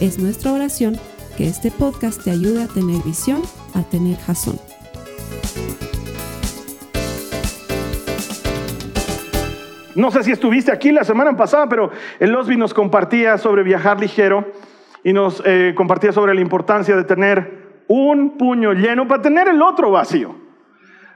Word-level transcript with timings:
Es 0.00 0.18
nuestra 0.18 0.54
oración 0.54 0.96
que 1.36 1.46
este 1.46 1.70
podcast 1.70 2.24
te 2.24 2.30
ayude 2.30 2.62
a 2.62 2.68
tener 2.68 3.02
visión, 3.04 3.42
a 3.74 3.82
tener 3.82 4.16
jazón. 4.16 4.58
No 9.94 10.10
sé 10.10 10.24
si 10.24 10.32
estuviste 10.32 10.72
aquí 10.72 10.90
la 10.90 11.04
semana 11.04 11.36
pasada, 11.36 11.68
pero 11.68 11.90
el 12.18 12.34
Osby 12.34 12.56
nos 12.56 12.72
compartía 12.72 13.36
sobre 13.36 13.62
viajar 13.62 14.00
ligero 14.00 14.50
y 15.04 15.12
nos 15.12 15.42
eh, 15.44 15.74
compartía 15.76 16.12
sobre 16.12 16.34
la 16.34 16.40
importancia 16.40 16.96
de 16.96 17.04
tener 17.04 17.82
un 17.86 18.38
puño 18.38 18.72
lleno 18.72 19.06
para 19.06 19.20
tener 19.20 19.48
el 19.48 19.60
otro 19.60 19.90
vacío 19.90 20.34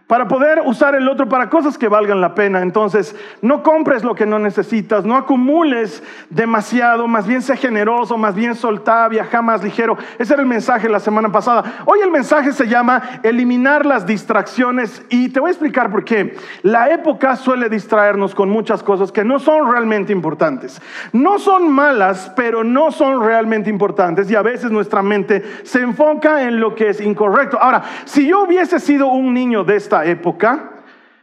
para 0.06 0.28
poder 0.28 0.62
usar 0.66 0.94
el 0.94 1.08
otro 1.08 1.28
para 1.28 1.48
cosas 1.48 1.78
que 1.78 1.88
valgan 1.88 2.20
la 2.20 2.34
pena. 2.34 2.60
Entonces, 2.60 3.16
no 3.40 3.62
compres 3.62 4.04
lo 4.04 4.14
que 4.14 4.26
no 4.26 4.38
necesitas, 4.38 5.04
no 5.04 5.16
acumules 5.16 6.02
demasiado, 6.28 7.08
más 7.08 7.26
bien 7.26 7.40
sé 7.40 7.56
generoso, 7.56 8.18
más 8.18 8.34
bien 8.34 8.54
soltá, 8.54 9.08
viaja 9.08 9.40
más 9.40 9.64
ligero. 9.64 9.96
Ese 10.18 10.34
era 10.34 10.42
el 10.42 10.48
mensaje 10.48 10.88
la 10.88 11.00
semana 11.00 11.32
pasada. 11.32 11.84
Hoy 11.86 12.00
el 12.02 12.10
mensaje 12.10 12.52
se 12.52 12.68
llama 12.68 13.20
eliminar 13.22 13.86
las 13.86 14.06
distracciones 14.06 15.02
y 15.08 15.30
te 15.30 15.40
voy 15.40 15.48
a 15.48 15.52
explicar 15.52 15.90
por 15.90 16.04
qué. 16.04 16.36
La 16.62 16.90
época 16.90 17.36
suele 17.36 17.70
distraernos 17.70 18.34
con 18.34 18.50
muchas 18.50 18.82
cosas 18.82 19.10
que 19.10 19.24
no 19.24 19.38
son 19.38 19.70
realmente 19.70 20.12
importantes. 20.12 20.82
No 21.12 21.38
son 21.38 21.70
malas, 21.70 22.30
pero 22.36 22.62
no 22.62 22.90
son 22.90 23.24
realmente 23.24 23.70
importantes 23.70 24.30
y 24.30 24.36
a 24.36 24.42
veces 24.42 24.70
nuestra 24.70 25.02
mente 25.02 25.42
se 25.62 25.80
enfoca 25.80 26.42
en 26.42 26.60
lo 26.60 26.74
que 26.74 26.90
es 26.90 27.00
incorrecto. 27.00 27.58
Ahora, 27.60 27.82
si 28.04 28.28
yo 28.28 28.42
hubiese 28.42 28.78
sido 28.80 29.06
un 29.06 29.32
niño 29.32 29.64
de 29.64 29.76
esta 29.76 29.93
época, 30.02 30.82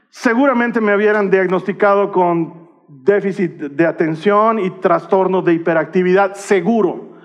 seguramente 0.10 0.80
me 0.80 0.96
hubieran 0.96 1.32
diagnosticado 1.32 2.12
con 2.12 2.70
déficit 2.88 3.54
de 3.54 3.88
atención 3.88 4.60
y 4.60 4.70
trastorno 4.70 5.42
de 5.42 5.54
hiperactividad, 5.54 6.36
seguro. 6.36 7.18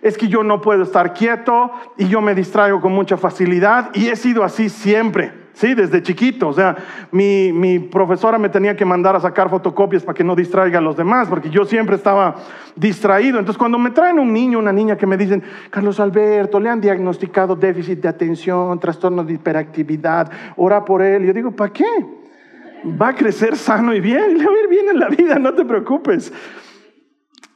Es 0.00 0.16
que 0.16 0.28
yo 0.28 0.44
no 0.44 0.60
puedo 0.60 0.84
estar 0.84 1.12
quieto 1.12 1.72
y 1.96 2.08
yo 2.08 2.20
me 2.20 2.34
distraigo 2.34 2.80
con 2.80 2.92
mucha 2.92 3.16
facilidad 3.16 3.90
y 3.94 4.08
he 4.08 4.16
sido 4.16 4.44
así 4.44 4.68
siempre. 4.68 5.32
Sí, 5.58 5.74
desde 5.74 6.00
chiquito. 6.04 6.46
O 6.46 6.52
sea, 6.52 6.76
mi, 7.10 7.52
mi, 7.52 7.80
profesora 7.80 8.38
me 8.38 8.48
tenía 8.48 8.76
que 8.76 8.84
mandar 8.84 9.16
a 9.16 9.20
sacar 9.20 9.50
fotocopias 9.50 10.04
para 10.04 10.14
que 10.14 10.22
no 10.22 10.36
distraiga 10.36 10.78
a 10.78 10.80
los 10.80 10.96
demás, 10.96 11.26
porque 11.26 11.50
yo 11.50 11.64
siempre 11.64 11.96
estaba 11.96 12.36
distraído. 12.76 13.40
Entonces, 13.40 13.58
cuando 13.58 13.76
me 13.76 13.90
traen 13.90 14.20
un 14.20 14.32
niño, 14.32 14.60
una 14.60 14.72
niña 14.72 14.96
que 14.96 15.04
me 15.04 15.16
dicen, 15.16 15.42
Carlos 15.70 15.98
Alberto, 15.98 16.60
le 16.60 16.68
han 16.70 16.80
diagnosticado 16.80 17.56
déficit 17.56 18.00
de 18.00 18.06
atención, 18.06 18.78
trastorno 18.78 19.24
de 19.24 19.32
hiperactividad, 19.32 20.30
ora 20.56 20.84
por 20.84 21.02
él. 21.02 21.26
Yo 21.26 21.32
digo, 21.32 21.50
¿para 21.50 21.72
qué? 21.72 22.06
Va 22.84 23.08
a 23.08 23.14
crecer 23.16 23.56
sano 23.56 23.92
y 23.92 24.00
bien, 24.00 24.38
le 24.38 24.46
va 24.46 24.52
a 24.52 24.62
ir 24.62 24.68
bien 24.68 24.88
en 24.90 25.00
la 25.00 25.08
vida, 25.08 25.40
no 25.40 25.54
te 25.54 25.64
preocupes. 25.64 26.32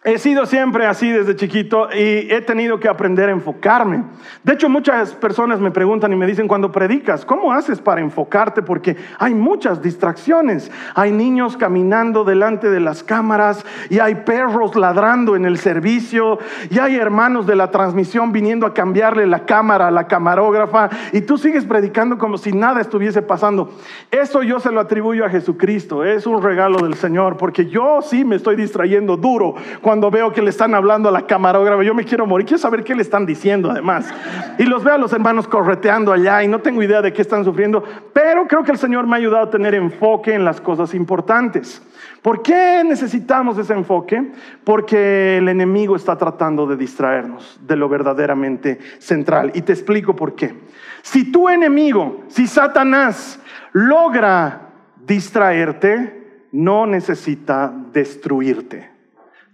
He 0.05 0.19
sido 0.19 0.47
siempre 0.47 0.85
así 0.87 1.13
desde 1.13 1.37
chiquito 1.37 1.89
y 1.95 2.27
he 2.29 2.41
tenido 2.41 2.81
que 2.81 2.89
aprender 2.89 3.29
a 3.29 3.33
enfocarme. 3.33 4.03
De 4.43 4.55
hecho, 4.55 4.69
muchas 4.69 5.15
personas 5.15 5.61
me 5.61 5.71
preguntan 5.71 6.13
y 6.13 6.17
me 6.17 6.27
dicen 6.27 6.49
cuando 6.49 6.73
predicas, 6.73 7.25
¿cómo 7.25 7.53
haces 7.53 7.81
para 7.81 8.01
enfocarte? 8.01 8.63
Porque 8.63 8.97
hay 9.21 9.33
muchas 9.33 9.81
distracciones. 9.81 10.73
Hay 10.97 11.13
niños 11.13 11.57
caminando 11.57 12.25
delante 12.25 12.69
de 12.69 12.81
las 12.81 13.05
cámaras 13.05 13.65
y 13.91 14.01
hay 14.01 14.17
perros 14.17 14.75
ladrando 14.75 15.37
en 15.37 15.45
el 15.45 15.57
servicio 15.57 16.41
y 16.69 16.81
hay 16.81 16.97
hermanos 16.97 17.47
de 17.47 17.55
la 17.55 17.71
transmisión 17.71 18.33
viniendo 18.33 18.67
a 18.67 18.75
cambiarle 18.75 19.29
la 19.29 19.47
cámara 19.47 19.87
a 19.87 19.93
la 19.93 20.09
camarógrafa 20.09 20.91
y 21.13 21.21
tú 21.21 21.39
sigues 21.39 21.65
predicando 21.65 22.19
como 22.19 22.39
si 22.39 22.51
nada 22.51 22.81
estuviese 22.81 23.23
pasando. 23.23 23.73
Eso 24.11 24.43
yo 24.43 24.59
se 24.59 24.73
lo 24.73 24.81
atribuyo 24.81 25.25
a 25.25 25.31
Jesucristo. 25.31 26.03
Es 26.05 26.27
un 26.27 26.43
regalo 26.43 26.79
del 26.79 26.95
Señor 26.95 27.37
porque 27.37 27.67
yo 27.67 28.01
sí 28.03 28.25
me 28.25 28.35
estoy 28.35 28.57
distrayendo 28.57 29.17
duro 29.17 29.55
cuando 29.81 29.92
veo 30.01 30.33
que 30.33 30.43
le 30.43 30.51
están 30.51 30.75
hablando 30.75 31.09
a 31.09 31.13
la 31.13 31.27
camarógrafa, 31.27 31.83
yo 31.83 31.95
me 31.95 32.05
quiero 32.05 32.27
morir, 32.27 32.47
quiero 32.47 32.59
saber 32.61 32.85
qué 32.85 32.95
le 32.95 33.03
están 33.03 33.27
diciendo 33.27 33.71
además. 33.71 34.13
Y 34.59 34.65
los 34.65 34.83
veo 34.85 34.95
a 34.95 34.99
los 34.99 35.13
hermanos 35.13 35.47
correteando 35.49 36.13
allá 36.13 36.43
y 36.43 36.49
no 36.49 36.61
tengo 36.61 36.83
idea 36.83 37.03
de 37.03 37.13
qué 37.13 37.23
están 37.23 37.45
sufriendo, 37.45 37.83
pero 38.13 38.47
creo 38.47 38.63
que 38.63 38.73
el 38.73 38.79
Señor 38.79 39.07
me 39.07 39.15
ha 39.15 39.19
ayudado 39.19 39.45
a 39.45 39.51
tener 39.51 39.75
enfoque 39.75 40.35
en 40.35 40.45
las 40.45 40.61
cosas 40.61 40.95
importantes. 40.95 41.83
¿Por 42.23 42.43
qué 42.43 42.83
necesitamos 42.85 43.59
ese 43.59 43.73
enfoque? 43.73 44.33
Porque 44.65 45.39
el 45.39 45.49
enemigo 45.49 45.97
está 45.97 46.17
tratando 46.17 46.67
de 46.67 46.77
distraernos 46.77 47.59
de 47.61 47.77
lo 47.77 47.89
verdaderamente 47.89 48.79
central. 48.99 49.51
Y 49.55 49.63
te 49.63 49.73
explico 49.73 50.15
por 50.15 50.37
qué. 50.37 50.55
Si 51.03 51.33
tu 51.33 51.49
enemigo, 51.49 52.25
si 52.29 52.47
Satanás 52.47 53.41
logra 53.73 54.69
distraerte, 55.05 56.47
no 56.53 56.87
necesita 56.87 57.73
destruirte. 57.93 58.92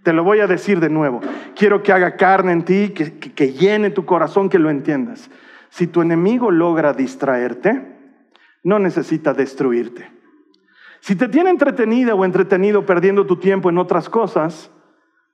Te 0.03 0.13
lo 0.13 0.23
voy 0.23 0.39
a 0.39 0.47
decir 0.47 0.79
de 0.79 0.89
nuevo. 0.89 1.19
Quiero 1.55 1.83
que 1.83 1.91
haga 1.91 2.15
carne 2.15 2.51
en 2.53 2.63
ti, 2.63 2.89
que, 2.89 3.53
llene 3.53 3.89
tu 3.89 4.05
corazón, 4.05 4.49
que 4.49 4.59
lo 4.59 4.69
entiendas. 4.69 5.29
Si 5.69 5.87
tu 5.87 6.01
enemigo 6.01 6.51
logra 6.51 6.93
distraerte, 6.93 7.85
no 8.63 8.79
necesita 8.79 9.33
destruirte. 9.33 10.09
Si 11.01 11.15
te 11.15 11.27
tiene 11.27 11.49
entretenida 11.49 12.15
o 12.15 12.25
entretenido 12.25 12.85
perdiendo 12.85 13.25
tu 13.25 13.37
tiempo 13.37 13.69
en 13.69 13.77
otras 13.77 14.09
cosas, 14.09 14.71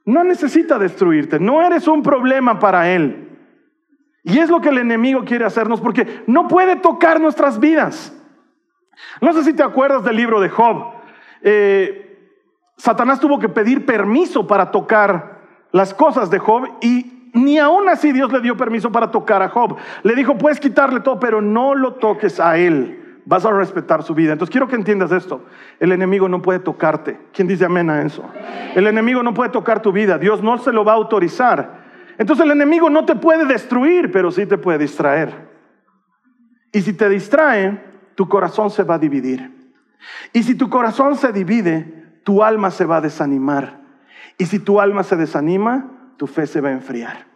no 0.03 0.23
necesita 0.23 0.77
destruirte. 0.77 1.39
No 1.39 1.61
eres 1.61 1.87
un 1.87 2.03
problema 2.03 2.59
para 2.59 2.91
él. 2.91 3.29
Y 4.23 4.39
es 4.39 4.49
lo 4.49 4.61
que 4.61 4.69
el 4.69 4.79
enemigo 4.79 5.23
quiere 5.23 5.45
hacernos 5.45 5.79
porque 5.79 6.23
no 6.25 6.47
puede 6.47 6.75
tocar 6.75 7.21
nuestras 7.21 7.59
vidas. 7.59 8.11
No 9.21 9.33
sé 9.33 9.43
si 9.43 9.53
te 9.53 9.63
acuerdas 9.63 10.03
del 10.03 10.15
libro 10.15 10.39
de 10.39 10.49
Job. 10.49 10.93
Eh, 11.41 12.14
Satanás 12.77 13.19
tuvo 13.19 13.39
que 13.39 13.49
pedir 13.49 13.85
permiso 13.85 14.47
para 14.47 14.71
tocar 14.71 15.41
las 15.71 15.93
cosas 15.93 16.29
de 16.29 16.39
Job 16.39 16.67
y 16.81 17.29
ni 17.33 17.57
aún 17.57 17.89
así 17.89 18.13
Dios 18.13 18.31
le 18.31 18.39
dio 18.39 18.55
permiso 18.55 18.91
para 18.91 19.11
tocar 19.11 19.41
a 19.41 19.49
Job. 19.49 19.75
Le 20.03 20.15
dijo, 20.15 20.37
puedes 20.37 20.59
quitarle 20.59 21.01
todo, 21.01 21.19
pero 21.19 21.41
no 21.41 21.75
lo 21.75 21.95
toques 21.95 22.39
a 22.39 22.57
él. 22.57 23.19
Vas 23.25 23.45
a 23.45 23.51
respetar 23.51 24.03
su 24.03 24.13
vida. 24.13 24.33
Entonces 24.33 24.51
quiero 24.51 24.67
que 24.67 24.75
entiendas 24.75 25.11
esto. 25.11 25.43
El 25.79 25.91
enemigo 25.91 26.29
no 26.29 26.41
puede 26.41 26.59
tocarte. 26.59 27.19
¿Quién 27.33 27.47
dice 27.47 27.65
amén 27.65 27.89
a 27.89 28.03
eso? 28.03 28.23
El 28.75 28.87
enemigo 28.87 29.23
no 29.23 29.33
puede 29.33 29.49
tocar 29.49 29.81
tu 29.81 29.91
vida. 29.91 30.17
Dios 30.17 30.43
no 30.43 30.57
se 30.59 30.71
lo 30.71 30.85
va 30.85 30.93
a 30.93 30.95
autorizar. 30.95 31.83
Entonces 32.17 32.45
el 32.45 32.51
enemigo 32.51 32.89
no 32.89 33.05
te 33.05 33.15
puede 33.15 33.45
destruir, 33.45 34.11
pero 34.11 34.31
sí 34.31 34.45
te 34.45 34.57
puede 34.57 34.77
distraer. 34.77 35.49
Y 36.71 36.81
si 36.81 36.93
te 36.93 37.09
distrae, 37.09 37.83
tu 38.15 38.29
corazón 38.29 38.69
se 38.69 38.83
va 38.83 38.95
a 38.95 38.99
dividir. 38.99 39.73
Y 40.31 40.43
si 40.43 40.55
tu 40.55 40.69
corazón 40.69 41.17
se 41.17 41.33
divide, 41.33 42.04
tu 42.25 42.43
alma 42.43 42.71
se 42.71 42.85
va 42.85 42.97
a 42.97 43.01
desanimar. 43.01 43.81
Y 44.37 44.47
si 44.47 44.59
tu 44.59 44.81
alma 44.81 45.03
se 45.03 45.15
desanima, 45.15 45.91
tu 46.17 46.25
fe 46.27 46.47
se 46.47 46.59
va 46.59 46.69
a 46.69 46.73
enfriar. 46.73 47.27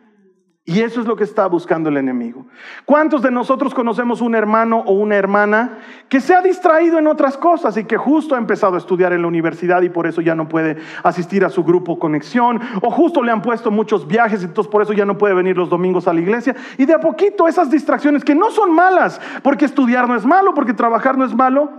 Y 0.66 0.82
eso 0.82 1.00
es 1.00 1.08
lo 1.08 1.16
que 1.16 1.24
está 1.24 1.48
buscando 1.48 1.90
el 1.90 1.98
enemigo. 1.98 2.46
¿Cuántos 2.86 3.22
de 3.22 3.32
nosotros 3.32 3.74
conocemos 3.74 4.20
un 4.22 4.36
hermano 4.36 4.84
o 4.86 4.94
una 4.94 5.16
hermana 5.16 5.78
que 6.10 6.20
se 6.20 6.36
ha 6.36 6.42
distraído 6.42 6.98
en 6.98 7.08
otras 7.08 7.38
cosas 7.38 7.78
y 7.78 7.86
que 7.86 7.98
justo 7.98 8.34
ha 8.34 8.40
empezado 8.40 8.76
a 8.76 8.78
estudiar 8.80 9.14
en 9.14 9.22
la 9.22 9.28
universidad 9.28 9.82
y 9.84 9.90
por 9.90 10.08
eso 10.08 10.22
ya 10.22 10.36
no 10.36 10.48
puede 10.48 10.78
asistir 11.04 11.46
a 11.46 11.50
su 11.50 11.64
grupo 11.64 11.98
conexión? 11.98 12.60
O 12.82 12.90
justo 12.90 13.24
le 13.24 13.32
han 13.32 13.42
puesto 13.44 13.72
muchos 13.72 14.08
viajes 14.08 14.42
y 14.42 14.46
entonces 14.46 14.72
por 14.72 14.82
eso 14.82 14.94
ya 14.94 15.06
no 15.06 15.18
puede 15.20 15.36
venir 15.36 15.56
los 15.56 15.70
domingos 15.70 16.08
a 16.08 16.14
la 16.14 16.22
iglesia. 16.22 16.56
Y 16.78 16.86
de 16.86 16.94
a 16.94 17.00
poquito 17.00 17.48
esas 17.48 17.70
distracciones 17.70 18.24
que 18.24 18.36
no 18.36 18.50
son 18.50 18.74
malas, 18.74 19.22
porque 19.44 19.66
estudiar 19.66 20.08
no 20.08 20.16
es 20.16 20.26
malo, 20.26 20.54
porque 20.56 20.74
trabajar 20.74 21.16
no 21.16 21.26
es 21.26 21.36
malo, 21.36 21.72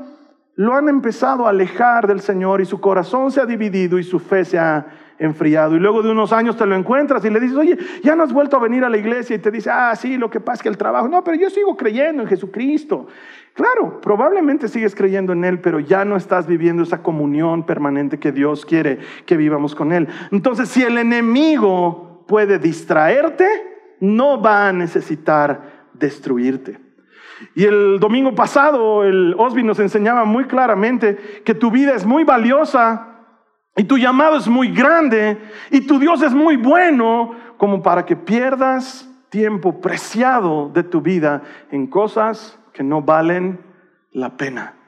lo 0.60 0.74
han 0.74 0.90
empezado 0.90 1.46
a 1.46 1.50
alejar 1.50 2.06
del 2.06 2.20
Señor 2.20 2.60
y 2.60 2.66
su 2.66 2.82
corazón 2.82 3.32
se 3.32 3.40
ha 3.40 3.46
dividido 3.46 3.98
y 3.98 4.04
su 4.04 4.18
fe 4.18 4.44
se 4.44 4.58
ha 4.58 4.88
enfriado. 5.18 5.74
Y 5.74 5.78
luego 5.78 6.02
de 6.02 6.10
unos 6.10 6.34
años 6.34 6.54
te 6.54 6.66
lo 6.66 6.74
encuentras 6.76 7.24
y 7.24 7.30
le 7.30 7.40
dices, 7.40 7.56
oye, 7.56 7.78
ya 8.02 8.14
no 8.14 8.24
has 8.24 8.32
vuelto 8.34 8.58
a 8.58 8.60
venir 8.60 8.84
a 8.84 8.90
la 8.90 8.98
iglesia 8.98 9.36
y 9.36 9.38
te 9.38 9.50
dice, 9.50 9.70
ah, 9.72 9.96
sí, 9.96 10.18
lo 10.18 10.28
que 10.28 10.38
pasa 10.38 10.56
es 10.56 10.62
que 10.64 10.68
el 10.68 10.76
trabajo, 10.76 11.08
no, 11.08 11.24
pero 11.24 11.38
yo 11.38 11.48
sigo 11.48 11.78
creyendo 11.78 12.24
en 12.24 12.28
Jesucristo. 12.28 13.06
Claro, 13.54 14.02
probablemente 14.02 14.68
sigues 14.68 14.94
creyendo 14.94 15.32
en 15.32 15.44
Él, 15.44 15.60
pero 15.60 15.80
ya 15.80 16.04
no 16.04 16.14
estás 16.14 16.46
viviendo 16.46 16.82
esa 16.82 17.02
comunión 17.02 17.64
permanente 17.64 18.18
que 18.18 18.30
Dios 18.30 18.66
quiere 18.66 18.98
que 19.24 19.38
vivamos 19.38 19.74
con 19.74 19.92
Él. 19.92 20.08
Entonces, 20.30 20.68
si 20.68 20.82
el 20.82 20.98
enemigo 20.98 22.26
puede 22.28 22.58
distraerte, 22.58 23.48
no 23.98 24.42
va 24.42 24.68
a 24.68 24.74
necesitar 24.74 25.88
destruirte. 25.94 26.89
Y 27.54 27.64
el 27.64 27.98
domingo 28.00 28.34
pasado 28.34 29.04
el 29.04 29.34
Osby 29.38 29.62
nos 29.62 29.78
enseñaba 29.78 30.24
muy 30.24 30.44
claramente 30.44 31.42
que 31.44 31.54
tu 31.54 31.70
vida 31.70 31.94
es 31.94 32.04
muy 32.04 32.24
valiosa 32.24 33.06
y 33.76 33.84
tu 33.84 33.98
llamado 33.98 34.36
es 34.36 34.48
muy 34.48 34.68
grande 34.72 35.38
y 35.70 35.86
tu 35.86 35.98
Dios 35.98 36.22
es 36.22 36.34
muy 36.34 36.56
bueno 36.56 37.34
como 37.56 37.82
para 37.82 38.04
que 38.04 38.16
pierdas 38.16 39.08
tiempo 39.30 39.80
preciado 39.80 40.68
de 40.68 40.82
tu 40.82 41.00
vida 41.00 41.42
en 41.70 41.86
cosas 41.86 42.58
que 42.72 42.82
no 42.82 43.02
valen 43.02 43.60
la 44.12 44.36
pena. 44.36 44.79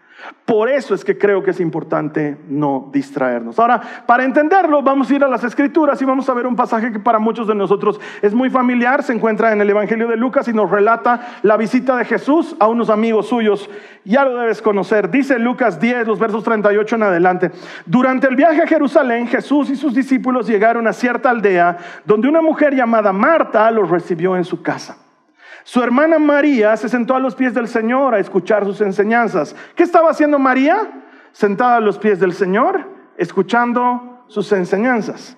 Por 0.45 0.69
eso 0.69 0.95
es 0.95 1.05
que 1.05 1.17
creo 1.17 1.43
que 1.43 1.53
es 1.53 1.61
importante 1.61 2.37
no 2.49 2.91
distraernos. 2.93 3.59
Ahora, 3.59 3.81
para 4.07 4.25
entenderlo, 4.25 4.83
vamos 4.83 5.11
a 5.11 5.15
ir 5.15 5.25
a 5.25 5.29
las 5.29 5.45
escrituras 5.45 6.01
y 6.03 6.05
vamos 6.05 6.29
a 6.29 6.35
ver 6.35 6.47
un 6.47 6.57
pasaje 6.57 6.93
que 6.93 6.99
para 6.99 7.19
muchos 7.19 7.47
de 7.47 7.55
nosotros 7.55 8.01
es 8.21 8.35
muy 8.35 8.51
familiar. 8.51 9.03
Se 9.03 9.13
encuentra 9.13 9.53
en 9.53 9.61
el 9.61 9.71
Evangelio 9.71 10.09
de 10.09 10.17
Lucas 10.17 10.49
y 10.49 10.53
nos 10.53 10.71
relata 10.71 11.39
la 11.43 11.57
visita 11.57 11.97
de 11.97 12.05
Jesús 12.05 12.57
a 12.59 12.69
unos 12.69 12.91
amigos 12.91 13.29
suyos. 13.29 13.71
Ya 14.05 14.25
lo 14.25 14.37
debes 14.37 14.61
conocer. 14.61 15.11
Dice 15.11 15.39
Lucas 15.39 15.81
10, 15.81 16.07
los 16.07 16.19
versos 16.19 16.45
38 16.45 16.97
en 16.97 17.03
adelante. 17.05 17.51
Durante 17.87 18.27
el 18.27 18.37
viaje 18.37 18.63
a 18.63 18.67
Jerusalén, 18.67 19.29
Jesús 19.29 19.71
y 19.71 19.77
sus 19.77 19.95
discípulos 19.95 20.47
llegaron 20.47 20.87
a 20.87 20.93
cierta 20.93 21.31
aldea 21.31 21.79
donde 22.05 22.29
una 22.29 22.43
mujer 22.43 22.75
llamada 22.75 23.13
Marta 23.13 23.71
los 23.71 23.89
recibió 23.89 24.37
en 24.37 24.45
su 24.45 24.61
casa. 24.61 24.97
Su 25.65 25.83
hermana 25.83 26.19
María 26.19 26.77
se 26.77 26.89
sentó 26.89 27.15
a 27.15 27.21
los 27.21 27.35
pies 27.35 27.55
del 27.55 27.69
Señor 27.69 28.15
a 28.15 28.19
escuchar 28.19 28.65
sus 28.65 28.81
enseñanzas. 28.81 29.55
¿Qué 29.75 29.83
estaba 29.83 30.11
haciendo 30.11 30.39
María? 30.39 31.05
Sentada 31.33 31.77
a 31.77 31.81
los 31.81 31.99
pies 31.99 32.21
del 32.21 32.33
Señor, 32.33 32.89
escuchando 33.17 34.25
sus 34.29 34.51
enseñanzas. 34.53 35.37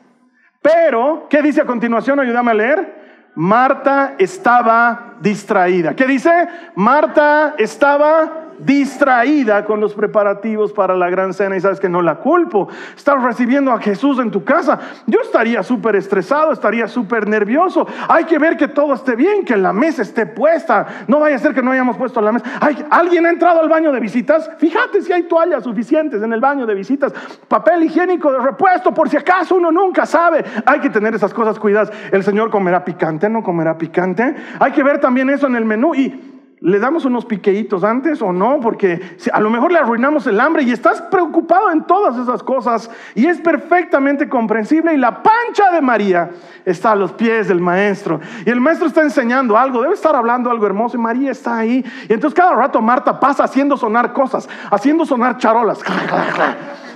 Pero, 0.62 1.26
¿qué 1.28 1.42
dice 1.42 1.60
a 1.60 1.66
continuación? 1.66 2.18
Ayúdame 2.20 2.50
a 2.50 2.54
leer. 2.54 3.04
Marta 3.34 4.14
estaba 4.18 5.14
distraída. 5.20 5.94
¿Qué 5.94 6.06
dice? 6.06 6.48
Marta 6.74 7.54
estaba 7.58 8.43
distraída 8.58 9.64
con 9.64 9.80
los 9.80 9.94
preparativos 9.94 10.72
para 10.72 10.94
la 10.94 11.10
gran 11.10 11.34
cena 11.34 11.56
y 11.56 11.60
sabes 11.60 11.80
que 11.80 11.88
no 11.88 12.02
la 12.02 12.16
culpo. 12.16 12.68
Estás 12.96 13.22
recibiendo 13.22 13.72
a 13.72 13.80
Jesús 13.80 14.18
en 14.18 14.30
tu 14.30 14.44
casa. 14.44 14.78
Yo 15.06 15.20
estaría 15.20 15.62
súper 15.62 15.96
estresado, 15.96 16.52
estaría 16.52 16.88
súper 16.88 17.28
nervioso. 17.28 17.86
Hay 18.08 18.24
que 18.24 18.38
ver 18.38 18.56
que 18.56 18.68
todo 18.68 18.94
esté 18.94 19.16
bien, 19.16 19.44
que 19.44 19.56
la 19.56 19.72
mesa 19.72 20.02
esté 20.02 20.26
puesta. 20.26 20.86
No 21.08 21.20
vaya 21.20 21.36
a 21.36 21.38
ser 21.38 21.54
que 21.54 21.62
no 21.62 21.72
hayamos 21.72 21.96
puesto 21.96 22.20
la 22.20 22.32
mesa. 22.32 22.44
¿Alguien 22.90 23.26
ha 23.26 23.30
entrado 23.30 23.60
al 23.60 23.68
baño 23.68 23.92
de 23.92 24.00
visitas? 24.00 24.50
Fíjate 24.58 25.02
si 25.02 25.12
hay 25.12 25.24
toallas 25.24 25.64
suficientes 25.64 26.22
en 26.22 26.32
el 26.32 26.40
baño 26.40 26.66
de 26.66 26.74
visitas. 26.74 27.12
Papel 27.48 27.84
higiénico 27.84 28.32
de 28.32 28.38
repuesto 28.38 28.92
por 28.92 29.08
si 29.08 29.16
acaso 29.16 29.56
uno 29.56 29.70
nunca 29.70 30.06
sabe. 30.06 30.44
Hay 30.66 30.80
que 30.80 30.90
tener 30.90 31.14
esas 31.14 31.32
cosas 31.32 31.58
cuidadas. 31.58 31.92
El 32.10 32.22
Señor 32.22 32.50
comerá 32.50 32.84
picante, 32.84 33.28
no 33.28 33.42
comerá 33.42 33.76
picante. 33.78 34.34
Hay 34.58 34.72
que 34.72 34.82
ver 34.82 35.00
también 35.00 35.30
eso 35.30 35.46
en 35.46 35.56
el 35.56 35.64
menú 35.64 35.94
y 35.94 36.33
¿Le 36.60 36.78
damos 36.78 37.04
unos 37.04 37.26
piqueitos 37.26 37.84
antes 37.84 38.22
o 38.22 38.32
no? 38.32 38.58
Porque 38.60 39.00
a 39.32 39.40
lo 39.40 39.50
mejor 39.50 39.70
le 39.70 39.78
arruinamos 39.78 40.26
el 40.26 40.40
hambre 40.40 40.62
y 40.62 40.70
estás 40.70 41.02
preocupado 41.02 41.70
en 41.70 41.84
todas 41.84 42.16
esas 42.16 42.42
cosas 42.42 42.90
y 43.14 43.26
es 43.26 43.40
perfectamente 43.40 44.28
comprensible 44.28 44.94
y 44.94 44.96
la 44.96 45.22
pancha 45.22 45.70
de 45.72 45.82
María 45.82 46.30
está 46.64 46.92
a 46.92 46.96
los 46.96 47.12
pies 47.12 47.48
del 47.48 47.60
maestro 47.60 48.20
y 48.46 48.50
el 48.50 48.60
maestro 48.60 48.86
está 48.86 49.02
enseñando 49.02 49.58
algo, 49.58 49.82
debe 49.82 49.94
estar 49.94 50.16
hablando 50.16 50.50
algo 50.50 50.64
hermoso 50.64 50.96
y 50.96 51.00
María 51.00 51.32
está 51.32 51.58
ahí 51.58 51.84
y 52.08 52.12
entonces 52.12 52.34
cada 52.34 52.54
rato 52.54 52.80
Marta 52.80 53.20
pasa 53.20 53.44
haciendo 53.44 53.76
sonar 53.76 54.12
cosas, 54.14 54.48
haciendo 54.70 55.04
sonar 55.04 55.36
charolas 55.36 55.80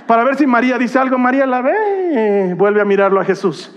para 0.09 0.23
ver 0.23 0.37
si 0.37 0.47
María 0.47 0.79
dice 0.79 0.97
algo, 0.97 1.19
María 1.19 1.45
la 1.45 1.61
ve, 1.61 2.55
vuelve 2.57 2.81
a 2.81 2.85
mirarlo 2.85 3.21
a 3.21 3.23
Jesús. 3.23 3.75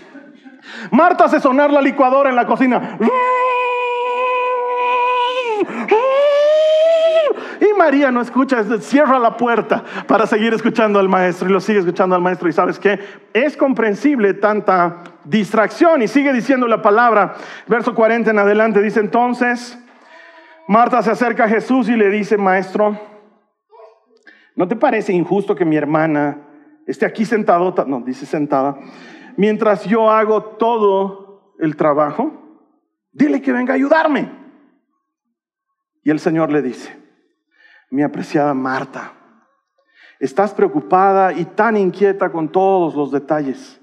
Marta 0.91 1.25
hace 1.25 1.41
sonar 1.41 1.71
la 1.71 1.83
licuadora 1.83 2.31
en 2.31 2.37
la 2.37 2.47
cocina. 2.47 2.97
Y 7.61 7.72
María 7.83 8.13
no 8.13 8.21
escucha, 8.21 8.63
cierra 8.79 9.19
la 9.19 9.37
puerta 9.37 9.83
para 10.07 10.25
seguir 10.25 10.55
escuchando 10.55 11.01
al 11.01 11.09
maestro 11.09 11.49
y 11.49 11.53
lo 11.53 11.61
sigue 11.61 11.81
escuchando 11.81 12.15
al 12.15 12.23
maestro. 12.23 12.49
Y 12.49 12.53
sabes 12.53 12.79
que 12.79 12.97
es 13.33 13.57
comprensible 13.57 14.35
tanta 14.35 15.03
distracción. 15.25 16.01
Y 16.01 16.07
sigue 16.07 16.33
diciendo 16.33 16.69
la 16.69 16.81
palabra, 16.81 17.35
verso 17.67 17.93
40 17.93 18.31
en 18.31 18.39
adelante, 18.39 18.81
dice 18.81 19.01
entonces, 19.01 19.77
Marta 20.69 21.03
se 21.03 21.11
acerca 21.11 21.45
a 21.45 21.49
Jesús 21.49 21.89
y 21.89 21.97
le 21.97 22.09
dice, 22.09 22.39
maestro, 22.39 23.01
¿no 24.55 24.69
te 24.69 24.77
parece 24.77 25.13
injusto 25.13 25.57
que 25.57 25.65
mi 25.65 25.77
hermana 25.77 26.39
esté 26.87 27.05
aquí 27.05 27.25
sentada, 27.25 27.85
no, 27.85 28.01
dice 28.01 28.27
sentada, 28.27 28.79
mientras 29.37 29.87
yo 29.87 30.09
hago 30.09 30.41
todo 30.41 31.57
el 31.59 31.75
trabajo? 31.75 32.31
Dile 33.11 33.43
que 33.43 33.51
venga 33.51 33.73
a 33.73 33.77
ayudarme. 33.77 34.31
Y 36.05 36.11
el 36.11 36.21
Señor 36.21 36.53
le 36.53 36.63
dice, 36.63 37.02
mi 37.93 38.03
apreciada 38.03 38.55
Marta, 38.55 39.13
estás 40.19 40.55
preocupada 40.55 41.31
y 41.35 41.45
tan 41.45 41.77
inquieta 41.77 42.33
con 42.33 42.49
todos 42.49 42.95
los 42.95 43.13
detalles. 43.13 43.79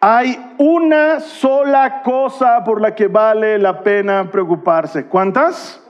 Hay 0.00 0.54
una 0.58 1.20
sola 1.20 2.02
cosa 2.02 2.64
por 2.64 2.80
la 2.80 2.92
que 2.96 3.06
vale 3.06 3.58
la 3.58 3.84
pena 3.84 4.28
preocuparse. 4.28 5.06
¿Cuántas? 5.06 5.80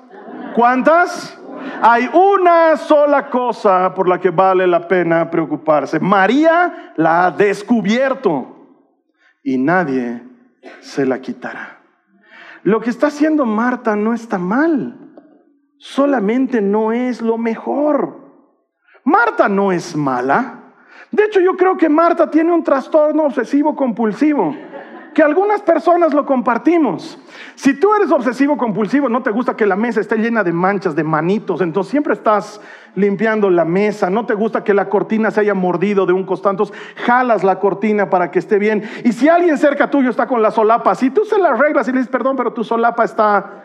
¿Cuántas? 0.54 1.38
Hay 1.80 2.10
una 2.12 2.76
sola 2.76 3.30
cosa 3.30 3.94
por 3.94 4.06
la 4.06 4.20
que 4.20 4.28
vale 4.28 4.66
la 4.66 4.86
pena 4.86 5.30
preocuparse. 5.30 6.00
María 6.00 6.92
la 6.96 7.24
ha 7.24 7.30
descubierto 7.30 8.58
y 9.42 9.56
nadie 9.56 10.22
se 10.80 11.06
la 11.06 11.18
quitará. 11.18 11.78
Lo 12.62 12.82
que 12.82 12.90
está 12.90 13.06
haciendo 13.06 13.46
Marta 13.46 13.96
no 13.96 14.12
está 14.12 14.36
mal, 14.36 15.09
solamente 15.80 16.60
no 16.60 16.92
es 16.92 17.22
lo 17.22 17.38
mejor. 17.38 18.16
Marta 19.02 19.48
no 19.48 19.72
es 19.72 19.96
mala. 19.96 20.74
De 21.10 21.24
hecho, 21.24 21.40
yo 21.40 21.56
creo 21.56 21.76
que 21.76 21.88
Marta 21.88 22.30
tiene 22.30 22.52
un 22.52 22.62
trastorno 22.62 23.24
obsesivo 23.24 23.74
compulsivo 23.74 24.54
que 25.14 25.22
algunas 25.22 25.60
personas 25.62 26.14
lo 26.14 26.24
compartimos. 26.24 27.18
Si 27.54 27.74
tú 27.74 27.94
eres 27.94 28.10
obsesivo 28.10 28.56
compulsivo, 28.56 29.08
no 29.08 29.22
te 29.22 29.30
gusta 29.30 29.56
que 29.56 29.66
la 29.66 29.76
mesa 29.76 30.00
esté 30.00 30.16
llena 30.16 30.44
de 30.44 30.52
manchas, 30.52 30.94
de 30.94 31.04
manitos, 31.04 31.60
entonces 31.60 31.90
siempre 31.90 32.14
estás 32.14 32.60
limpiando 32.94 33.50
la 33.50 33.64
mesa, 33.64 34.10
no 34.10 34.26
te 34.26 34.34
gusta 34.34 34.64
que 34.64 34.74
la 34.74 34.88
cortina 34.88 35.30
se 35.30 35.40
haya 35.40 35.54
mordido 35.54 36.06
de 36.06 36.12
un 36.12 36.24
costado, 36.24 36.70
jalas 37.04 37.44
la 37.44 37.58
cortina 37.58 38.10
para 38.10 38.30
que 38.30 38.38
esté 38.38 38.58
bien. 38.58 38.82
Y 39.04 39.12
si 39.12 39.28
alguien 39.28 39.58
cerca 39.58 39.90
tuyo 39.90 40.10
está 40.10 40.26
con 40.26 40.42
la 40.42 40.50
solapa, 40.50 40.94
si 40.94 41.10
tú 41.10 41.24
se 41.24 41.38
la 41.38 41.50
arreglas 41.50 41.88
y 41.88 41.92
le 41.92 41.98
dices, 41.98 42.10
perdón, 42.12 42.36
pero 42.36 42.52
tu 42.52 42.64
solapa 42.64 43.04
está 43.04 43.59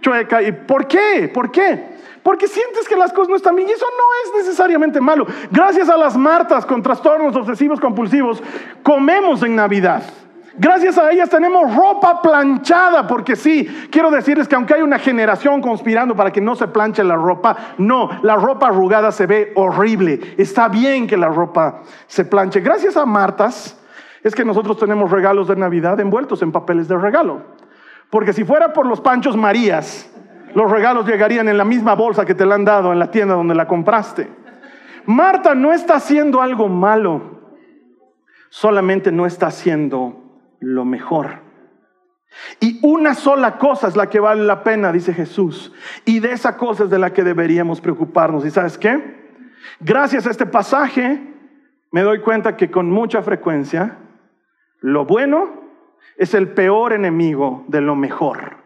chueca, 0.00 0.42
¿y 0.42 0.52
por 0.52 0.86
qué? 0.86 1.30
¿Por 1.32 1.50
qué? 1.50 1.98
Porque 2.22 2.46
sientes 2.46 2.88
que 2.88 2.96
las 2.96 3.12
cosas 3.12 3.30
no 3.30 3.36
están 3.36 3.56
bien 3.56 3.68
y 3.68 3.72
eso 3.72 3.86
no 3.86 4.38
es 4.38 4.44
necesariamente 4.44 5.00
malo. 5.00 5.26
Gracias 5.50 5.88
a 5.88 5.96
las 5.96 6.16
Martas 6.16 6.66
con 6.66 6.82
trastornos 6.82 7.34
obsesivos 7.36 7.80
compulsivos, 7.80 8.42
comemos 8.82 9.42
en 9.42 9.56
Navidad. 9.56 10.02
Gracias 10.60 10.98
a 10.98 11.12
ellas 11.12 11.30
tenemos 11.30 11.74
ropa 11.74 12.20
planchada, 12.20 13.06
porque 13.06 13.36
sí, 13.36 13.64
quiero 13.92 14.10
decirles 14.10 14.48
que 14.48 14.56
aunque 14.56 14.74
hay 14.74 14.82
una 14.82 14.98
generación 14.98 15.62
conspirando 15.62 16.16
para 16.16 16.32
que 16.32 16.40
no 16.40 16.56
se 16.56 16.66
planche 16.66 17.04
la 17.04 17.14
ropa, 17.14 17.56
no, 17.78 18.10
la 18.22 18.34
ropa 18.34 18.66
arrugada 18.66 19.12
se 19.12 19.26
ve 19.26 19.52
horrible. 19.54 20.34
Está 20.36 20.68
bien 20.68 21.06
que 21.06 21.16
la 21.16 21.28
ropa 21.28 21.82
se 22.08 22.24
planche. 22.24 22.58
Gracias 22.58 22.96
a 22.96 23.06
Martas 23.06 23.80
es 24.24 24.34
que 24.34 24.44
nosotros 24.44 24.76
tenemos 24.78 25.12
regalos 25.12 25.46
de 25.46 25.54
Navidad 25.54 26.00
envueltos 26.00 26.42
en 26.42 26.50
papeles 26.50 26.88
de 26.88 26.98
regalo. 26.98 27.42
Porque 28.10 28.32
si 28.32 28.44
fuera 28.44 28.72
por 28.72 28.86
los 28.86 29.00
panchos 29.00 29.36
Marías, 29.36 30.10
los 30.54 30.70
regalos 30.70 31.06
llegarían 31.06 31.48
en 31.48 31.58
la 31.58 31.64
misma 31.64 31.94
bolsa 31.94 32.24
que 32.24 32.34
te 32.34 32.46
la 32.46 32.54
han 32.54 32.64
dado 32.64 32.92
en 32.92 32.98
la 32.98 33.10
tienda 33.10 33.34
donde 33.34 33.54
la 33.54 33.66
compraste. 33.66 34.28
Marta 35.06 35.54
no 35.54 35.72
está 35.72 35.96
haciendo 35.96 36.42
algo 36.42 36.68
malo, 36.68 37.40
solamente 38.50 39.12
no 39.12 39.26
está 39.26 39.46
haciendo 39.46 40.22
lo 40.60 40.84
mejor. 40.84 41.42
Y 42.60 42.78
una 42.86 43.14
sola 43.14 43.58
cosa 43.58 43.88
es 43.88 43.96
la 43.96 44.08
que 44.08 44.20
vale 44.20 44.44
la 44.44 44.62
pena, 44.62 44.92
dice 44.92 45.14
Jesús. 45.14 45.72
Y 46.04 46.20
de 46.20 46.32
esa 46.32 46.56
cosa 46.56 46.84
es 46.84 46.90
de 46.90 46.98
la 46.98 47.12
que 47.12 47.24
deberíamos 47.24 47.80
preocuparnos. 47.80 48.44
¿Y 48.44 48.50
sabes 48.50 48.76
qué? 48.78 49.18
Gracias 49.80 50.26
a 50.26 50.30
este 50.30 50.46
pasaje 50.46 51.34
me 51.90 52.02
doy 52.02 52.20
cuenta 52.20 52.56
que 52.56 52.70
con 52.70 52.90
mucha 52.90 53.22
frecuencia 53.22 53.98
lo 54.80 55.06
bueno 55.06 55.67
es 56.18 56.34
el 56.34 56.48
peor 56.48 56.92
enemigo 56.92 57.64
de 57.68 57.80
lo 57.80 57.96
mejor. 57.96 58.58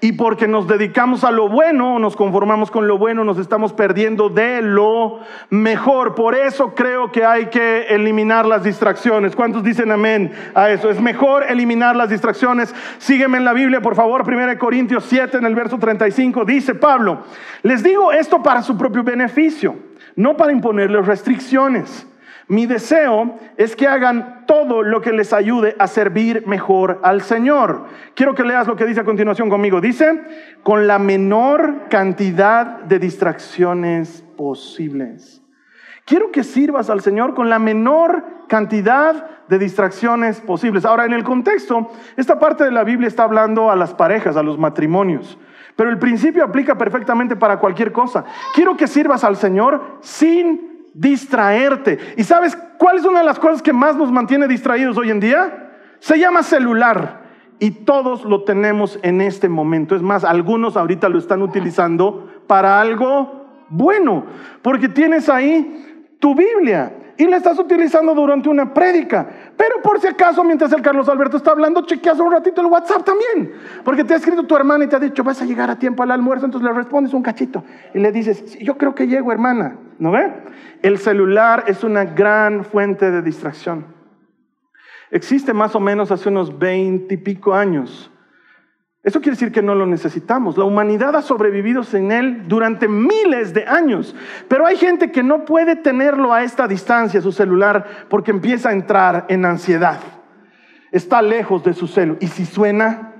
Y 0.00 0.12
porque 0.12 0.48
nos 0.48 0.66
dedicamos 0.66 1.22
a 1.22 1.30
lo 1.30 1.48
bueno, 1.48 2.00
nos 2.00 2.16
conformamos 2.16 2.72
con 2.72 2.88
lo 2.88 2.98
bueno, 2.98 3.22
nos 3.22 3.38
estamos 3.38 3.72
perdiendo 3.72 4.30
de 4.30 4.60
lo 4.60 5.20
mejor. 5.48 6.16
Por 6.16 6.34
eso 6.34 6.74
creo 6.74 7.12
que 7.12 7.24
hay 7.24 7.46
que 7.46 7.82
eliminar 7.82 8.44
las 8.44 8.64
distracciones. 8.64 9.36
¿Cuántos 9.36 9.62
dicen 9.62 9.92
amén 9.92 10.32
a 10.56 10.70
eso? 10.70 10.90
Es 10.90 11.00
mejor 11.00 11.44
eliminar 11.48 11.94
las 11.94 12.10
distracciones. 12.10 12.74
Sígueme 12.98 13.38
en 13.38 13.44
la 13.44 13.52
Biblia, 13.52 13.80
por 13.80 13.94
favor. 13.94 14.24
1 14.26 14.58
Corintios 14.58 15.04
7, 15.04 15.36
en 15.36 15.46
el 15.46 15.54
verso 15.54 15.78
35, 15.78 16.44
dice 16.44 16.74
Pablo, 16.74 17.20
les 17.62 17.84
digo 17.84 18.10
esto 18.10 18.42
para 18.42 18.62
su 18.62 18.76
propio 18.76 19.04
beneficio, 19.04 19.76
no 20.16 20.36
para 20.36 20.50
imponerles 20.50 21.06
restricciones. 21.06 22.08
Mi 22.52 22.66
deseo 22.66 23.38
es 23.56 23.74
que 23.74 23.88
hagan 23.88 24.44
todo 24.46 24.82
lo 24.82 25.00
que 25.00 25.14
les 25.14 25.32
ayude 25.32 25.74
a 25.78 25.86
servir 25.86 26.46
mejor 26.46 27.00
al 27.02 27.22
Señor. 27.22 27.86
Quiero 28.14 28.34
que 28.34 28.44
leas 28.44 28.66
lo 28.66 28.76
que 28.76 28.84
dice 28.84 29.00
a 29.00 29.04
continuación 29.04 29.48
conmigo. 29.48 29.80
Dice, 29.80 30.20
con 30.62 30.86
la 30.86 30.98
menor 30.98 31.88
cantidad 31.88 32.80
de 32.80 32.98
distracciones 32.98 34.22
posibles. 34.36 35.42
Quiero 36.04 36.30
que 36.30 36.44
sirvas 36.44 36.90
al 36.90 37.00
Señor 37.00 37.32
con 37.32 37.48
la 37.48 37.58
menor 37.58 38.22
cantidad 38.48 39.46
de 39.48 39.58
distracciones 39.58 40.42
posibles. 40.42 40.84
Ahora, 40.84 41.06
en 41.06 41.14
el 41.14 41.24
contexto, 41.24 41.90
esta 42.18 42.38
parte 42.38 42.64
de 42.64 42.70
la 42.70 42.84
Biblia 42.84 43.08
está 43.08 43.22
hablando 43.22 43.70
a 43.70 43.76
las 43.76 43.94
parejas, 43.94 44.36
a 44.36 44.42
los 44.42 44.58
matrimonios. 44.58 45.38
Pero 45.74 45.88
el 45.88 45.98
principio 45.98 46.44
aplica 46.44 46.76
perfectamente 46.76 47.34
para 47.34 47.58
cualquier 47.58 47.92
cosa. 47.92 48.26
Quiero 48.54 48.76
que 48.76 48.86
sirvas 48.86 49.24
al 49.24 49.36
Señor 49.36 50.00
sin 50.02 50.71
distraerte. 50.94 51.98
¿Y 52.16 52.24
sabes 52.24 52.56
cuál 52.78 52.98
es 52.98 53.04
una 53.04 53.20
de 53.20 53.26
las 53.26 53.38
cosas 53.38 53.62
que 53.62 53.72
más 53.72 53.96
nos 53.96 54.10
mantiene 54.10 54.48
distraídos 54.48 54.96
hoy 54.98 55.10
en 55.10 55.20
día? 55.20 55.70
Se 55.98 56.18
llama 56.18 56.42
celular. 56.42 57.22
Y 57.58 57.70
todos 57.70 58.24
lo 58.24 58.42
tenemos 58.42 58.98
en 59.02 59.20
este 59.20 59.48
momento. 59.48 59.94
Es 59.94 60.02
más, 60.02 60.24
algunos 60.24 60.76
ahorita 60.76 61.08
lo 61.08 61.18
están 61.18 61.42
utilizando 61.42 62.42
para 62.46 62.80
algo 62.80 63.46
bueno. 63.68 64.24
Porque 64.62 64.88
tienes 64.88 65.28
ahí 65.28 66.08
tu 66.18 66.34
Biblia 66.34 66.92
y 67.16 67.26
la 67.26 67.36
estás 67.36 67.58
utilizando 67.58 68.14
durante 68.14 68.48
una 68.48 68.74
prédica. 68.74 69.41
Pero 69.56 69.82
por 69.82 70.00
si 70.00 70.06
acaso, 70.06 70.42
mientras 70.44 70.72
el 70.72 70.82
Carlos 70.82 71.08
Alberto 71.08 71.36
está 71.36 71.50
hablando, 71.50 71.82
chequeas 71.82 72.18
un 72.20 72.32
ratito 72.32 72.60
el 72.60 72.68
WhatsApp 72.68 73.04
también. 73.04 73.52
Porque 73.84 74.04
te 74.04 74.14
ha 74.14 74.16
escrito 74.16 74.44
tu 74.44 74.56
hermana 74.56 74.84
y 74.84 74.88
te 74.88 74.96
ha 74.96 75.00
dicho, 75.00 75.24
vas 75.24 75.42
a 75.42 75.44
llegar 75.44 75.70
a 75.70 75.78
tiempo 75.78 76.02
al 76.02 76.10
almuerzo, 76.10 76.46
entonces 76.46 76.68
le 76.68 76.74
respondes 76.74 77.12
un 77.12 77.22
cachito. 77.22 77.64
Y 77.94 77.98
le 77.98 78.12
dices, 78.12 78.58
yo 78.58 78.76
creo 78.76 78.94
que 78.94 79.06
llego, 79.06 79.32
hermana. 79.32 79.76
¿No 79.98 80.10
ve? 80.10 80.32
El 80.82 80.98
celular 80.98 81.64
es 81.66 81.84
una 81.84 82.04
gran 82.04 82.64
fuente 82.64 83.10
de 83.10 83.22
distracción. 83.22 83.86
Existe 85.10 85.52
más 85.52 85.74
o 85.74 85.80
menos 85.80 86.10
hace 86.10 86.28
unos 86.28 86.58
veinte 86.58 87.14
y 87.14 87.18
pico 87.18 87.54
años 87.54 88.11
eso 89.04 89.20
quiere 89.20 89.34
decir 89.34 89.50
que 89.50 89.62
no 89.62 89.74
lo 89.74 89.84
necesitamos. 89.84 90.56
La 90.56 90.64
humanidad 90.64 91.16
ha 91.16 91.22
sobrevivido 91.22 91.82
sin 91.82 92.12
él 92.12 92.46
durante 92.46 92.86
miles 92.86 93.52
de 93.52 93.66
años. 93.66 94.14
Pero 94.46 94.64
hay 94.64 94.76
gente 94.76 95.10
que 95.10 95.24
no 95.24 95.44
puede 95.44 95.74
tenerlo 95.74 96.32
a 96.32 96.44
esta 96.44 96.68
distancia, 96.68 97.20
su 97.20 97.32
celular, 97.32 98.06
porque 98.08 98.30
empieza 98.30 98.68
a 98.68 98.72
entrar 98.72 99.26
en 99.28 99.44
ansiedad. 99.44 99.98
Está 100.92 101.20
lejos 101.20 101.64
de 101.64 101.74
su 101.74 101.88
celo. 101.88 102.16
¿Y 102.20 102.28
si 102.28 102.46
suena? 102.46 103.14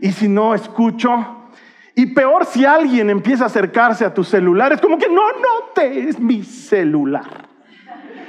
¿Y 0.00 0.12
si 0.12 0.28
no 0.28 0.54
escucho? 0.54 1.50
Y 1.94 2.06
peor 2.06 2.46
si 2.46 2.64
alguien 2.64 3.10
empieza 3.10 3.44
a 3.44 3.48
acercarse 3.48 4.06
a 4.06 4.14
tu 4.14 4.24
celular, 4.24 4.72
es 4.72 4.80
como 4.80 4.96
que 4.96 5.08
no 5.08 5.24
notes 5.32 6.18
mi 6.18 6.42
celular. 6.42 7.47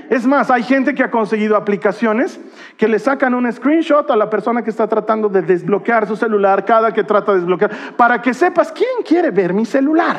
Es 0.10 0.25
más, 0.25 0.50
hay 0.50 0.63
gente 0.63 0.96
que 0.96 1.04
ha 1.04 1.12
conseguido 1.12 1.56
aplicaciones 1.56 2.39
que 2.78 2.88
le 2.88 2.98
sacan 2.98 3.36
un 3.36 3.51
screenshot 3.51 4.10
a 4.10 4.16
la 4.16 4.30
persona 4.30 4.63
que 4.63 4.72
está 4.72 4.88
tratando 4.88 5.30
de 5.30 5.44
desbloquear 5.44 6.08
su 6.08 6.16
celular 6.16 6.66
cada 6.66 6.92
que 6.92 7.04
trata 7.04 7.34
de 7.34 7.39
desbloquear, 7.39 7.72
para 7.96 8.20
que 8.22 8.34
sepas 8.34 8.72
quién 8.72 9.04
quiere 9.06 9.30
ver 9.30 9.54
mi 9.54 9.66
celular. 9.66 10.18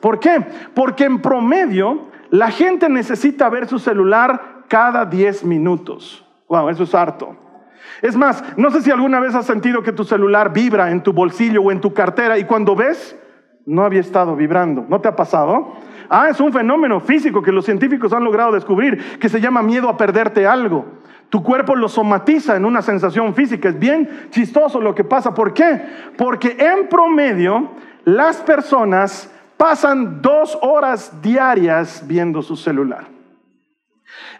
¿Por 0.00 0.18
qué? 0.18 0.42
Porque 0.74 1.04
en 1.04 1.20
promedio 1.20 2.08
la 2.30 2.50
gente 2.50 2.88
necesita 2.88 3.50
ver 3.50 3.68
su 3.68 3.78
celular 3.78 4.64
cada 4.68 5.04
10 5.04 5.44
minutos. 5.44 6.24
Wow, 6.48 6.70
eso 6.70 6.84
es 6.84 6.94
harto. 6.94 7.36
Es 8.00 8.16
más, 8.16 8.42
no 8.56 8.70
sé 8.70 8.80
si 8.82 8.90
alguna 8.90 9.20
vez 9.20 9.34
has 9.34 9.46
sentido 9.46 9.82
que 9.82 9.92
tu 9.92 10.04
celular 10.04 10.52
vibra 10.52 10.90
en 10.90 11.02
tu 11.02 11.12
bolsillo 11.12 11.62
o 11.62 11.70
en 11.70 11.80
tu 11.80 11.92
cartera 11.92 12.38
y 12.38 12.44
cuando 12.44 12.74
ves, 12.74 13.16
no 13.66 13.82
había 13.82 14.00
estado 14.00 14.36
vibrando. 14.36 14.86
¿No 14.88 15.00
te 15.00 15.08
ha 15.08 15.16
pasado? 15.16 15.74
Ah, 16.08 16.28
es 16.30 16.40
un 16.40 16.52
fenómeno 16.52 17.00
físico 17.00 17.42
que 17.42 17.52
los 17.52 17.64
científicos 17.64 18.12
han 18.12 18.24
logrado 18.24 18.52
descubrir, 18.52 19.18
que 19.18 19.28
se 19.28 19.40
llama 19.40 19.62
miedo 19.62 19.88
a 19.88 19.96
perderte 19.96 20.46
algo. 20.46 20.84
Tu 21.28 21.42
cuerpo 21.42 21.74
lo 21.74 21.88
somatiza 21.88 22.56
en 22.56 22.64
una 22.64 22.82
sensación 22.82 23.34
física. 23.34 23.68
Es 23.68 23.78
bien 23.78 24.28
chistoso 24.30 24.80
lo 24.80 24.94
que 24.94 25.04
pasa. 25.04 25.34
¿Por 25.34 25.52
qué? 25.52 25.82
Porque 26.16 26.56
en 26.58 26.88
promedio 26.88 27.70
las 28.04 28.36
personas 28.38 29.32
pasan 29.56 30.22
dos 30.22 30.56
horas 30.62 31.20
diarias 31.20 32.04
viendo 32.06 32.42
su 32.42 32.56
celular. 32.56 33.08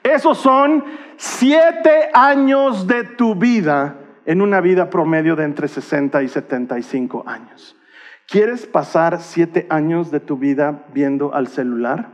Esos 0.03 0.39
son 0.39 0.85
siete 1.17 2.11
años 2.15 2.87
de 2.87 3.03
tu 3.03 3.35
vida 3.35 3.97
en 4.25 4.41
una 4.41 4.61
vida 4.61 4.89
promedio 4.91 5.35
de 5.35 5.45
entre 5.45 5.69
60 5.69 6.23
y 6.23 6.29
75 6.29 7.25
años. 7.27 7.77
¿Quieres 8.29 8.67
pasar 8.67 9.21
siete 9.21 9.69
años 9.71 10.11
de 10.11 10.19
tu 10.19 10.37
vida 10.37 10.85
viendo 10.93 11.33
al 11.33 11.47
celular? 11.47 12.09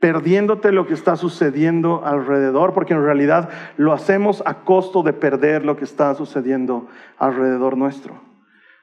Perdiéndote 0.00 0.72
lo 0.72 0.86
que 0.86 0.94
está 0.94 1.14
sucediendo 1.14 2.04
alrededor, 2.04 2.74
porque 2.74 2.94
en 2.94 3.04
realidad 3.04 3.50
lo 3.76 3.92
hacemos 3.92 4.42
a 4.46 4.64
costo 4.64 5.04
de 5.04 5.12
perder 5.12 5.64
lo 5.64 5.76
que 5.76 5.84
está 5.84 6.14
sucediendo 6.16 6.88
alrededor 7.18 7.76
nuestro. 7.76 8.20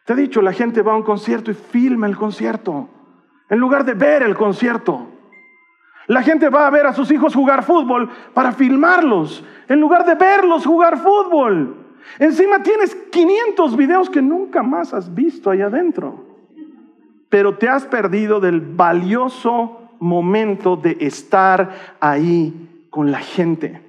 Te 0.05 0.13
he 0.13 0.15
dicho, 0.15 0.41
la 0.41 0.53
gente 0.53 0.81
va 0.81 0.93
a 0.93 0.97
un 0.97 1.03
concierto 1.03 1.51
y 1.51 1.55
filma 1.55 2.07
el 2.07 2.15
concierto, 2.15 2.87
en 3.49 3.59
lugar 3.59 3.83
de 3.83 3.93
ver 3.93 4.23
el 4.23 4.35
concierto. 4.35 5.09
La 6.07 6.21
gente 6.21 6.47
va 6.47 6.67
a 6.67 6.69
ver 6.69 6.85
a 6.85 6.93
sus 6.93 7.11
hijos 7.11 7.35
jugar 7.35 7.63
fútbol 7.63 8.09
para 8.33 8.53
filmarlos, 8.53 9.43
en 9.67 9.81
lugar 9.81 10.05
de 10.05 10.15
verlos 10.15 10.65
jugar 10.65 10.97
fútbol. 10.99 11.86
Encima 12.19 12.63
tienes 12.63 12.95
500 12.95 13.77
videos 13.77 14.09
que 14.09 14.21
nunca 14.21 14.63
más 14.63 14.93
has 14.93 15.13
visto 15.13 15.49
ahí 15.49 15.61
adentro. 15.61 16.25
Pero 17.29 17.57
te 17.57 17.67
has 17.67 17.85
perdido 17.85 18.39
del 18.39 18.61
valioso 18.61 19.91
momento 19.99 20.75
de 20.75 20.97
estar 21.01 21.97
ahí 21.99 22.87
con 22.89 23.11
la 23.11 23.19
gente. 23.19 23.81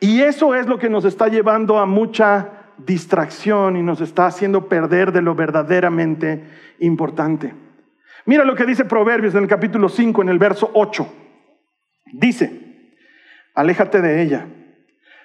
Y 0.00 0.20
eso 0.20 0.54
es 0.54 0.66
lo 0.66 0.78
que 0.78 0.88
nos 0.88 1.04
está 1.04 1.28
llevando 1.28 1.78
a 1.78 1.86
mucha 1.86 2.48
distracción 2.78 3.76
y 3.76 3.82
nos 3.82 4.00
está 4.00 4.26
haciendo 4.26 4.68
perder 4.68 5.12
de 5.12 5.22
lo 5.22 5.34
verdaderamente 5.34 6.44
importante. 6.80 7.54
Mira 8.24 8.44
lo 8.44 8.54
que 8.54 8.66
dice 8.66 8.84
Proverbios 8.84 9.34
en 9.34 9.42
el 9.42 9.48
capítulo 9.48 9.88
5, 9.88 10.22
en 10.22 10.28
el 10.28 10.38
verso 10.38 10.70
8. 10.74 11.06
Dice, 12.14 12.92
aléjate 13.54 14.00
de 14.00 14.22
ella 14.22 14.46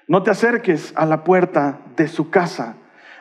no 0.07 0.23
te 0.23 0.31
acerques 0.31 0.93
a 0.95 1.05
la 1.05 1.23
puerta 1.23 1.79
de 1.95 2.07
su 2.07 2.29
casa. 2.29 2.75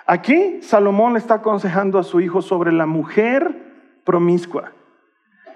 Aquí 0.07 0.61
Salomón 0.63 1.17
está 1.17 1.35
aconsejando 1.35 1.99
a 1.99 2.05
su 2.05 2.21
hijo 2.21 2.43
sobre 2.43 2.73
la 2.73 2.87
mujer 2.87 4.01
promiscua. 4.05 4.73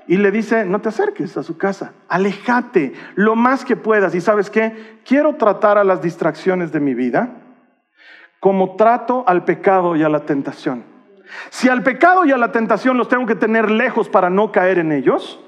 Y 0.08 0.16
le 0.16 0.32
dice, 0.32 0.64
no 0.64 0.80
te 0.80 0.88
acerques 0.88 1.36
a 1.36 1.44
su 1.44 1.56
casa, 1.56 1.92
alejate 2.08 2.94
lo 3.14 3.36
más 3.36 3.64
que 3.64 3.76
puedas. 3.76 4.12
Y 4.14 4.20
sabes 4.20 4.50
qué, 4.50 4.98
quiero 5.04 5.36
tratar 5.36 5.78
a 5.78 5.84
las 5.84 6.02
distracciones 6.02 6.72
de 6.72 6.80
mi 6.80 6.94
vida 6.94 7.36
como 8.40 8.74
trato 8.74 9.22
al 9.28 9.44
pecado 9.44 9.94
y 9.94 10.02
a 10.02 10.08
la 10.08 10.20
tentación. 10.20 10.82
Si 11.50 11.68
al 11.68 11.84
pecado 11.84 12.24
y 12.24 12.32
a 12.32 12.38
la 12.38 12.50
tentación 12.50 12.96
los 12.96 13.08
tengo 13.08 13.26
que 13.26 13.36
tener 13.36 13.70
lejos 13.70 14.08
para 14.08 14.30
no 14.30 14.50
caer 14.50 14.78
en 14.78 14.90
ellos, 14.90 15.38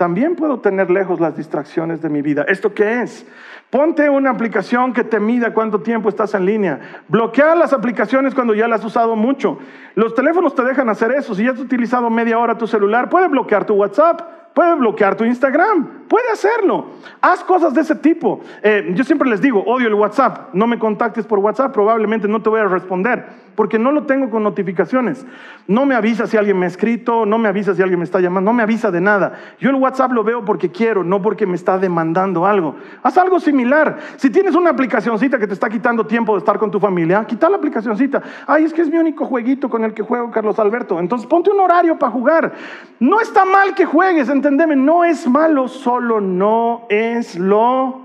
también 0.00 0.34
puedo 0.34 0.60
tener 0.60 0.90
lejos 0.90 1.20
las 1.20 1.36
distracciones 1.36 2.00
de 2.00 2.08
mi 2.08 2.22
vida. 2.22 2.46
¿Esto 2.48 2.72
qué 2.72 3.02
es? 3.02 3.26
Ponte 3.68 4.08
una 4.08 4.30
aplicación 4.30 4.94
que 4.94 5.04
te 5.04 5.20
mida 5.20 5.52
cuánto 5.52 5.82
tiempo 5.82 6.08
estás 6.08 6.32
en 6.32 6.46
línea. 6.46 7.02
Bloquea 7.08 7.54
las 7.54 7.74
aplicaciones 7.74 8.34
cuando 8.34 8.54
ya 8.54 8.66
las 8.66 8.80
has 8.80 8.86
usado 8.86 9.14
mucho. 9.14 9.58
Los 9.96 10.14
teléfonos 10.14 10.54
te 10.54 10.64
dejan 10.64 10.88
hacer 10.88 11.12
eso. 11.12 11.34
Si 11.34 11.44
ya 11.44 11.50
has 11.50 11.60
utilizado 11.60 12.08
media 12.08 12.38
hora 12.38 12.56
tu 12.56 12.66
celular, 12.66 13.10
puede 13.10 13.28
bloquear 13.28 13.66
tu 13.66 13.74
WhatsApp, 13.74 14.22
puede 14.54 14.74
bloquear 14.76 15.16
tu 15.16 15.26
Instagram, 15.26 15.99
puede 16.10 16.28
hacerlo. 16.32 16.86
Haz 17.20 17.44
cosas 17.44 17.72
de 17.72 17.82
ese 17.82 17.94
tipo. 17.94 18.40
Eh, 18.64 18.90
yo 18.96 19.04
siempre 19.04 19.30
les 19.30 19.40
digo, 19.40 19.62
odio 19.64 19.86
el 19.86 19.94
WhatsApp. 19.94 20.52
No 20.52 20.66
me 20.66 20.76
contactes 20.76 21.24
por 21.24 21.38
WhatsApp, 21.38 21.72
probablemente 21.72 22.26
no 22.26 22.42
te 22.42 22.50
voy 22.50 22.58
a 22.58 22.64
responder 22.64 23.24
porque 23.60 23.78
no 23.78 23.92
lo 23.92 24.04
tengo 24.04 24.30
con 24.30 24.42
notificaciones. 24.42 25.26
No 25.66 25.84
me 25.84 25.94
avisa 25.94 26.26
si 26.26 26.38
alguien 26.38 26.58
me 26.58 26.64
ha 26.64 26.68
escrito, 26.68 27.26
no 27.26 27.36
me 27.36 27.46
avisa 27.46 27.74
si 27.74 27.82
alguien 27.82 27.98
me 27.98 28.06
está 28.06 28.18
llamando, 28.18 28.50
no 28.50 28.56
me 28.56 28.62
avisa 28.62 28.90
de 28.90 29.02
nada. 29.02 29.34
Yo 29.58 29.68
el 29.68 29.76
WhatsApp 29.76 30.12
lo 30.12 30.24
veo 30.24 30.46
porque 30.46 30.70
quiero, 30.70 31.04
no 31.04 31.20
porque 31.20 31.46
me 31.46 31.56
está 31.56 31.76
demandando 31.76 32.46
algo. 32.46 32.76
Haz 33.02 33.18
algo 33.18 33.38
similar. 33.38 33.98
Si 34.16 34.30
tienes 34.30 34.54
una 34.54 34.70
aplicacioncita 34.70 35.38
que 35.38 35.46
te 35.46 35.52
está 35.52 35.68
quitando 35.68 36.06
tiempo 36.06 36.32
de 36.32 36.38
estar 36.38 36.58
con 36.58 36.70
tu 36.70 36.80
familia, 36.80 37.22
quita 37.26 37.50
la 37.50 37.58
aplicacioncita. 37.58 38.22
Ay, 38.46 38.64
es 38.64 38.72
que 38.72 38.80
es 38.80 38.88
mi 38.88 38.96
único 38.96 39.26
jueguito 39.26 39.68
con 39.68 39.84
el 39.84 39.92
que 39.92 40.02
juego 40.02 40.30
Carlos 40.30 40.58
Alberto. 40.58 40.98
Entonces 40.98 41.26
ponte 41.26 41.50
un 41.50 41.60
horario 41.60 41.98
para 41.98 42.10
jugar. 42.10 42.54
No 42.98 43.20
está 43.20 43.44
mal 43.44 43.74
que 43.74 43.84
juegues, 43.84 44.30
entendeme, 44.30 44.74
no 44.74 45.04
es 45.04 45.28
malo, 45.28 45.68
solo 45.68 45.99
no 46.00 46.86
es 46.88 47.38
lo 47.38 48.00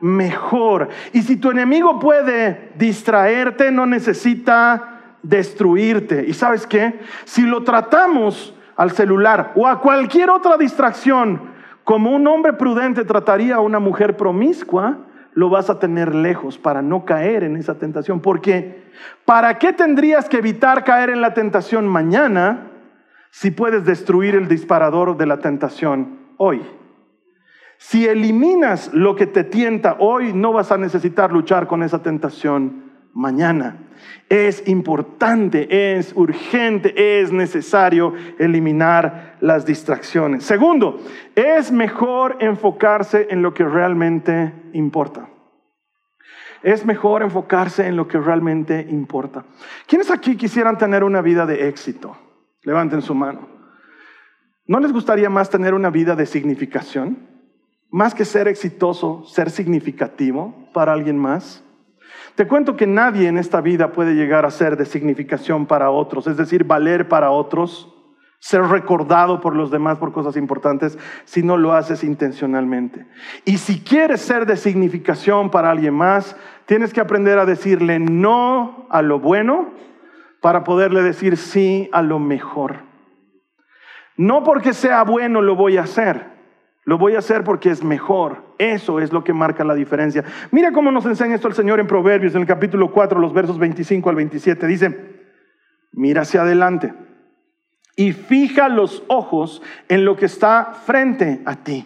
mejor. 0.00 0.88
Y 1.12 1.22
si 1.22 1.36
tu 1.36 1.50
enemigo 1.50 1.98
puede 1.98 2.72
distraerte, 2.76 3.70
no 3.70 3.86
necesita 3.86 5.16
destruirte. 5.22 6.24
¿Y 6.26 6.34
sabes 6.34 6.66
qué? 6.66 7.00
Si 7.24 7.42
lo 7.42 7.64
tratamos 7.64 8.54
al 8.76 8.92
celular 8.92 9.52
o 9.56 9.66
a 9.66 9.80
cualquier 9.80 10.30
otra 10.30 10.56
distracción 10.56 11.56
como 11.84 12.14
un 12.14 12.26
hombre 12.26 12.52
prudente 12.52 13.04
trataría 13.04 13.56
a 13.56 13.60
una 13.60 13.78
mujer 13.78 14.16
promiscua, 14.16 14.98
lo 15.32 15.48
vas 15.48 15.70
a 15.70 15.78
tener 15.78 16.14
lejos 16.14 16.58
para 16.58 16.82
no 16.82 17.04
caer 17.04 17.44
en 17.44 17.56
esa 17.56 17.78
tentación. 17.78 18.20
Porque, 18.20 18.90
¿para 19.24 19.58
qué 19.58 19.72
tendrías 19.72 20.28
que 20.28 20.38
evitar 20.38 20.84
caer 20.84 21.10
en 21.10 21.20
la 21.20 21.32
tentación 21.32 21.86
mañana 21.86 22.70
si 23.30 23.50
puedes 23.50 23.84
destruir 23.84 24.34
el 24.34 24.48
disparador 24.48 25.16
de 25.16 25.26
la 25.26 25.38
tentación 25.38 26.18
hoy? 26.36 26.62
Si 27.78 28.06
eliminas 28.06 28.92
lo 28.92 29.14
que 29.14 29.28
te 29.28 29.44
tienta 29.44 29.96
hoy, 30.00 30.32
no 30.32 30.52
vas 30.52 30.72
a 30.72 30.78
necesitar 30.78 31.32
luchar 31.32 31.68
con 31.68 31.84
esa 31.84 32.02
tentación 32.02 32.90
mañana. 33.14 33.76
Es 34.28 34.66
importante, 34.66 35.96
es 35.96 36.12
urgente, 36.16 37.20
es 37.20 37.30
necesario 37.30 38.14
eliminar 38.38 39.36
las 39.40 39.64
distracciones. 39.64 40.44
Segundo, 40.44 41.00
es 41.36 41.70
mejor 41.70 42.36
enfocarse 42.40 43.28
en 43.30 43.42
lo 43.42 43.54
que 43.54 43.64
realmente 43.64 44.52
importa. 44.72 45.28
es 46.64 46.84
mejor 46.84 47.22
enfocarse 47.22 47.86
en 47.86 47.94
lo 47.94 48.08
que 48.08 48.18
realmente 48.18 48.84
importa. 48.90 49.44
¿Quiénes 49.86 50.10
aquí 50.10 50.36
quisieran 50.36 50.76
tener 50.76 51.04
una 51.04 51.22
vida 51.22 51.46
de 51.46 51.68
éxito? 51.68 52.16
Levanten 52.64 53.00
su 53.00 53.14
mano. 53.14 53.48
¿No 54.66 54.80
les 54.80 54.92
gustaría 54.92 55.30
más 55.30 55.48
tener 55.48 55.72
una 55.72 55.90
vida 55.90 56.16
de 56.16 56.26
significación? 56.26 57.37
Más 57.90 58.14
que 58.14 58.24
ser 58.24 58.48
exitoso, 58.48 59.24
ser 59.24 59.50
significativo 59.50 60.54
para 60.74 60.92
alguien 60.92 61.16
más. 61.16 61.64
Te 62.34 62.46
cuento 62.46 62.76
que 62.76 62.86
nadie 62.86 63.28
en 63.28 63.38
esta 63.38 63.60
vida 63.60 63.92
puede 63.92 64.14
llegar 64.14 64.44
a 64.44 64.50
ser 64.50 64.76
de 64.76 64.84
significación 64.84 65.66
para 65.66 65.90
otros, 65.90 66.26
es 66.26 66.36
decir, 66.36 66.64
valer 66.64 67.08
para 67.08 67.30
otros, 67.30 67.92
ser 68.38 68.62
recordado 68.62 69.40
por 69.40 69.56
los 69.56 69.70
demás 69.70 69.98
por 69.98 70.12
cosas 70.12 70.36
importantes, 70.36 70.98
si 71.24 71.42
no 71.42 71.56
lo 71.56 71.72
haces 71.72 72.04
intencionalmente. 72.04 73.06
Y 73.44 73.58
si 73.58 73.80
quieres 73.80 74.20
ser 74.20 74.46
de 74.46 74.56
significación 74.56 75.50
para 75.50 75.70
alguien 75.70 75.94
más, 75.94 76.36
tienes 76.66 76.92
que 76.92 77.00
aprender 77.00 77.38
a 77.38 77.46
decirle 77.46 77.98
no 77.98 78.86
a 78.90 79.02
lo 79.02 79.18
bueno 79.18 79.70
para 80.40 80.62
poderle 80.62 81.02
decir 81.02 81.36
sí 81.36 81.88
a 81.92 82.02
lo 82.02 82.18
mejor. 82.18 82.82
No 84.16 84.44
porque 84.44 84.72
sea 84.72 85.02
bueno 85.02 85.42
lo 85.42 85.56
voy 85.56 85.76
a 85.76 85.82
hacer, 85.82 86.37
lo 86.88 86.96
voy 86.96 87.16
a 87.16 87.18
hacer 87.18 87.44
porque 87.44 87.68
es 87.68 87.84
mejor. 87.84 88.54
Eso 88.56 88.98
es 88.98 89.12
lo 89.12 89.22
que 89.22 89.34
marca 89.34 89.62
la 89.62 89.74
diferencia. 89.74 90.24
Mira 90.50 90.72
cómo 90.72 90.90
nos 90.90 91.04
enseña 91.04 91.34
esto 91.34 91.46
el 91.46 91.52
Señor 91.52 91.80
en 91.80 91.86
Proverbios, 91.86 92.34
en 92.34 92.40
el 92.40 92.46
capítulo 92.46 92.90
4, 92.90 93.20
los 93.20 93.34
versos 93.34 93.58
25 93.58 94.08
al 94.08 94.16
27. 94.16 94.66
Dice, 94.66 94.98
mira 95.92 96.22
hacia 96.22 96.40
adelante 96.40 96.94
y 97.94 98.12
fija 98.12 98.70
los 98.70 99.02
ojos 99.08 99.60
en 99.90 100.06
lo 100.06 100.16
que 100.16 100.24
está 100.24 100.72
frente 100.86 101.42
a 101.44 101.56
ti. 101.56 101.84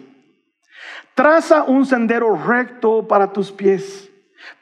Traza 1.15 1.63
un 1.63 1.85
sendero 1.85 2.37
recto 2.37 3.05
para 3.05 3.33
tus 3.33 3.51
pies. 3.51 4.09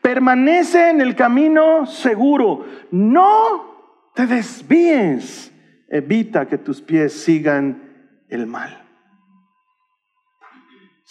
Permanece 0.01 0.89
en 0.89 1.01
el 1.01 1.15
camino 1.15 1.85
seguro. 1.85 2.65
No 2.89 4.09
te 4.15 4.25
desvíes 4.25 5.53
evita 5.87 6.47
que 6.47 6.57
tus 6.57 6.81
pies 6.81 7.13
sigan 7.13 8.23
el 8.27 8.47
mal. 8.47 8.90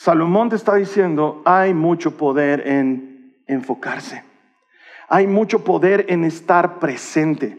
Salomón 0.00 0.48
te 0.48 0.56
está 0.56 0.76
diciendo, 0.76 1.42
hay 1.44 1.74
mucho 1.74 2.16
poder 2.16 2.66
en 2.66 3.34
enfocarse. 3.46 4.24
Hay 5.10 5.26
mucho 5.26 5.62
poder 5.62 6.06
en 6.08 6.24
estar 6.24 6.78
presente. 6.78 7.58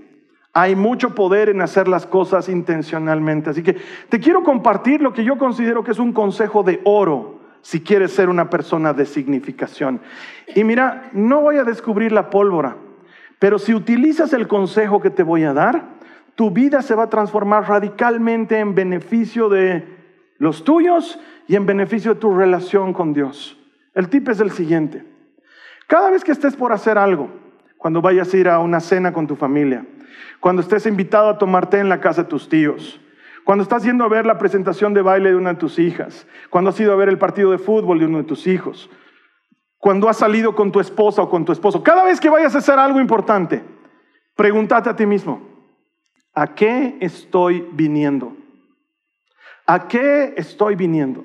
Hay 0.52 0.76
mucho 0.76 1.14
poder 1.14 1.50
en 1.50 1.62
hacer 1.62 1.88
las 1.88 2.08
cosas 2.08 2.50
intencionalmente. 2.50 3.52
Así 3.52 3.62
que 3.62 3.78
te 4.10 4.20
quiero 4.20 4.42
compartir 4.42 5.04
lo 5.04 5.14
que 5.14 5.24
yo 5.24 5.38
considero 5.38 5.84
que 5.84 5.92
es 5.92 6.00
un 6.00 6.14
consejo 6.14 6.64
de 6.64 6.82
oro 6.84 7.42
si 7.62 7.82
quieres 7.82 8.12
ser 8.12 8.28
una 8.28 8.50
persona 8.50 8.92
de 8.92 9.06
significación. 9.06 10.02
Y 10.56 10.64
mira, 10.64 11.12
no 11.14 11.42
voy 11.42 11.58
a 11.58 11.64
descubrir 11.64 12.12
la 12.12 12.32
pólvora, 12.32 12.76
pero 13.38 13.60
si 13.60 13.76
utilizas 13.76 14.34
el 14.34 14.48
consejo 14.48 15.00
que 15.00 15.12
te 15.12 15.22
voy 15.22 15.44
a 15.44 15.54
dar, 15.54 15.90
tu 16.34 16.50
vida 16.50 16.82
se 16.82 16.96
va 16.96 17.04
a 17.04 17.10
transformar 17.12 17.70
radicalmente 17.70 18.58
en 18.58 18.74
beneficio 18.74 19.48
de 19.48 20.01
los 20.42 20.64
tuyos 20.64 21.20
y 21.48 21.56
en 21.56 21.68
beneficio 21.68 22.16
de 22.16 22.20
tu 22.20 22.36
relación 22.36 22.94
con 22.94 23.14
Dios. 23.14 23.60
El 23.94 24.10
tip 24.10 24.28
es 24.28 24.40
el 24.40 24.50
siguiente. 24.50 25.06
Cada 25.86 26.10
vez 26.10 26.24
que 26.24 26.32
estés 26.32 26.56
por 26.56 26.74
hacer 26.74 26.98
algo, 26.98 27.30
cuando 27.78 28.02
vayas 28.02 28.34
a 28.34 28.38
ir 28.38 28.50
a 28.50 28.58
una 28.58 28.80
cena 28.80 29.14
con 29.14 29.28
tu 29.28 29.36
familia, 29.36 29.86
cuando 30.40 30.64
estés 30.64 30.88
invitado 30.88 31.30
a 31.30 31.38
tomarte 31.38 31.78
en 31.78 31.90
la 31.90 32.00
casa 32.00 32.24
de 32.24 32.30
tus 32.30 32.50
tíos, 32.50 33.00
cuando 33.44 33.62
estás 33.62 33.84
yendo 33.84 34.04
a 34.04 34.10
ver 34.10 34.26
la 34.26 34.40
presentación 34.40 34.96
de 34.96 35.04
baile 35.04 35.30
de 35.30 35.36
una 35.36 35.54
de 35.54 35.60
tus 35.60 35.78
hijas, 35.78 36.26
cuando 36.50 36.72
has 36.72 36.80
ido 36.80 36.92
a 36.92 36.96
ver 36.96 37.10
el 37.10 37.20
partido 37.20 37.52
de 37.52 37.60
fútbol 37.60 38.00
de 38.00 38.06
uno 38.06 38.18
de 38.18 38.24
tus 38.24 38.48
hijos, 38.48 38.90
cuando 39.78 40.10
has 40.10 40.18
salido 40.18 40.56
con 40.56 40.72
tu 40.72 40.80
esposa 40.80 41.22
o 41.22 41.30
con 41.30 41.46
tu 41.46 41.52
esposo, 41.52 41.84
cada 41.84 42.04
vez 42.04 42.20
que 42.20 42.32
vayas 42.32 42.56
a 42.56 42.58
hacer 42.58 42.80
algo 42.80 43.00
importante, 43.00 43.62
pregúntate 44.36 44.90
a 44.90 44.96
ti 44.96 45.06
mismo, 45.06 45.52
¿A 46.34 46.56
qué 46.56 46.98
estoy 47.02 47.68
viniendo? 47.74 48.38
¿A 49.72 49.88
qué 49.88 50.34
estoy 50.36 50.76
viniendo? 50.76 51.24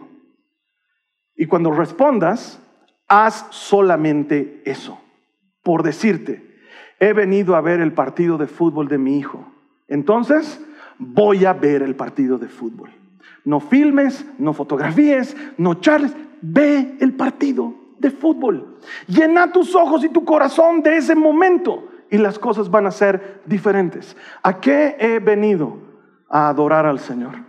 Y 1.35 1.47
cuando 1.47 1.73
respondas, 1.73 2.63
haz 3.09 3.49
solamente 3.51 4.63
eso. 4.65 5.01
Por 5.65 5.83
decirte, 5.83 6.57
he 7.01 7.13
venido 7.13 7.57
a 7.57 7.61
ver 7.61 7.81
el 7.81 7.93
partido 7.93 8.39
de 8.39 8.47
fútbol 8.47 8.87
de 8.87 8.99
mi 8.99 9.19
hijo. 9.19 9.53
Entonces, 9.89 10.65
voy 10.97 11.45
a 11.45 11.55
ver 11.55 11.83
el 11.83 11.97
partido 11.97 12.39
de 12.39 12.47
fútbol. 12.47 12.91
No 13.45 13.59
filmes, 13.59 14.25
no 14.39 14.53
fotografíes, 14.53 15.37
no 15.59 15.81
charles, 15.81 16.15
ve 16.41 16.99
el 17.01 17.15
partido 17.15 17.75
de 17.99 18.13
fútbol. 18.13 18.79
Llena 19.09 19.51
tus 19.51 19.75
ojos 19.75 20.05
y 20.05 20.09
tu 20.09 20.25
corazón 20.25 20.83
de 20.83 20.99
ese 20.99 21.17
momento 21.17 21.89
y 22.13 22.19
las 22.19 22.39
cosas 22.39 22.71
van 22.71 22.87
a 22.87 22.93
ser 22.93 23.43
diferentes. 23.45 24.17
¿A 24.45 24.61
qué 24.61 24.95
he 25.01 25.19
venido? 25.19 25.79
A 26.29 26.49
adorar 26.49 26.87
al 26.87 27.01
Señor. 27.01 27.46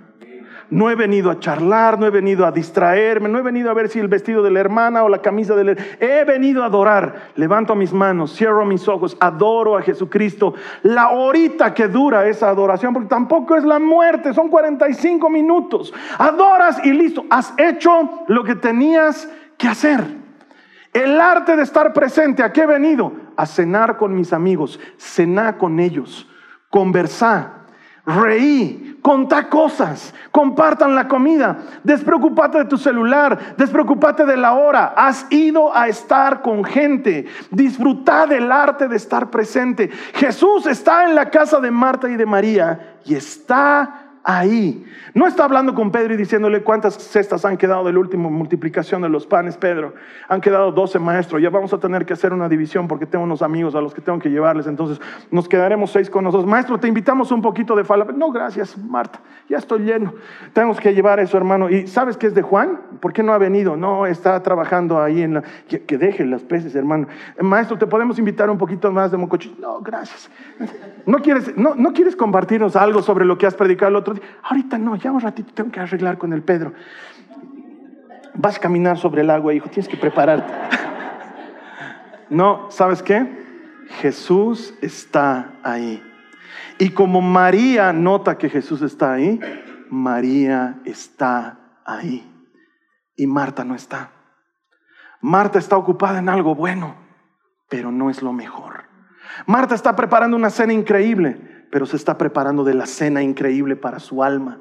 No 0.69 0.89
he 0.89 0.95
venido 0.95 1.31
a 1.31 1.39
charlar, 1.39 1.97
no 1.97 2.05
he 2.05 2.09
venido 2.09 2.45
a 2.45 2.51
distraerme, 2.51 3.29
no 3.29 3.39
he 3.39 3.41
venido 3.41 3.71
a 3.71 3.73
ver 3.73 3.87
si 3.87 3.99
el 3.99 4.09
vestido 4.09 4.43
de 4.43 4.51
la 4.51 4.59
hermana 4.59 5.03
o 5.03 5.09
la 5.09 5.21
camisa 5.21 5.55
de 5.55 5.63
la... 5.63 5.71
He 5.99 6.25
venido 6.25 6.61
a 6.61 6.65
adorar. 6.65 7.31
Levanto 7.35 7.73
mis 7.73 7.93
manos, 7.93 8.35
cierro 8.35 8.65
mis 8.65 8.87
ojos, 8.87 9.15
adoro 9.21 9.77
a 9.77 9.81
Jesucristo. 9.81 10.55
La 10.83 11.11
horita 11.11 11.73
que 11.73 11.87
dura 11.87 12.27
esa 12.27 12.49
adoración, 12.49 12.93
porque 12.93 13.07
tampoco 13.07 13.55
es 13.55 13.63
la 13.63 13.79
muerte, 13.79 14.33
son 14.33 14.49
45 14.49 15.29
minutos. 15.29 15.93
Adoras 16.17 16.83
y 16.85 16.91
listo, 16.91 17.25
has 17.29 17.53
hecho 17.57 18.25
lo 18.27 18.43
que 18.43 18.55
tenías 18.55 19.29
que 19.57 19.69
hacer. 19.69 20.03
El 20.91 21.21
arte 21.21 21.55
de 21.55 21.63
estar 21.63 21.93
presente, 21.93 22.43
¿a 22.43 22.51
qué 22.51 22.61
he 22.61 22.65
venido? 22.67 23.13
A 23.35 23.45
cenar 23.45 23.97
con 23.97 24.15
mis 24.15 24.33
amigos, 24.33 24.79
cenar 24.97 25.57
con 25.57 25.79
ellos, 25.79 26.27
conversar, 26.69 27.56
reí, 28.07 28.97
contar 29.01 29.49
cosas, 29.49 30.13
compartan 30.31 30.95
la 30.95 31.09
comida, 31.09 31.57
despreocúpate 31.83 32.59
de 32.59 32.65
tu 32.65 32.77
celular, 32.77 33.55
despreocúpate 33.57 34.25
de 34.25 34.37
la 34.37 34.53
hora, 34.53 34.93
has 34.95 35.27
ido 35.29 35.75
a 35.75 35.89
estar 35.89 36.41
con 36.41 36.63
gente, 36.63 37.27
disfruta 37.51 38.25
del 38.25 38.49
arte 38.49 38.87
de 38.87 38.95
estar 38.95 39.29
presente. 39.29 39.89
Jesús 40.13 40.65
está 40.65 41.03
en 41.05 41.15
la 41.15 41.29
casa 41.29 41.59
de 41.59 41.69
Marta 41.69 42.09
y 42.09 42.15
de 42.15 42.25
María 42.25 42.97
y 43.03 43.15
está 43.15 44.06
ahí. 44.27 44.85
No 45.13 45.25
está 45.25 45.45
hablando 45.45 45.73
con 45.73 45.89
Pedro 45.89 46.13
y 46.13 46.17
diciéndole 46.17 46.61
cuántas 46.61 46.95
cestas 46.95 47.45
han 47.45 47.55
quedado 47.55 47.85
del 47.85 47.97
último 47.97 48.29
multiplicación 48.29 49.01
de 49.01 49.07
los 49.07 49.25
panes, 49.25 49.55
Pedro. 49.55 49.93
Han 50.27 50.41
quedado 50.41 50.73
12 50.73 50.99
maestros. 50.99 51.41
Ya 51.41 51.49
vamos 51.49 51.73
a 51.73 51.79
tener 51.79 52.05
que 52.05 52.11
hacer 52.11 52.33
una 52.33 52.49
división 52.49 52.89
porque 52.89 53.05
tengo 53.05 53.23
unos 53.23 53.41
amigos 53.41 53.73
a 53.73 53.81
los 53.81 53.93
que 53.93 54.01
tengo 54.01 54.19
que 54.19 54.29
llevarles. 54.29 54.67
Entonces 54.67 54.99
nos 55.31 55.47
quedaremos 55.47 55.91
seis 55.91 56.09
con 56.09 56.25
nosotros. 56.25 56.45
Maestro, 56.45 56.77
te 56.77 56.89
invitamos 56.89 57.31
un 57.31 57.41
poquito 57.41 57.73
de 57.73 57.85
falda. 57.85 58.05
No, 58.13 58.29
gracias, 58.29 58.77
Marta. 58.77 59.21
Ya 59.47 59.57
estoy 59.57 59.79
lleno. 59.79 60.13
Tenemos 60.51 60.77
que 60.77 60.93
llevar 60.93 61.21
eso, 61.21 61.37
hermano. 61.37 61.69
¿Y 61.69 61.87
sabes 61.87 62.17
qué 62.17 62.27
es 62.27 62.35
de 62.35 62.41
Juan? 62.41 62.81
¿Por 62.99 63.13
qué 63.13 63.23
no 63.23 63.31
ha 63.31 63.37
venido? 63.37 63.77
No, 63.77 64.05
está 64.05 64.43
trabajando 64.43 65.01
ahí 65.01 65.21
en 65.21 65.35
la... 65.35 65.43
Que, 65.69 65.97
deje 65.97 66.25
las 66.25 66.41
peces, 66.41 66.75
hermano. 66.75 67.07
Maestro, 67.39 67.77
¿te 67.77 67.87
podemos 67.87 68.19
invitar 68.19 68.49
un 68.49 68.57
poquito 68.57 68.91
más 68.91 69.09
de 69.09 69.17
mocochito? 69.17 69.55
No, 69.61 69.79
gracias. 69.79 70.29
¿No 71.05 71.19
quieres, 71.19 71.57
no, 71.57 71.75
¿No 71.75 71.93
quieres 71.93 72.17
compartirnos 72.17 72.75
algo 72.75 73.01
sobre 73.01 73.23
lo 73.23 73.37
que 73.37 73.47
has 73.47 73.55
predicado 73.55 73.89
el 73.89 73.95
otro 73.95 74.16
Ahorita 74.43 74.77
no, 74.77 74.95
ya 74.95 75.11
un 75.11 75.21
ratito 75.21 75.53
tengo 75.53 75.71
que 75.71 75.79
arreglar 75.79 76.17
con 76.17 76.33
el 76.33 76.43
Pedro. 76.43 76.73
Vas 78.33 78.57
a 78.57 78.59
caminar 78.59 78.97
sobre 78.97 79.21
el 79.21 79.29
agua, 79.29 79.53
hijo, 79.53 79.69
tienes 79.69 79.87
que 79.87 79.97
prepararte. 79.97 80.53
No, 82.29 82.69
¿sabes 82.71 83.01
qué? 83.01 83.25
Jesús 84.01 84.73
está 84.81 85.53
ahí. 85.63 86.03
Y 86.77 86.89
como 86.89 87.21
María 87.21 87.93
nota 87.93 88.37
que 88.37 88.49
Jesús 88.49 88.81
está 88.81 89.13
ahí, 89.13 89.39
María 89.89 90.79
está 90.85 91.81
ahí. 91.85 92.29
Y 93.15 93.27
Marta 93.27 93.63
no 93.63 93.75
está. 93.75 94.11
Marta 95.21 95.57
está 95.57 95.77
ocupada 95.77 96.19
en 96.19 96.29
algo 96.29 96.53
bueno, 96.53 96.95
pero 97.69 97.91
no 97.91 98.09
es 98.09 98.21
lo 98.21 98.33
mejor. 98.33 98.83
Marta 99.45 99.75
está 99.75 99.95
preparando 99.95 100.37
una 100.37 100.49
cena 100.49 100.73
increíble, 100.73 101.56
pero 101.71 101.85
se 101.85 101.95
está 101.95 102.17
preparando 102.17 102.63
de 102.63 102.73
la 102.73 102.85
cena 102.85 103.21
increíble 103.21 103.75
para 103.75 103.99
su 103.99 104.23
alma. 104.23 104.59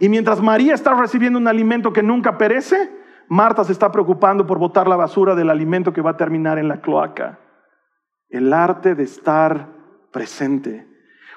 Y 0.00 0.08
mientras 0.08 0.40
María 0.40 0.74
está 0.74 0.94
recibiendo 0.94 1.38
un 1.38 1.48
alimento 1.48 1.92
que 1.92 2.02
nunca 2.02 2.38
perece, 2.38 2.90
Marta 3.28 3.62
se 3.64 3.72
está 3.72 3.92
preocupando 3.92 4.46
por 4.46 4.58
botar 4.58 4.88
la 4.88 4.96
basura 4.96 5.34
del 5.34 5.50
alimento 5.50 5.92
que 5.92 6.00
va 6.00 6.12
a 6.12 6.16
terminar 6.16 6.58
en 6.58 6.68
la 6.68 6.80
cloaca. 6.80 7.38
El 8.28 8.52
arte 8.52 8.94
de 8.94 9.04
estar 9.04 9.68
presente. 10.10 10.86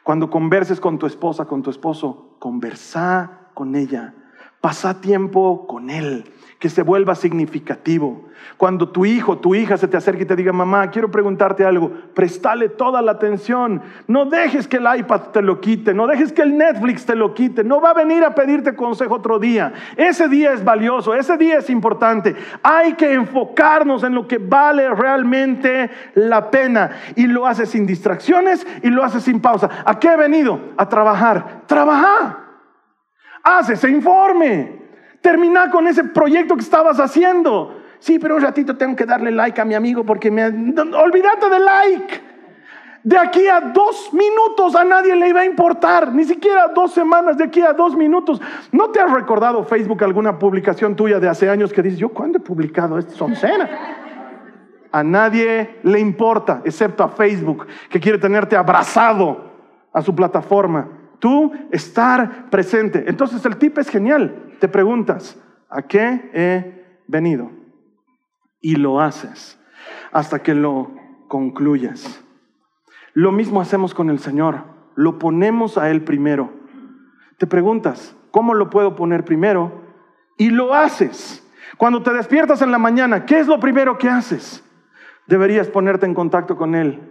Cuando 0.03 0.29
converses 0.29 0.79
con 0.79 0.97
tu 0.97 1.05
esposa, 1.05 1.45
con 1.45 1.61
tu 1.61 1.69
esposo, 1.69 2.37
conversa 2.39 3.49
con 3.53 3.75
ella. 3.75 4.15
Pasa 4.61 5.01
tiempo 5.01 5.67
con 5.67 5.89
él. 5.89 6.31
Que 6.61 6.69
se 6.69 6.83
vuelva 6.83 7.15
significativo. 7.15 8.29
Cuando 8.55 8.89
tu 8.89 9.03
hijo, 9.03 9.39
tu 9.39 9.55
hija 9.55 9.77
se 9.77 9.87
te 9.87 9.97
acerque 9.97 10.23
y 10.23 10.25
te 10.27 10.35
diga, 10.35 10.53
mamá, 10.53 10.91
quiero 10.91 11.09
preguntarte 11.09 11.65
algo, 11.65 11.91
prestale 12.13 12.69
toda 12.69 13.01
la 13.01 13.13
atención. 13.13 13.81
No 14.05 14.25
dejes 14.25 14.67
que 14.67 14.77
el 14.77 14.85
iPad 14.95 15.21
te 15.33 15.41
lo 15.41 15.59
quite, 15.59 15.95
no 15.95 16.05
dejes 16.05 16.31
que 16.31 16.43
el 16.43 16.55
Netflix 16.55 17.03
te 17.03 17.15
lo 17.15 17.33
quite. 17.33 17.63
No 17.63 17.81
va 17.81 17.89
a 17.89 17.93
venir 17.95 18.23
a 18.23 18.35
pedirte 18.35 18.75
consejo 18.75 19.15
otro 19.15 19.39
día. 19.39 19.73
Ese 19.97 20.29
día 20.29 20.53
es 20.53 20.63
valioso, 20.63 21.15
ese 21.15 21.35
día 21.35 21.57
es 21.57 21.69
importante. 21.71 22.35
Hay 22.61 22.93
que 22.93 23.11
enfocarnos 23.11 24.03
en 24.03 24.13
lo 24.13 24.27
que 24.27 24.37
vale 24.37 24.93
realmente 24.93 25.89
la 26.13 26.51
pena. 26.51 26.91
Y 27.15 27.25
lo 27.25 27.47
hace 27.47 27.65
sin 27.65 27.87
distracciones 27.87 28.67
y 28.83 28.91
lo 28.91 29.03
hace 29.03 29.19
sin 29.19 29.41
pausa. 29.41 29.67
¿A 29.83 29.97
qué 29.97 30.09
he 30.09 30.15
venido? 30.15 30.59
A 30.77 30.87
trabajar. 30.87 31.63
Trabaja. 31.65 32.37
Haz 33.41 33.71
ese 33.71 33.89
informe. 33.89 34.80
Termina 35.21 35.69
con 35.69 35.87
ese 35.87 36.03
proyecto 36.03 36.55
que 36.55 36.61
estabas 36.61 36.99
haciendo. 36.99 37.77
Sí, 37.99 38.17
pero 38.17 38.35
un 38.35 38.41
ratito 38.41 38.75
tengo 38.75 38.95
que 38.95 39.05
darle 39.05 39.31
like 39.31 39.61
a 39.61 39.65
mi 39.65 39.75
amigo 39.75 40.03
porque 40.03 40.31
me... 40.31 40.43
Olvídate 40.45 41.49
del 41.49 41.63
like. 41.63 42.31
De 43.03 43.17
aquí 43.17 43.47
a 43.47 43.61
dos 43.61 44.11
minutos 44.13 44.75
a 44.75 44.83
nadie 44.83 45.15
le 45.15 45.29
iba 45.29 45.41
a 45.41 45.45
importar, 45.45 46.13
ni 46.13 46.23
siquiera 46.23 46.67
dos 46.67 46.93
semanas, 46.93 47.35
de 47.35 47.45
aquí 47.45 47.61
a 47.61 47.73
dos 47.73 47.95
minutos. 47.95 48.39
¿No 48.71 48.89
te 48.89 48.99
has 48.99 49.11
recordado 49.11 49.63
Facebook 49.63 50.03
alguna 50.03 50.37
publicación 50.37 50.95
tuya 50.95 51.19
de 51.19 51.27
hace 51.27 51.49
años 51.49 51.73
que 51.73 51.81
dices, 51.81 51.97
yo 51.97 52.09
cuándo 52.09 52.37
he 52.37 52.41
publicado 52.41 52.99
esto? 52.99 53.15
Son 53.15 53.35
cena. 53.35 53.69
A 54.91 55.03
nadie 55.03 55.79
le 55.83 55.99
importa, 55.99 56.61
excepto 56.63 57.03
a 57.03 57.09
Facebook, 57.09 57.65
que 57.89 57.99
quiere 57.99 58.19
tenerte 58.19 58.55
abrazado 58.55 59.51
a 59.91 60.01
su 60.01 60.13
plataforma. 60.13 61.00
Tú 61.21 61.53
estar 61.71 62.49
presente. 62.49 63.05
Entonces 63.07 63.45
el 63.45 63.55
tip 63.55 63.77
es 63.77 63.87
genial. 63.87 64.57
Te 64.59 64.67
preguntas, 64.67 65.41
¿a 65.69 65.83
qué 65.83 66.29
he 66.33 66.99
venido? 67.07 67.61
y 68.61 68.75
lo 68.75 69.01
haces 69.01 69.59
hasta 70.11 70.39
que 70.43 70.53
lo 70.53 70.91
concluyas. 71.27 72.23
Lo 73.13 73.31
mismo 73.31 73.59
hacemos 73.59 73.93
con 73.93 74.09
el 74.09 74.19
Señor, 74.19 74.63
lo 74.95 75.19
ponemos 75.19 75.77
a 75.77 75.89
Él 75.89 76.03
primero. 76.03 76.53
Te 77.37 77.47
preguntas, 77.47 78.15
¿cómo 78.29 78.53
lo 78.53 78.69
puedo 78.69 78.95
poner 78.95 79.25
primero? 79.25 79.81
Y 80.37 80.51
lo 80.51 80.73
haces. 80.73 81.45
Cuando 81.77 82.03
te 82.03 82.13
despiertas 82.13 82.61
en 82.61 82.71
la 82.71 82.77
mañana, 82.77 83.25
¿qué 83.25 83.39
es 83.39 83.47
lo 83.47 83.59
primero 83.59 83.97
que 83.97 84.07
haces? 84.07 84.63
Deberías 85.27 85.67
ponerte 85.67 86.05
en 86.05 86.13
contacto 86.13 86.55
con 86.55 86.75
Él 86.75 87.01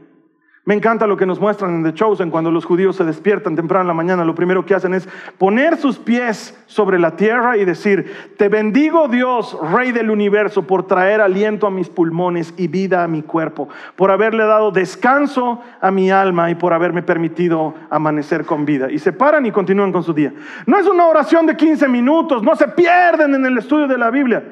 me 0.66 0.75
encanta 0.75 1.07
lo 1.07 1.16
que 1.16 1.25
nos 1.25 1.40
muestran 1.40 1.75
en 1.75 1.85
The 1.85 1.94
Chosen 1.94 2.31
cuando 2.31 2.51
los 2.51 2.66
judíos 2.66 2.94
se 2.94 3.05
despiertan 3.05 3.57
temprano 3.57 3.83
en 3.83 3.88
la 3.88 3.94
mañana. 3.94 4.27
Lo 4.27 4.35
primero 4.35 4.66
que 4.66 4.75
hacen 4.75 4.92
es 4.92 5.09
poner 5.38 5.79
sus 5.79 5.99
pies 5.99 6.55
sobre 6.66 6.99
la 6.99 7.16
tierra 7.16 7.57
y 7.57 7.64
decir, 7.64 8.35
te 8.37 8.51
bendigo 8.51 9.09
Dios, 9.09 9.59
Rey 9.73 9.90
del 9.90 10.11
universo, 10.11 10.66
por 10.66 10.87
traer 10.87 11.23
aliento 11.23 11.66
a 11.66 11.70
mis 11.70 11.88
pulmones 11.88 12.53
y 12.59 12.68
vida 12.68 13.03
a 13.03 13.09
mi 13.09 13.23
cuerpo, 13.23 13.70
por 13.96 14.11
haberle 14.11 14.44
dado 14.44 14.70
descanso 14.70 15.62
a 15.81 15.90
mi 15.90 16.11
alma 16.11 16.51
y 16.51 16.55
por 16.55 16.75
haberme 16.75 17.03
permitido 17.03 17.75
amanecer 17.88 18.44
con 18.44 18.66
vida. 18.66 18.92
Y 18.92 18.99
se 18.99 19.14
paran 19.14 19.46
y 19.46 19.53
continúan 19.53 19.92
con 19.92 20.03
su 20.03 20.12
día. 20.12 20.35
No 20.66 20.79
es 20.79 20.87
una 20.87 21.07
oración 21.07 21.46
de 21.46 21.57
15 21.57 21.88
minutos, 21.88 22.42
no 22.42 22.55
se 22.55 22.68
pierden 22.68 23.35
en 23.35 23.46
el 23.46 23.57
estudio 23.57 23.88
de 23.88 23.96
la 23.96 24.11
Biblia. 24.11 24.44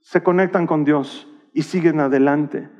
Se 0.00 0.24
conectan 0.24 0.66
con 0.66 0.84
Dios 0.84 1.28
y 1.54 1.62
siguen 1.62 2.00
adelante. 2.00 2.75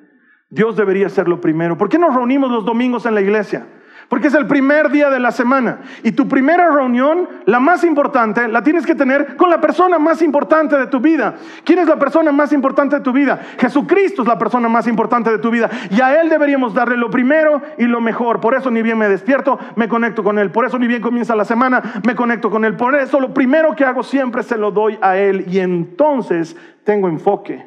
Dios 0.49 0.77
debería 0.77 1.09
ser 1.09 1.29
lo 1.29 1.41
primero. 1.41 1.77
¿Por 1.77 1.89
qué 1.89 1.99
nos 1.99 2.15
reunimos 2.15 2.51
los 2.51 2.65
domingos 2.65 3.05
en 3.07 3.15
la 3.15 3.21
iglesia? 3.21 3.67
Porque 4.09 4.29
es 4.29 4.35
el 4.35 4.47
primer 4.47 4.91
día 4.91 5.11
de 5.11 5.19
la 5.19 5.33
semana. 5.33 5.81
Y 6.05 6.13
tu 6.13 6.29
primera 6.29 6.71
reunión, 6.71 7.29
la 7.45 7.59
más 7.59 7.83
importante, 7.83 8.47
la 8.47 8.63
tienes 8.63 8.87
que 8.87 8.95
tener 8.95 9.35
con 9.35 9.51
la 9.51 9.61
persona 9.61 9.99
más 9.99 10.23
importante 10.23 10.79
de 10.79 10.87
tu 10.87 11.01
vida. 11.01 11.35
¿Quién 11.65 11.81
es 11.81 11.89
la 11.89 11.99
persona 11.99 12.31
más 12.31 12.53
importante 12.53 12.97
de 12.97 13.03
tu 13.03 13.13
vida? 13.13 13.41
Jesucristo 13.59 14.23
es 14.23 14.29
la 14.29 14.39
persona 14.39 14.69
más 14.69 14.87
importante 14.87 15.31
de 15.31 15.39
tu 15.39 15.51
vida. 15.51 15.69
Y 15.91 16.01
a 16.01 16.21
Él 16.21 16.29
deberíamos 16.29 16.73
darle 16.73 16.97
lo 16.97 17.11
primero 17.11 17.61
y 17.79 17.87
lo 17.87 18.01
mejor. 18.01 18.41
Por 18.41 18.55
eso 18.55 18.71
ni 18.71 18.81
bien 18.83 18.97
me 18.97 19.09
despierto, 19.09 19.59
me 19.75 19.89
conecto 19.89 20.23
con 20.23 20.39
Él. 20.39 20.53
Por 20.53 20.65
eso 20.65 20.79
ni 20.79 20.87
bien 20.87 21.03
comienza 21.03 21.35
la 21.35 21.45
semana, 21.45 22.01
me 22.07 22.15
conecto 22.15 22.49
con 22.49 22.65
Él. 22.65 22.77
Por 22.77 22.95
eso 22.95 23.19
lo 23.19 23.35
primero 23.35 23.75
que 23.75 23.85
hago 23.85 24.05
siempre 24.05 24.45
se 24.45 24.57
lo 24.57 24.71
doy 24.71 24.97
a 25.03 25.17
Él. 25.17 25.47
Y 25.49 25.59
entonces 25.59 26.57
tengo 26.85 27.09
enfoque 27.09 27.67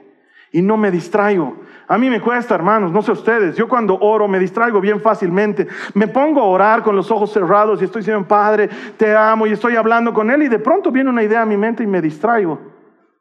y 0.54 0.62
no 0.62 0.78
me 0.78 0.90
distraigo. 0.90 1.58
A 1.92 1.98
mí 1.98 2.08
me 2.08 2.22
cuesta, 2.22 2.54
hermanos, 2.54 2.92
no 2.92 3.02
sé 3.02 3.12
ustedes. 3.12 3.56
Yo 3.56 3.68
cuando 3.68 3.98
oro 3.98 4.28
me 4.28 4.38
distraigo 4.38 4.80
bien 4.80 5.02
fácilmente. 5.02 5.68
Me 5.96 6.08
pongo 6.08 6.40
a 6.40 6.44
orar 6.44 6.84
con 6.84 6.96
los 6.96 7.10
ojos 7.10 7.34
cerrados 7.34 7.82
y 7.82 7.86
estoy 7.86 8.02
diciendo, 8.02 8.28
Padre, 8.28 8.70
te 8.96 9.16
amo 9.16 9.48
y 9.48 9.54
estoy 9.54 9.76
hablando 9.76 10.14
con 10.14 10.30
Él 10.30 10.44
y 10.44 10.50
de 10.50 10.60
pronto 10.60 10.92
viene 10.92 11.10
una 11.10 11.24
idea 11.24 11.42
a 11.42 11.46
mi 11.48 11.58
mente 11.58 11.82
y 11.82 11.88
me 11.88 12.00
distraigo. 12.00 12.60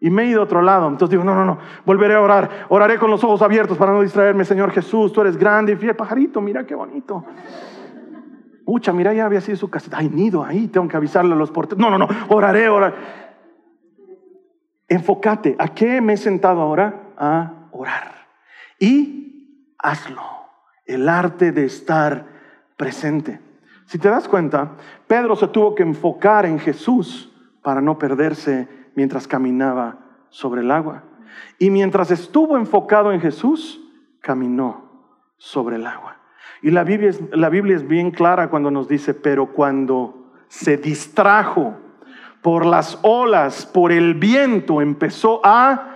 Y 0.01 0.11
me 0.11 0.25
he 0.25 0.27
ido 0.27 0.43
a 0.43 0.45
otro 0.45 0.61
lado. 0.61 0.87
Entonces 0.87 1.13
digo, 1.13 1.25
no, 1.25 1.35
no, 1.35 1.47
no, 1.47 1.59
volveré 1.87 2.15
a 2.15 2.21
orar. 2.21 2.67
Oraré 2.69 2.99
con 2.99 3.11
los 3.11 3.25
ojos 3.25 3.41
abiertos 3.41 3.79
para 3.79 3.93
no 3.93 4.03
distraerme. 4.03 4.45
Señor 4.45 4.71
Jesús, 4.71 5.15
tú 5.15 5.23
eres 5.23 5.39
grande 5.39 5.73
y 5.73 5.77
fiel. 5.77 5.97
Pajarito, 5.97 6.43
mira 6.43 6.67
qué 6.67 6.75
bonito. 6.75 7.25
Ucha, 8.67 8.93
mira, 8.93 9.15
ya 9.15 9.25
había 9.25 9.41
sido 9.41 9.57
su 9.57 9.71
casita. 9.71 9.97
Hay 9.97 10.11
nido 10.11 10.45
ahí, 10.45 10.69
tengo 10.69 10.87
que 10.89 10.97
avisarle 10.99 11.33
a 11.33 11.37
los 11.37 11.51
porteros. 11.51 11.81
No, 11.81 11.89
no, 11.89 11.97
no, 11.97 12.07
oraré, 12.29 12.69
oraré. 12.69 12.95
Enfócate. 14.87 15.57
¿A 15.59 15.69
qué 15.69 16.03
me 16.03 16.13
he 16.13 16.17
sentado 16.19 16.61
ahora? 16.61 17.15
A 17.17 17.69
orar 17.73 18.18
y 18.79 19.75
hazlo. 19.79 20.23
El 20.87 21.09
arte 21.09 21.53
de 21.53 21.67
estar 21.67 22.27
presente. 22.77 23.41
Si 23.85 23.99
te 23.99 24.09
das 24.09 24.29
cuenta, 24.29 24.73
Pedro 25.07 25.37
se 25.37 25.49
tuvo 25.49 25.75
que 25.75 25.83
enfocar 25.83 26.47
en 26.47 26.59
Jesús 26.59 27.33
para 27.63 27.81
no 27.81 27.99
perderse 27.99 28.69
mientras 28.95 29.27
caminaba 29.27 29.99
sobre 30.31 30.63
el 30.63 30.71
agua. 30.71 31.05
Y 31.59 31.71
mientras 31.71 32.11
estuvo 32.11 32.57
enfocado 32.57 33.13
en 33.13 33.21
Jesús, 33.21 33.81
caminó 34.21 34.89
sobre 35.37 35.77
el 35.77 35.87
agua. 35.87 36.17
Y 36.63 36.71
la 36.71 36.85
Biblia 36.85 37.11
es, 37.11 37.21
la 37.33 37.49
Biblia 37.49 37.77
es 37.77 37.87
bien 37.87 38.11
clara 38.11 38.51
cuando 38.51 38.71
nos 38.71 38.89
dice, 38.89 39.15
pero 39.15 39.53
cuando 39.53 40.33
se 40.49 40.77
distrajo 40.77 41.77
por 42.43 42.67
las 42.67 42.99
olas, 43.03 43.67
por 43.67 43.93
el 43.93 44.15
viento, 44.15 44.81
empezó 44.81 45.41
a 45.45 45.88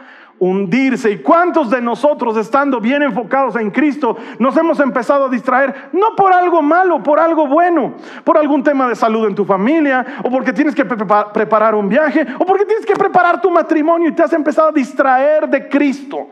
hundirse. 0.43 1.13
¿Y 1.13 1.19
cuántos 1.19 1.71
de 1.71 1.81
nosotros, 1.81 2.37
estando 2.37 2.81
bien 2.81 3.01
enfocados 3.03 3.55
en 3.55 3.71
Cristo, 3.71 4.17
nos 4.41 4.57
hemos 4.57 4.81
empezado 4.81 5.27
a 5.27 5.29
distraer, 5.29 5.91
no 5.93 6.17
por 6.17 6.33
algo 6.33 6.61
malo, 6.61 7.01
por 7.01 7.21
algo 7.21 7.47
bueno, 7.47 7.95
por 8.25 8.37
algún 8.37 8.65
tema 8.65 8.89
de 8.89 8.97
salud 8.97 9.25
en 9.29 9.37
tu 9.37 9.45
familia, 9.45 10.05
o 10.25 10.31
porque 10.31 10.53
tienes 10.53 10.75
que 10.75 10.85
preparar 10.85 11.77
un 11.77 11.89
viaje, 11.89 12.27
o 12.41 12.45
porque 12.45 12.65
tienes 12.65 12.85
que 12.85 12.95
preparar 12.95 13.41
tu 13.41 13.53
matrimonio 13.53 14.09
y 14.09 14.13
te 14.13 14.25
has 14.25 14.33
empezado 14.33 14.71
a 14.71 14.73
distraer 14.73 15.49
de 15.49 15.69
Cristo? 15.69 16.27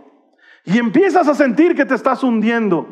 Y 0.64 0.77
empiezas 0.77 1.29
a 1.29 1.35
sentir 1.37 1.77
que 1.77 1.85
te 1.85 1.94
estás 1.94 2.25
hundiendo. 2.25 2.88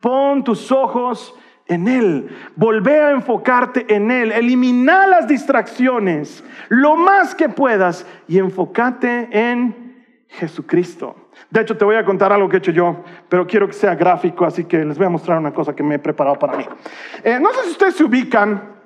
Pon 0.00 0.42
tus 0.42 0.72
ojos 0.72 1.36
en 1.68 1.86
Él. 1.86 2.36
Volvé 2.56 3.00
a 3.00 3.12
enfocarte 3.12 3.94
en 3.94 4.10
Él. 4.10 4.32
Elimina 4.32 5.06
las 5.06 5.28
distracciones 5.28 6.42
lo 6.68 6.96
más 6.96 7.36
que 7.36 7.48
puedas 7.48 8.04
y 8.26 8.38
enfócate 8.38 9.28
en 9.30 9.87
Jesucristo. 10.28 11.16
De 11.50 11.60
hecho, 11.60 11.76
te 11.76 11.84
voy 11.84 11.96
a 11.96 12.04
contar 12.04 12.32
algo 12.32 12.48
que 12.48 12.56
he 12.56 12.58
hecho 12.58 12.70
yo, 12.70 13.02
pero 13.28 13.46
quiero 13.46 13.66
que 13.66 13.72
sea 13.72 13.94
gráfico, 13.94 14.44
así 14.44 14.64
que 14.64 14.84
les 14.84 14.98
voy 14.98 15.06
a 15.06 15.10
mostrar 15.10 15.38
una 15.38 15.52
cosa 15.52 15.74
que 15.74 15.82
me 15.82 15.96
he 15.96 15.98
preparado 15.98 16.38
para 16.38 16.56
mí. 16.56 16.66
Eh, 17.24 17.38
no 17.40 17.50
sé 17.52 17.62
si 17.64 17.70
ustedes 17.70 17.96
se 17.96 18.04
ubican 18.04 18.76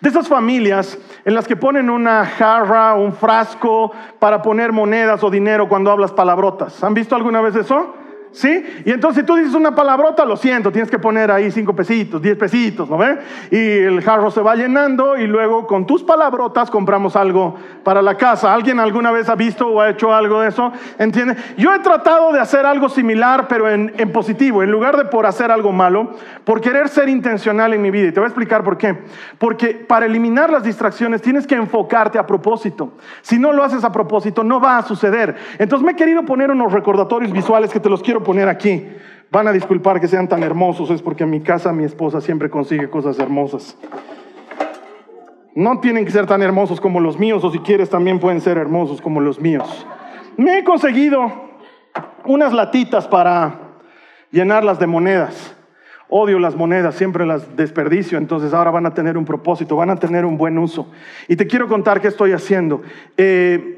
de 0.00 0.08
esas 0.08 0.28
familias 0.28 0.98
en 1.24 1.34
las 1.34 1.46
que 1.46 1.56
ponen 1.56 1.90
una 1.90 2.24
jarra, 2.24 2.94
un 2.94 3.12
frasco 3.12 3.92
para 4.18 4.40
poner 4.40 4.72
monedas 4.72 5.22
o 5.22 5.30
dinero 5.30 5.68
cuando 5.68 5.90
hablas 5.90 6.12
palabrotas. 6.12 6.82
¿Han 6.82 6.94
visto 6.94 7.14
alguna 7.14 7.42
vez 7.42 7.56
eso? 7.56 7.94
¿Sí? 8.36 8.82
Y 8.84 8.90
entonces 8.90 9.22
si 9.22 9.26
tú 9.26 9.34
dices 9.34 9.54
una 9.54 9.74
palabrota, 9.74 10.26
lo 10.26 10.36
siento, 10.36 10.70
tienes 10.70 10.90
que 10.90 10.98
poner 10.98 11.30
ahí 11.30 11.50
cinco 11.50 11.74
pesitos, 11.74 12.20
diez 12.20 12.36
pesitos, 12.36 12.86
¿no 12.86 12.98
ve? 12.98 13.16
Y 13.50 13.56
el 13.56 14.02
jarro 14.02 14.30
se 14.30 14.42
va 14.42 14.54
llenando 14.54 15.16
y 15.16 15.26
luego 15.26 15.66
con 15.66 15.86
tus 15.86 16.02
palabrotas 16.02 16.70
compramos 16.70 17.16
algo 17.16 17.54
para 17.82 18.02
la 18.02 18.14
casa. 18.18 18.52
¿Alguien 18.52 18.78
alguna 18.78 19.10
vez 19.10 19.30
ha 19.30 19.36
visto 19.36 19.66
o 19.66 19.80
ha 19.80 19.88
hecho 19.88 20.12
algo 20.12 20.42
de 20.42 20.48
eso? 20.48 20.70
¿Entiende? 20.98 21.34
Yo 21.56 21.74
he 21.74 21.78
tratado 21.78 22.30
de 22.30 22.38
hacer 22.38 22.66
algo 22.66 22.90
similar, 22.90 23.48
pero 23.48 23.70
en, 23.70 23.94
en 23.96 24.12
positivo, 24.12 24.62
en 24.62 24.70
lugar 24.70 24.98
de 24.98 25.06
por 25.06 25.24
hacer 25.24 25.50
algo 25.50 25.72
malo, 25.72 26.10
por 26.44 26.60
querer 26.60 26.90
ser 26.90 27.08
intencional 27.08 27.72
en 27.72 27.80
mi 27.80 27.90
vida. 27.90 28.08
Y 28.08 28.12
te 28.12 28.20
voy 28.20 28.26
a 28.26 28.28
explicar 28.28 28.62
por 28.62 28.76
qué. 28.76 28.98
Porque 29.38 29.68
para 29.68 30.04
eliminar 30.04 30.50
las 30.50 30.62
distracciones 30.62 31.22
tienes 31.22 31.46
que 31.46 31.54
enfocarte 31.54 32.18
a 32.18 32.26
propósito. 32.26 32.92
Si 33.22 33.38
no 33.38 33.54
lo 33.54 33.64
haces 33.64 33.82
a 33.82 33.92
propósito, 33.92 34.44
no 34.44 34.60
va 34.60 34.76
a 34.76 34.82
suceder. 34.82 35.36
Entonces 35.58 35.86
me 35.86 35.92
he 35.92 35.96
querido 35.96 36.22
poner 36.26 36.50
unos 36.50 36.70
recordatorios 36.70 37.32
visuales 37.32 37.72
que 37.72 37.80
te 37.80 37.88
los 37.88 38.02
quiero 38.02 38.25
poner 38.26 38.48
aquí. 38.48 38.86
Van 39.30 39.48
a 39.48 39.52
disculpar 39.52 40.00
que 40.00 40.08
sean 40.08 40.28
tan 40.28 40.42
hermosos, 40.42 40.90
es 40.90 41.00
porque 41.00 41.24
en 41.24 41.30
mi 41.30 41.40
casa 41.40 41.72
mi 41.72 41.84
esposa 41.84 42.20
siempre 42.20 42.50
consigue 42.50 42.90
cosas 42.90 43.18
hermosas. 43.18 43.78
No 45.54 45.80
tienen 45.80 46.04
que 46.04 46.10
ser 46.10 46.26
tan 46.26 46.42
hermosos 46.42 46.80
como 46.80 47.00
los 47.00 47.18
míos, 47.18 47.42
o 47.42 47.50
si 47.50 47.60
quieres 47.60 47.88
también 47.88 48.18
pueden 48.18 48.42
ser 48.42 48.58
hermosos 48.58 49.00
como 49.00 49.20
los 49.20 49.40
míos. 49.40 49.86
Me 50.36 50.58
he 50.58 50.64
conseguido 50.64 51.32
unas 52.26 52.52
latitas 52.52 53.08
para 53.08 53.60
llenarlas 54.30 54.78
de 54.78 54.86
monedas. 54.86 55.56
Odio 56.08 56.38
las 56.38 56.54
monedas, 56.54 56.94
siempre 56.94 57.26
las 57.26 57.56
desperdicio, 57.56 58.18
entonces 58.18 58.54
ahora 58.54 58.70
van 58.70 58.86
a 58.86 58.94
tener 58.94 59.16
un 59.16 59.24
propósito, 59.24 59.76
van 59.76 59.90
a 59.90 59.96
tener 59.96 60.24
un 60.24 60.36
buen 60.36 60.56
uso. 60.58 60.90
Y 61.26 61.36
te 61.36 61.46
quiero 61.46 61.66
contar 61.68 62.00
qué 62.00 62.08
estoy 62.08 62.32
haciendo. 62.32 62.82
Eh, 63.16 63.75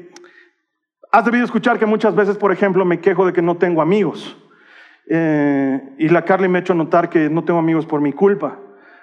Has 1.11 1.25
debido 1.25 1.43
escuchar 1.43 1.79
que 1.79 1.87
muchas 1.87 2.15
veces, 2.15 2.37
por 2.37 2.51
ejemplo, 2.51 2.85
me 2.85 2.99
quejo 2.99 3.25
de 3.25 3.33
que 3.33 3.41
no 3.41 3.57
tengo 3.57 3.81
amigos. 3.81 4.37
Eh, 5.07 5.81
y 5.97 6.07
la 6.09 6.23
Carly 6.23 6.47
me 6.47 6.59
ha 6.59 6.61
hecho 6.61 6.75
notar 6.75 7.09
que 7.09 7.31
no 7.31 7.43
tengo 7.43 7.57
amigos 7.57 7.87
por 7.87 7.99
mi 7.99 8.13
culpa. 8.13 8.59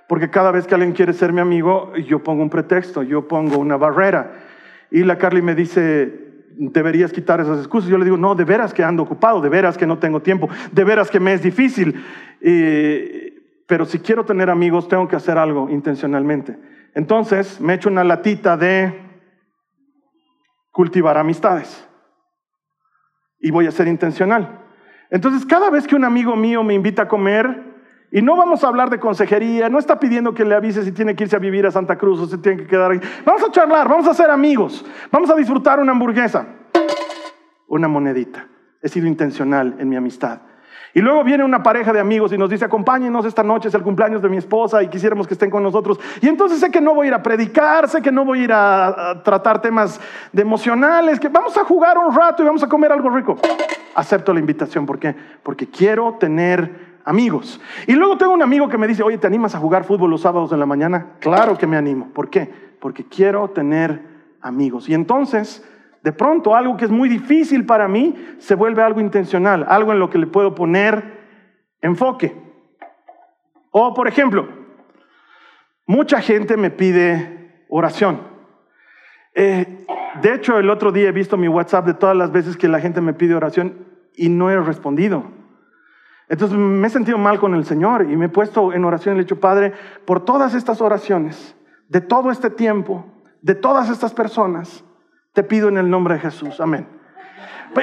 Porque 0.09 0.31
cada 0.31 0.53
vez 0.53 0.69
que 0.69 0.75
alguien 0.77 0.93
quiere 0.93 1.13
ser 1.13 1.33
mi 1.33 1.41
amigo, 1.41 1.93
yo 1.97 2.23
pongo 2.23 2.45
un 2.45 2.51
pretexto, 2.51 3.03
yo 3.03 3.27
pongo 3.27 3.59
una 3.59 3.77
barrera. 3.77 4.35
Y 4.93 5.03
la 5.03 5.19
Carly 5.19 5.43
me 5.43 5.57
dice, 5.57 6.45
deberías 6.51 7.13
quitar 7.13 7.41
esas 7.41 7.59
excusas. 7.59 7.91
Yo 7.91 7.99
le 7.99 8.05
digo, 8.05 8.17
no, 8.17 8.37
de 8.37 8.45
veras 8.45 8.73
que 8.73 8.85
ando 8.85 9.03
ocupado, 9.03 9.41
de 9.41 9.49
veras 9.49 9.77
que 9.77 9.85
no 9.85 9.99
tengo 9.99 10.23
tiempo, 10.23 10.49
de 10.71 10.85
veras 10.85 11.11
que 11.11 11.19
me 11.19 11.33
es 11.33 11.43
difícil. 11.43 12.05
pero 13.67 13.85
si 13.85 13.99
quiero 13.99 14.25
tener 14.25 14.49
amigos, 14.49 14.87
tengo 14.87 15.09
que 15.09 15.17
hacer 15.17 15.39
algo 15.39 15.69
intencionalmente. 15.71 16.57
Entonces 16.95 17.61
me 17.61 17.75
echo 17.75 17.89
una 17.89 18.05
latita 18.05 18.57
de 18.57 18.95
cultivar 20.71 21.19
amistades 21.19 21.87
y 23.47 23.53
voy 23.53 23.69
a 23.69 23.71
ser 23.71 23.87
intencional. 23.87 24.59
Entonces, 25.09 25.47
cada 25.47 25.71
vez 25.71 25.87
que 25.87 25.95
un 25.95 26.05
amigo 26.05 26.35
mío 26.35 26.65
me 26.65 26.75
invita 26.75 27.03
a 27.03 27.09
comer, 27.09 27.63
y 28.11 28.21
no 28.21 28.35
vamos 28.35 28.65
a 28.65 28.67
hablar 28.67 28.91
de 28.91 28.99
consejería, 28.99 29.69
no 29.69 29.79
está 29.79 30.01
pidiendo 30.01 30.35
que 30.35 30.45
le 30.45 30.57
avise 30.57 30.83
si 30.83 30.91
tiene 30.91 31.15
que 31.15 31.25
irse 31.25 31.37
a 31.37 31.39
vivir 31.39 31.65
a 31.65 31.71
Santa 31.71 31.97
Cruz 31.97 32.19
o 32.19 32.27
si 32.27 32.39
tiene 32.39 32.63
que 32.63 32.67
quedar 32.67 32.91
ahí. 32.91 33.01
Vamos 33.25 33.45
a 33.45 33.53
charlar, 33.53 33.89
vamos 33.89 34.09
a 34.09 34.15
ser 34.15 34.31
amigos, 34.31 34.85
vamos 35.13 35.31
a 35.31 35.37
disfrutar 35.37 35.79
una 35.79 35.93
hamburguesa, 35.93 36.45
una 37.69 37.87
monedita. 37.87 38.49
He 38.83 38.89
sido 38.89 39.07
intencional 39.07 39.77
en 39.79 39.89
mi 39.89 39.95
amistad. 39.95 40.41
Y 40.97 41.03
luego 41.03 41.23
viene 41.25 41.45
una 41.45 41.63
pareja 41.63 41.93
de 41.93 42.01
amigos 42.01 42.33
y 42.33 42.39
nos 42.39 42.49
dice, 42.49 42.65
acompáñenos 42.65 43.27
esta 43.27 43.43
noche, 43.43 43.69
es 43.69 43.75
el 43.75 43.83
cumpleaños 43.83 44.23
de 44.23 44.31
mi 44.31 44.39
esposa 44.39 44.83
y 44.83 44.89
quisiéramos 44.89 45.27
que 45.27 45.35
estén 45.35 45.51
con 45.51 45.63
nosotros. 45.63 46.01
Y 46.23 46.27
entonces 46.27 46.59
sé 46.59 46.71
que 46.71 46.81
no 46.81 46.95
voy 46.95 47.05
a 47.05 47.09
ir 47.09 47.15
a 47.15 47.23
predicar, 47.23 47.87
sé 47.87 48.01
que 48.01 48.11
no 48.11 48.25
voy 48.25 48.41
a 48.41 48.45
ir 48.45 48.53
a, 48.55 49.21
tratar 49.23 49.61
temas 49.61 50.01
de 50.33 50.41
emocionales, 50.41 51.21
que 51.21 51.29
vamos 51.29 51.55
a 51.59 51.65
jugar 51.65 51.99
un 51.99 52.17
rato 52.17 52.43
y 52.43 52.47
vamos 52.47 52.63
a 52.63 52.67
comer 52.67 52.93
algo 52.93 53.11
rico. 53.11 53.37
Acepto 53.95 54.33
la 54.33 54.41
invitación, 54.41 54.87
¿por 54.87 54.99
qué? 54.99 55.15
Porque 55.43 55.69
quiero 55.69 56.15
tener 56.15 56.97
amigos. 57.05 57.61
Y 57.87 57.93
luego 57.93 58.17
tengo 58.17 58.33
un 58.33 58.43
amigo 58.43 58.67
que 58.71 58.79
me 58.79 58.87
dice, 58.87 59.03
oye, 59.03 59.19
¿te 59.19 59.27
animas 59.27 59.55
a 59.55 59.59
jugar 59.59 59.85
fútbol 59.85 60.09
los 60.09 60.23
sábados 60.23 60.51
en 60.53 60.61
la 60.61 60.67
mañana? 60.67 61.09
Claro 61.21 61.59
que 61.59 61.67
me 61.67 61.77
animo. 61.77 62.09
¿Por 62.15 62.31
qué? 62.31 62.51
Porque 62.81 63.05
quiero 63.05 63.51
tener 63.51 64.01
amigos. 64.41 64.89
Y 64.89 64.95
entonces 64.95 65.63
de 66.07 66.13
pronto 66.13 66.55
algo 66.55 66.77
que 66.77 66.85
es 66.85 66.91
muy 66.93 67.09
difícil 67.09 67.67
para 67.67 67.89
mí 67.89 68.15
se 68.39 68.55
vuelve 68.55 68.81
algo 68.81 69.01
intencional, 69.01 69.67
algo 69.69 69.91
en 69.91 69.99
lo 69.99 70.09
que 70.09 70.19
le 70.19 70.29
puedo 70.29 70.55
poner 70.55 71.03
enfoque. 71.81 72.33
O, 73.73 73.93
por 73.93 74.07
ejemplo, 74.07 74.47
mucha 75.85 76.21
gente 76.21 76.57
me 76.57 76.71
pide 76.71 77.65
oración. 77.69 78.21
Eh, 79.35 79.85
de 80.23 80.33
hecho, 80.33 80.61
el 80.61 80.71
otro 80.71 80.93
día 80.93 81.09
he 81.09 81.13
visto 81.13 81.37
mi 81.37 81.49
WhatsApp 81.49 81.87
de 81.87 81.95
todas 81.95 82.17
las 82.17 82.31
veces 82.31 82.57
que 82.57 82.69
la 82.69 82.79
gente 82.79 83.01
me 83.01 83.13
pide 83.13 83.35
oración 83.35 83.75
y 84.15 84.29
no 84.29 84.49
he 84.49 84.61
respondido. 84.61 85.25
Entonces 86.29 86.57
me 86.57 86.87
he 86.87 86.91
sentido 86.91 87.19
mal 87.19 87.41
con 87.41 87.53
el 87.57 87.65
Señor 87.65 88.09
y 88.09 88.17
me 88.17 88.27
he 88.27 88.29
puesto 88.29 88.73
en 88.73 88.85
oración 88.85 89.15
y 89.15 89.17
le 89.17 89.23
he 89.23 89.25
dicho, 89.25 89.41
Padre, 89.41 89.73
por 90.05 90.25
todas 90.25 90.55
estas 90.55 90.81
oraciones, 90.81 91.57
de 91.89 92.01
todo 92.01 92.31
este 92.31 92.51
tiempo, 92.51 93.07
de 93.43 93.57
todas 93.57 93.91
estas 93.91 94.15
personas, 94.15 94.85
te 95.37 95.43
pido 95.43 95.69
en 95.69 95.77
el 95.77 95.91
nombre 95.91 96.15
de 96.15 96.21
Jesús. 96.21 96.63
Amén. 96.63 96.87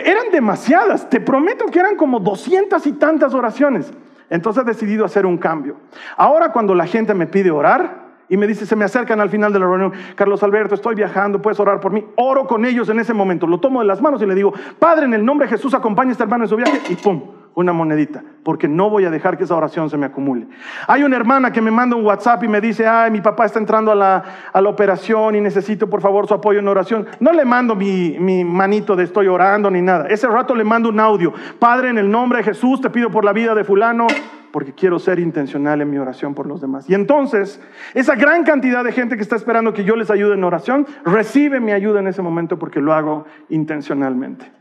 Eran 0.04 0.32
demasiadas, 0.32 1.08
te 1.08 1.22
prometo 1.22 1.68
que 1.68 1.78
eran 1.78 1.96
como 1.96 2.20
doscientas 2.20 2.88
y 2.88 2.94
tantas 2.94 3.36
oraciones. 3.36 3.94
Entonces 4.32 4.64
he 4.64 4.66
decidido 4.66 5.06
hacer 5.06 5.28
un 5.28 5.38
cambio. 5.38 5.78
Ahora 6.18 6.52
cuando 6.52 6.74
la 6.74 6.88
gente 6.88 7.14
me 7.14 7.28
pide 7.28 7.52
orar 7.52 8.06
y 8.28 8.38
me 8.38 8.48
dice, 8.48 8.66
se 8.66 8.76
me 8.76 8.86
acercan 8.86 9.22
al 9.22 9.30
final 9.30 9.54
de 9.54 9.60
la 9.60 9.68
reunión, 9.68 9.94
Carlos 10.16 10.42
Alberto, 10.42 10.74
estoy 10.74 10.96
viajando, 10.96 11.44
puedes 11.44 11.60
orar 11.60 11.80
por 11.80 11.92
mí. 11.92 12.04
Oro 12.16 12.48
con 12.48 12.66
ellos 12.66 12.90
en 12.90 13.00
ese 13.00 13.14
momento, 13.14 13.46
lo 13.46 13.60
tomo 13.60 13.82
de 13.82 13.86
las 13.86 14.02
manos 14.02 14.20
y 14.24 14.26
le 14.26 14.34
digo, 14.34 14.52
Padre, 14.80 15.06
en 15.06 15.14
el 15.14 15.24
nombre 15.24 15.46
de 15.46 15.52
Jesús, 15.52 15.76
acompaña 15.76 16.10
a 16.10 16.12
este 16.14 16.24
hermano 16.24 16.46
en 16.46 16.50
su 16.50 16.56
viaje 16.56 16.82
y 16.90 16.96
pum, 16.96 17.22
una 17.56 17.74
monedita, 17.74 18.24
porque 18.44 18.68
no 18.68 18.90
voy 18.90 19.06
a 19.06 19.12
dejar 19.12 19.38
que 19.38 19.44
esa 19.44 19.56
oración 19.56 19.90
se 19.90 19.98
me 19.98 20.06
acumule. 20.06 20.48
Hay 20.88 21.04
una 21.04 21.16
hermana 21.16 21.52
que 21.52 21.62
me 21.62 21.72
manda 21.72 21.96
un 21.96 22.06
WhatsApp 22.06 22.44
y 22.44 22.48
me 22.48 22.62
dice, 22.62 22.88
ay, 22.88 23.12
mi 23.12 23.22
papá 23.22 23.46
está 23.46 23.60
entrando 23.60 23.92
a 23.92 23.96
la, 23.96 24.24
a 24.52 24.62
la 24.62 24.70
operación 24.70 25.36
y 25.36 25.42
necesito 25.42 25.90
por 25.90 26.02
favor 26.02 26.28
su 26.28 26.34
apoyo 26.34 26.60
en 26.60 26.68
oración. 26.68 27.06
No 27.20 27.32
le 27.32 27.46
mando 27.46 27.76
mi, 27.76 28.18
mi 28.20 28.44
manito 28.44 28.96
de 28.96 29.04
estoy 29.04 29.28
orando 29.28 29.70
ni 29.70 29.82
nada. 29.82 30.08
Ese 30.08 30.28
rato 30.28 30.56
le 30.56 30.64
mando 30.64 30.90
un 30.90 31.00
audio. 31.00 31.34
Padre, 31.60 31.90
en 31.90 31.98
el 31.98 32.10
nombre 32.10 32.40
de 32.40 32.46
Jesús 32.46 32.82
te 32.82 32.90
pido 32.90 33.10
por 33.12 33.24
la 33.24 33.34
vida 33.34 33.54
de 33.54 33.64
fulano, 33.64 34.08
porque 34.52 34.74
quiero 34.74 35.00
ser 35.00 35.18
intencional 35.18 35.82
en 35.82 35.90
mi 35.90 35.98
oración 35.98 36.36
por 36.36 36.46
los 36.46 36.62
demás. 36.62 36.88
Y 36.88 36.94
entonces, 36.94 37.60
esa 37.96 38.16
gran 38.16 38.44
cantidad 38.44 38.84
de 38.84 38.92
gente 38.92 39.16
que 39.16 39.24
está 39.24 39.36
esperando 39.36 39.74
que 39.74 39.84
yo 39.84 39.96
les 39.96 40.12
ayude 40.12 40.36
en 40.36 40.44
oración, 40.44 40.86
recibe 41.04 41.60
mi 41.60 41.72
ayuda 41.72 42.00
en 42.00 42.08
ese 42.08 42.22
momento 42.22 42.60
porque 42.60 42.80
lo 42.80 42.94
hago 42.94 43.26
intencionalmente. 43.50 44.52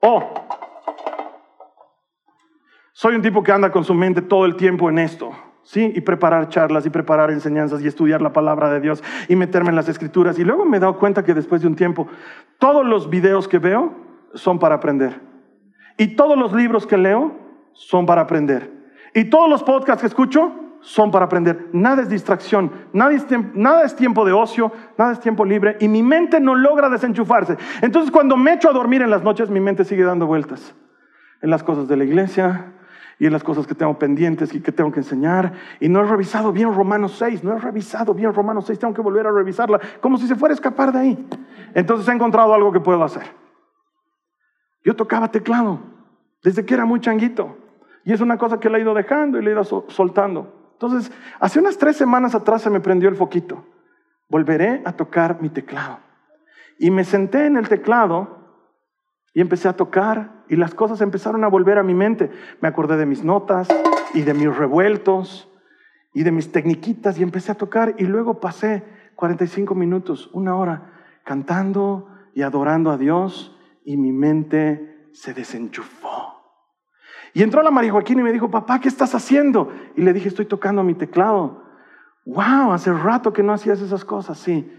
Oh, 0.00 0.34
soy 2.92 3.14
un 3.14 3.22
tipo 3.22 3.42
que 3.42 3.52
anda 3.52 3.70
con 3.70 3.84
su 3.84 3.94
mente 3.94 4.22
todo 4.22 4.44
el 4.44 4.56
tiempo 4.56 4.88
en 4.90 4.98
esto. 4.98 5.32
¿sí? 5.62 5.92
Y 5.94 6.00
preparar 6.00 6.48
charlas 6.48 6.86
y 6.86 6.90
preparar 6.90 7.30
enseñanzas 7.30 7.82
y 7.82 7.86
estudiar 7.86 8.20
la 8.20 8.32
palabra 8.32 8.70
de 8.70 8.80
Dios 8.80 9.02
y 9.28 9.36
meterme 9.36 9.70
en 9.70 9.76
las 9.76 9.88
escrituras. 9.88 10.38
Y 10.38 10.44
luego 10.44 10.64
me 10.64 10.76
he 10.76 10.80
dado 10.80 10.98
cuenta 10.98 11.24
que 11.24 11.34
después 11.34 11.62
de 11.62 11.68
un 11.68 11.76
tiempo, 11.76 12.08
todos 12.58 12.84
los 12.84 13.08
videos 13.08 13.48
que 13.48 13.58
veo 13.58 13.94
son 14.34 14.58
para 14.58 14.76
aprender. 14.76 15.20
Y 15.98 16.16
todos 16.16 16.38
los 16.38 16.52
libros 16.52 16.86
que 16.86 16.96
leo 16.96 17.32
son 17.72 18.06
para 18.06 18.22
aprender. 18.22 18.70
Y 19.14 19.24
todos 19.24 19.48
los 19.48 19.62
podcasts 19.62 20.00
que 20.00 20.06
escucho 20.06 20.52
son 20.80 21.10
para 21.10 21.26
aprender. 21.26 21.68
Nada 21.72 22.02
es 22.02 22.08
distracción, 22.08 22.72
nada 22.92 23.12
es, 23.12 23.26
nada 23.54 23.84
es 23.84 23.94
tiempo 23.94 24.24
de 24.24 24.32
ocio, 24.32 24.72
nada 24.98 25.12
es 25.12 25.20
tiempo 25.20 25.44
libre. 25.44 25.76
Y 25.80 25.88
mi 25.88 26.02
mente 26.02 26.40
no 26.40 26.54
logra 26.54 26.88
desenchufarse. 26.88 27.56
Entonces 27.82 28.10
cuando 28.10 28.36
me 28.36 28.54
echo 28.54 28.68
a 28.68 28.72
dormir 28.72 29.02
en 29.02 29.10
las 29.10 29.22
noches, 29.22 29.48
mi 29.48 29.60
mente 29.60 29.84
sigue 29.84 30.02
dando 30.02 30.26
vueltas. 30.26 30.74
En 31.40 31.50
las 31.50 31.62
cosas 31.62 31.88
de 31.88 31.96
la 31.96 32.04
iglesia, 32.04 32.72
y 33.18 33.26
en 33.26 33.32
las 33.32 33.42
cosas 33.44 33.66
que 33.66 33.74
tengo 33.74 33.98
pendientes 33.98 34.54
y 34.54 34.60
que 34.60 34.72
tengo 34.72 34.90
que 34.92 35.00
enseñar. 35.00 35.52
Y 35.80 35.88
no 35.88 36.00
he 36.00 36.04
revisado 36.04 36.52
bien 36.52 36.74
Romanos 36.74 37.16
6, 37.18 37.44
no 37.44 37.56
he 37.56 37.58
revisado 37.58 38.14
bien 38.14 38.32
Romanos 38.34 38.64
6, 38.66 38.78
tengo 38.78 38.94
que 38.94 39.00
volver 39.00 39.26
a 39.26 39.30
revisarla, 39.30 39.80
como 40.00 40.18
si 40.18 40.26
se 40.26 40.34
fuera 40.34 40.52
a 40.52 40.56
escapar 40.56 40.92
de 40.92 40.98
ahí. 40.98 41.28
Entonces 41.74 42.08
he 42.08 42.12
encontrado 42.12 42.52
algo 42.54 42.72
que 42.72 42.80
puedo 42.80 43.02
hacer. 43.04 43.24
Yo 44.84 44.96
tocaba 44.96 45.30
teclado 45.30 45.80
desde 46.42 46.64
que 46.64 46.74
era 46.74 46.84
muy 46.84 47.00
changuito. 47.00 47.56
Y 48.04 48.12
es 48.12 48.20
una 48.20 48.36
cosa 48.36 48.58
que 48.58 48.68
le 48.68 48.78
he 48.78 48.80
ido 48.82 48.94
dejando 48.94 49.38
y 49.38 49.42
le 49.42 49.50
he 49.50 49.54
ido 49.54 49.64
soltando. 49.64 50.72
Entonces, 50.72 51.12
hace 51.38 51.60
unas 51.60 51.78
tres 51.78 51.96
semanas 51.96 52.34
atrás 52.34 52.62
se 52.62 52.70
me 52.70 52.80
prendió 52.80 53.08
el 53.08 53.14
foquito. 53.14 53.64
Volveré 54.28 54.82
a 54.84 54.92
tocar 54.92 55.40
mi 55.40 55.48
teclado. 55.48 56.00
Y 56.78 56.90
me 56.90 57.04
senté 57.04 57.46
en 57.46 57.56
el 57.56 57.68
teclado 57.68 58.41
y 59.34 59.40
empecé 59.40 59.68
a 59.68 59.76
tocar 59.76 60.44
y 60.48 60.56
las 60.56 60.74
cosas 60.74 61.00
empezaron 61.00 61.44
a 61.44 61.48
volver 61.48 61.78
a 61.78 61.82
mi 61.82 61.94
mente. 61.94 62.30
Me 62.60 62.68
acordé 62.68 62.96
de 62.96 63.06
mis 63.06 63.24
notas 63.24 63.68
y 64.14 64.22
de 64.22 64.34
mis 64.34 64.54
revueltos 64.54 65.50
y 66.12 66.22
de 66.22 66.32
mis 66.32 66.52
tecniquitas 66.52 67.18
y 67.18 67.22
empecé 67.22 67.52
a 67.52 67.56
tocar 67.56 67.94
y 67.98 68.04
luego 68.04 68.40
pasé 68.40 68.84
45 69.16 69.74
minutos, 69.74 70.30
una 70.32 70.56
hora, 70.56 70.92
cantando 71.24 72.08
y 72.34 72.42
adorando 72.42 72.90
a 72.90 72.98
Dios 72.98 73.56
y 73.84 73.96
mi 73.96 74.12
mente 74.12 75.08
se 75.12 75.32
desenchufó. 75.34 76.32
Y 77.34 77.42
entró 77.42 77.62
la 77.62 77.70
María 77.70 77.92
Joaquín 77.92 78.18
y 78.18 78.22
me 78.22 78.32
dijo, 78.32 78.50
papá, 78.50 78.80
¿qué 78.80 78.88
estás 78.88 79.14
haciendo? 79.14 79.72
Y 79.96 80.02
le 80.02 80.12
dije, 80.12 80.28
estoy 80.28 80.44
tocando 80.44 80.82
mi 80.82 80.94
teclado. 80.94 81.62
Wow, 82.26 82.72
hace 82.72 82.92
rato 82.92 83.32
que 83.32 83.42
no 83.42 83.54
hacías 83.54 83.80
esas 83.80 84.04
cosas, 84.04 84.38
sí. 84.38 84.70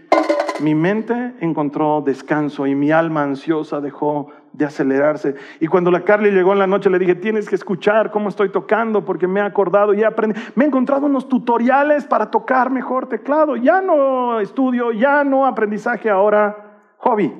Mi 0.60 0.76
mente 0.76 1.34
encontró 1.40 2.00
descanso 2.00 2.66
y 2.68 2.76
mi 2.76 2.92
alma 2.92 3.24
ansiosa 3.24 3.80
dejó 3.80 4.30
de 4.54 4.64
acelerarse. 4.64 5.34
Y 5.60 5.66
cuando 5.66 5.90
la 5.90 6.04
Carly 6.04 6.30
llegó 6.30 6.52
en 6.52 6.60
la 6.60 6.66
noche 6.66 6.88
le 6.88 6.98
dije, 6.98 7.16
tienes 7.16 7.48
que 7.48 7.56
escuchar 7.56 8.12
cómo 8.12 8.28
estoy 8.28 8.50
tocando 8.50 9.04
porque 9.04 9.26
me 9.26 9.40
he 9.40 9.42
acordado 9.42 9.92
y 9.92 10.00
he 10.00 10.06
aprendido. 10.06 10.40
Me 10.54 10.64
he 10.64 10.68
encontrado 10.68 11.06
unos 11.06 11.28
tutoriales 11.28 12.04
para 12.04 12.30
tocar 12.30 12.70
mejor 12.70 13.08
teclado. 13.08 13.56
Ya 13.56 13.82
no 13.82 14.38
estudio, 14.40 14.92
ya 14.92 15.24
no 15.24 15.44
aprendizaje, 15.44 16.08
ahora 16.08 16.94
hobby, 16.98 17.32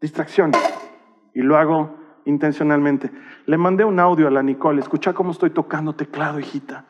distracción. 0.00 0.50
Y 1.32 1.42
lo 1.42 1.56
hago 1.56 1.96
intencionalmente. 2.24 3.10
Le 3.46 3.56
mandé 3.56 3.84
un 3.84 4.00
audio 4.00 4.26
a 4.26 4.30
la 4.32 4.42
Nicole, 4.42 4.80
escucha 4.80 5.12
cómo 5.12 5.30
estoy 5.30 5.50
tocando 5.50 5.94
teclado, 5.94 6.40
hijita. 6.40 6.86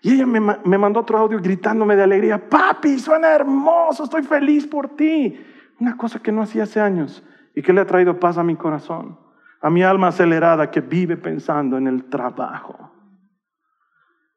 Y 0.00 0.14
ella 0.14 0.26
me, 0.26 0.40
me 0.40 0.78
mandó 0.78 1.00
otro 1.00 1.18
audio 1.18 1.40
gritándome 1.40 1.96
de 1.96 2.04
alegría, 2.04 2.48
papi, 2.48 3.00
suena 3.00 3.34
hermoso, 3.34 4.04
estoy 4.04 4.22
feliz 4.22 4.66
por 4.66 4.90
ti. 4.90 5.44
Una 5.80 5.96
cosa 5.96 6.20
que 6.20 6.30
no 6.30 6.42
hacía 6.42 6.62
hace 6.62 6.80
años 6.80 7.24
y 7.54 7.62
que 7.62 7.72
le 7.72 7.80
ha 7.80 7.86
traído 7.86 8.18
paz 8.18 8.38
a 8.38 8.44
mi 8.44 8.56
corazón, 8.56 9.18
a 9.60 9.70
mi 9.70 9.82
alma 9.82 10.08
acelerada 10.08 10.70
que 10.70 10.80
vive 10.80 11.16
pensando 11.16 11.76
en 11.76 11.86
el 11.86 12.04
trabajo. 12.04 12.92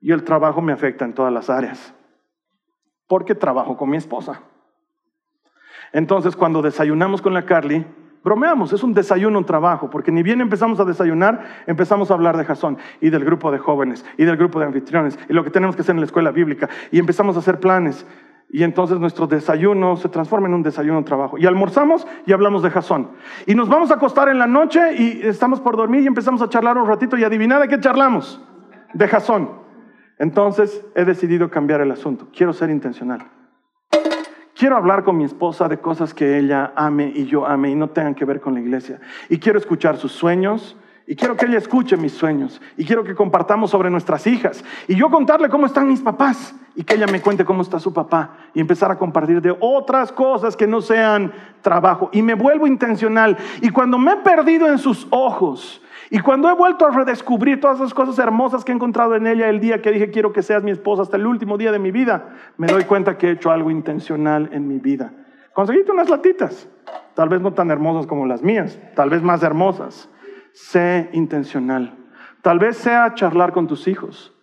Y 0.01 0.11
el 0.11 0.23
trabajo 0.23 0.61
me 0.61 0.73
afecta 0.73 1.05
en 1.05 1.13
todas 1.13 1.31
las 1.31 1.49
áreas, 1.49 1.93
porque 3.07 3.35
trabajo 3.35 3.77
con 3.77 3.89
mi 3.89 3.97
esposa. 3.97 4.41
Entonces, 5.91 6.35
cuando 6.35 6.61
desayunamos 6.61 7.21
con 7.21 7.33
la 7.33 7.45
Carly, 7.45 7.85
Bromeamos, 8.23 8.71
es 8.71 8.83
un 8.83 8.93
desayuno, 8.93 9.37
un 9.37 9.45
trabajo, 9.45 9.89
porque 9.89 10.11
ni 10.11 10.23
bien 10.23 10.39
empezamos 10.39 10.79
a 10.79 10.85
desayunar, 10.85 11.43
empezamos 11.67 12.09
a 12.09 12.13
hablar 12.13 12.37
de 12.37 12.45
Jasón 12.45 12.77
y 13.01 13.09
del 13.09 13.25
grupo 13.25 13.51
de 13.51 13.57
jóvenes 13.57 14.05
y 14.17 14.23
del 14.23 14.37
grupo 14.37 14.59
de 14.59 14.65
anfitriones 14.65 15.19
y 15.27 15.33
lo 15.33 15.43
que 15.43 15.49
tenemos 15.49 15.75
que 15.75 15.81
hacer 15.81 15.93
en 15.93 15.99
la 15.99 16.05
escuela 16.05 16.31
bíblica 16.31 16.69
y 16.89 16.99
empezamos 16.99 17.35
a 17.35 17.39
hacer 17.39 17.59
planes. 17.59 18.07
Y 18.53 18.61
entonces 18.61 18.99
nuestro 18.99 19.25
desayuno 19.25 19.97
se 19.97 20.09
transforma 20.09 20.47
en 20.47 20.53
un 20.53 20.61
desayuno 20.61 20.99
de 20.99 21.05
trabajo. 21.05 21.39
Y 21.39 21.47
almorzamos 21.47 22.05
y 22.27 22.33
hablamos 22.33 22.61
de 22.61 22.69
Jasón. 22.69 23.09
Y 23.47 23.55
nos 23.55 23.67
vamos 23.67 23.89
a 23.89 23.95
acostar 23.95 24.29
en 24.29 24.37
la 24.37 24.45
noche 24.45 24.93
y 24.95 25.21
estamos 25.23 25.59
por 25.59 25.75
dormir 25.75 26.03
y 26.03 26.05
empezamos 26.05 26.39
a 26.43 26.49
charlar 26.49 26.77
un 26.77 26.87
ratito 26.87 27.17
y 27.17 27.23
adivina 27.23 27.59
de 27.59 27.67
qué 27.67 27.79
charlamos. 27.79 28.39
De 28.93 29.07
Jasón. 29.07 29.49
Entonces 30.19 30.85
he 30.93 31.03
decidido 31.03 31.49
cambiar 31.49 31.81
el 31.81 31.89
asunto. 31.89 32.27
Quiero 32.31 32.53
ser 32.53 32.69
intencional. 32.69 33.25
Quiero 34.53 34.77
hablar 34.77 35.03
con 35.03 35.17
mi 35.17 35.23
esposa 35.23 35.67
de 35.67 35.79
cosas 35.79 36.13
que 36.13 36.37
ella 36.37 36.73
ame 36.75 37.11
y 37.11 37.25
yo 37.25 37.47
ame 37.47 37.71
y 37.71 37.75
no 37.75 37.89
tengan 37.89 38.13
que 38.13 38.23
ver 38.23 38.39
con 38.39 38.53
la 38.53 38.59
iglesia. 38.59 39.01
Y 39.29 39.39
quiero 39.39 39.57
escuchar 39.57 39.97
sus 39.97 40.11
sueños, 40.11 40.77
y 41.05 41.15
quiero 41.15 41.35
que 41.35 41.45
ella 41.45 41.57
escuche 41.57 41.97
mis 41.97 42.13
sueños. 42.13 42.61
Y 42.77 42.85
quiero 42.85 43.03
que 43.03 43.13
compartamos 43.13 43.71
sobre 43.71 43.89
nuestras 43.89 44.25
hijas. 44.25 44.63
Y 44.87 44.95
yo 44.95 45.09
contarle 45.09 45.49
cómo 45.49 45.65
están 45.65 45.87
mis 45.87 46.01
papás. 46.01 46.55
Y 46.75 46.83
que 46.83 46.95
ella 46.95 47.07
me 47.07 47.21
cuente 47.21 47.43
cómo 47.43 47.61
está 47.61 47.77
su 47.79 47.93
papá. 47.93 48.37
Y 48.53 48.61
empezar 48.61 48.89
a 48.89 48.97
compartir 48.97 49.41
de 49.41 49.55
otras 49.59 50.13
cosas 50.13 50.55
que 50.55 50.65
no 50.65 50.81
sean 50.81 51.33
trabajo. 51.61 52.09
Y 52.13 52.21
me 52.21 52.35
vuelvo 52.35 52.67
intencional. 52.67 53.37
Y 53.61 53.69
cuando 53.69 53.97
me 53.97 54.13
he 54.13 54.17
perdido 54.17 54.67
en 54.67 54.77
sus 54.77 55.05
ojos. 55.09 55.81
Y 56.09 56.19
cuando 56.19 56.49
he 56.49 56.53
vuelto 56.53 56.85
a 56.85 56.91
redescubrir 56.91 57.59
todas 57.59 57.77
esas 57.77 57.93
cosas 57.93 58.17
hermosas 58.19 58.63
que 58.63 58.71
he 58.71 58.75
encontrado 58.75 59.15
en 59.15 59.27
ella 59.27 59.49
el 59.49 59.59
día 59.59 59.81
que 59.81 59.91
dije 59.91 60.11
quiero 60.11 60.31
que 60.31 60.43
seas 60.43 60.61
mi 60.61 60.69
esposa 60.69 61.01
hasta 61.01 61.17
el 61.17 61.25
último 61.25 61.57
día 61.57 61.71
de 61.71 61.79
mi 61.79 61.89
vida, 61.89 62.35
me 62.57 62.67
doy 62.67 62.83
cuenta 62.83 63.17
que 63.17 63.29
he 63.29 63.31
hecho 63.31 63.49
algo 63.49 63.71
intencional 63.71 64.49
en 64.51 64.67
mi 64.67 64.77
vida. 64.77 65.11
Conseguiste 65.53 65.91
unas 65.91 66.09
latitas, 66.09 66.67
tal 67.15 67.29
vez 67.29 67.41
no 67.41 67.53
tan 67.53 67.71
hermosas 67.71 68.05
como 68.05 68.27
las 68.27 68.43
mías, 68.43 68.79
tal 68.95 69.09
vez 69.09 69.23
más 69.23 69.41
hermosas 69.41 70.07
sé 70.53 71.09
intencional. 71.13 71.97
Tal 72.41 72.59
vez 72.59 72.77
sea 72.77 73.13
charlar 73.15 73.51
con 73.51 73.67
tus 73.67 73.87
hijos. 73.87 74.33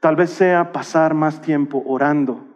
Tal 0.00 0.16
vez 0.16 0.30
sea 0.30 0.72
pasar 0.72 1.14
más 1.14 1.40
tiempo 1.40 1.82
orando. 1.86 2.46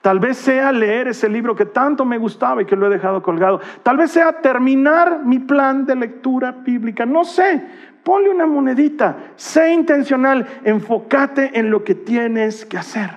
Tal 0.00 0.20
vez 0.20 0.36
sea 0.36 0.72
leer 0.72 1.08
ese 1.08 1.28
libro 1.28 1.54
que 1.54 1.66
tanto 1.66 2.04
me 2.04 2.18
gustaba 2.18 2.62
y 2.62 2.64
que 2.64 2.76
lo 2.76 2.86
he 2.86 2.90
dejado 2.90 3.22
colgado. 3.22 3.60
Tal 3.82 3.96
vez 3.96 4.10
sea 4.10 4.40
terminar 4.40 5.24
mi 5.24 5.38
plan 5.38 5.84
de 5.84 5.96
lectura 5.96 6.52
bíblica. 6.52 7.06
No 7.06 7.24
sé. 7.24 7.64
Ponle 8.04 8.30
una 8.30 8.46
monedita. 8.46 9.16
Sé 9.36 9.72
intencional. 9.72 10.46
Enfócate 10.64 11.58
en 11.58 11.70
lo 11.70 11.84
que 11.84 11.94
tienes 11.94 12.64
que 12.64 12.78
hacer. 12.78 13.10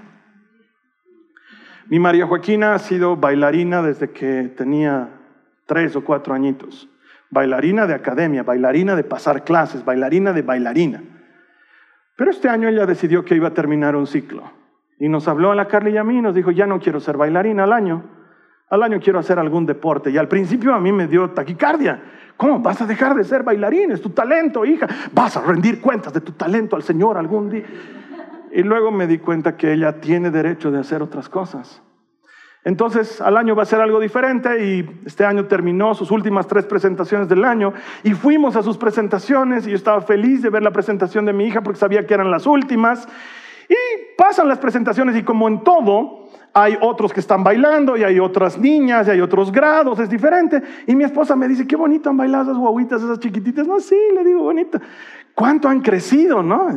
Mi 1.88 2.00
María 2.00 2.26
Joaquina 2.26 2.74
ha 2.74 2.80
sido 2.80 3.16
bailarina 3.16 3.84
desde 3.84 4.10
que 4.10 4.52
tenía 4.56 5.10
tres 5.68 5.96
o 5.96 6.04
cuatro 6.04 6.34
añitos 6.34 6.90
bailarina 7.36 7.86
de 7.86 7.94
academia, 7.94 8.42
bailarina 8.44 8.96
de 8.96 9.04
pasar 9.04 9.44
clases, 9.44 9.86
bailarina 9.86 10.34
de 10.34 10.42
bailarina. 10.42 11.04
Pero 12.18 12.32
este 12.32 12.48
año 12.50 12.70
ella 12.70 12.86
decidió 12.86 13.26
que 13.26 13.36
iba 13.36 13.50
a 13.50 13.54
terminar 13.54 13.96
un 13.96 14.08
ciclo. 14.08 14.52
Y 14.98 15.10
nos 15.10 15.28
habló 15.28 15.52
a 15.52 15.56
la 15.56 15.68
Carly 15.68 15.92
y 15.92 15.98
a 15.98 16.04
mí 16.06 16.18
y 16.18 16.22
nos 16.22 16.34
dijo, 16.34 16.52
ya 16.52 16.66
no 16.66 16.80
quiero 16.80 17.02
ser 17.02 17.18
bailarina 17.18 17.66
al 17.66 17.74
año. 17.74 18.04
Al 18.70 18.82
año 18.82 19.00
quiero 19.02 19.20
hacer 19.20 19.38
algún 19.38 19.66
deporte. 19.66 20.10
Y 20.10 20.18
al 20.18 20.30
principio 20.30 20.74
a 20.74 20.80
mí 20.80 20.94
me 20.94 21.08
dio 21.08 21.30
taquicardia. 21.32 22.02
¿Cómo 22.38 22.60
vas 22.60 22.82
a 22.82 22.86
dejar 22.86 23.16
de 23.16 23.26
ser 23.26 23.44
bailarina? 23.44 23.94
Es 23.94 24.02
tu 24.02 24.12
talento, 24.12 24.66
hija. 24.66 24.88
Vas 25.12 25.36
a 25.36 25.42
rendir 25.42 25.82
cuentas 25.82 26.14
de 26.14 26.22
tu 26.22 26.32
talento 26.32 26.78
al 26.78 26.84
Señor 26.84 27.18
algún 27.18 27.50
día. 27.50 27.66
Y 28.52 28.64
luego 28.64 28.92
me 28.92 29.08
di 29.08 29.18
cuenta 29.18 29.58
que 29.58 29.74
ella 29.74 30.00
tiene 30.00 30.32
derecho 30.32 30.72
de 30.72 30.80
hacer 30.80 31.02
otras 31.02 31.28
cosas. 31.28 31.84
Entonces, 32.66 33.22
al 33.22 33.38
año 33.38 33.56
va 33.56 33.62
a 33.62 33.68
ser 33.68 33.80
algo 33.80 34.00
diferente 34.00 34.66
y 34.66 35.02
este 35.06 35.24
año 35.24 35.46
terminó 35.46 35.94
sus 35.94 36.10
últimas 36.10 36.48
tres 36.48 36.66
presentaciones 36.66 37.30
del 37.30 37.46
año 37.46 37.74
y 38.02 38.16
fuimos 38.16 38.56
a 38.56 38.64
sus 38.64 38.76
presentaciones 38.76 39.68
y 39.68 39.70
yo 39.70 39.76
estaba 39.76 40.02
feliz 40.02 40.42
de 40.42 40.50
ver 40.50 40.64
la 40.64 40.72
presentación 40.72 41.26
de 41.26 41.34
mi 41.34 41.46
hija 41.46 41.62
porque 41.62 41.80
sabía 41.80 42.08
que 42.08 42.16
eran 42.16 42.32
las 42.32 42.48
últimas. 42.48 43.08
Y 43.70 43.76
pasan 44.18 44.48
las 44.48 44.58
presentaciones 44.58 45.16
y 45.16 45.22
como 45.22 45.48
en 45.48 45.64
todo, 45.64 46.28
hay 46.56 46.76
otros 46.82 47.14
que 47.14 47.20
están 47.20 47.44
bailando 47.44 47.98
y 47.98 48.04
hay 48.04 48.20
otras 48.20 48.58
niñas 48.58 49.08
y 49.08 49.12
hay 49.12 49.22
otros 49.22 49.52
grados, 49.52 50.00
es 50.00 50.10
diferente. 50.10 50.64
Y 50.88 50.96
mi 50.96 51.04
esposa 51.04 51.36
me 51.36 51.48
dice, 51.48 51.68
qué 51.68 51.76
bonito 51.76 52.10
han 52.10 52.18
bailado 52.18 52.46
esas 52.46 52.58
guaguitas, 52.58 53.04
esas 53.04 53.20
chiquititas. 53.20 53.68
No, 53.68 53.80
sí, 53.80 53.98
le 54.12 54.24
digo, 54.24 54.42
bonito. 54.42 54.80
¿Cuánto 55.36 55.70
han 55.70 55.82
crecido, 55.82 56.42
no? 56.42 56.68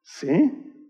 sí, 0.00 0.82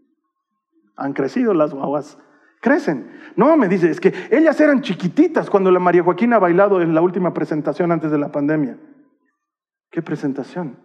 han 0.95 1.13
crecido 1.15 1.53
las 1.53 1.75
guaguas 1.75 2.17
crecen. 2.63 3.11
No, 3.37 3.55
me 3.57 3.69
dice, 3.69 3.91
es 3.91 4.01
que 4.01 4.15
ellas 4.31 4.59
eran 4.61 4.81
chiquititas 4.81 5.51
cuando 5.51 5.71
la 5.71 5.81
María 5.81 6.03
Joaquina 6.03 6.37
ha 6.37 6.39
bailado 6.39 6.81
en 6.81 6.95
la 6.95 7.03
última 7.03 7.35
presentación 7.35 7.93
antes 7.93 8.11
de 8.11 8.19
la 8.19 8.31
pandemia. 8.31 8.79
¿Qué 9.91 10.01
presentación? 10.01 10.79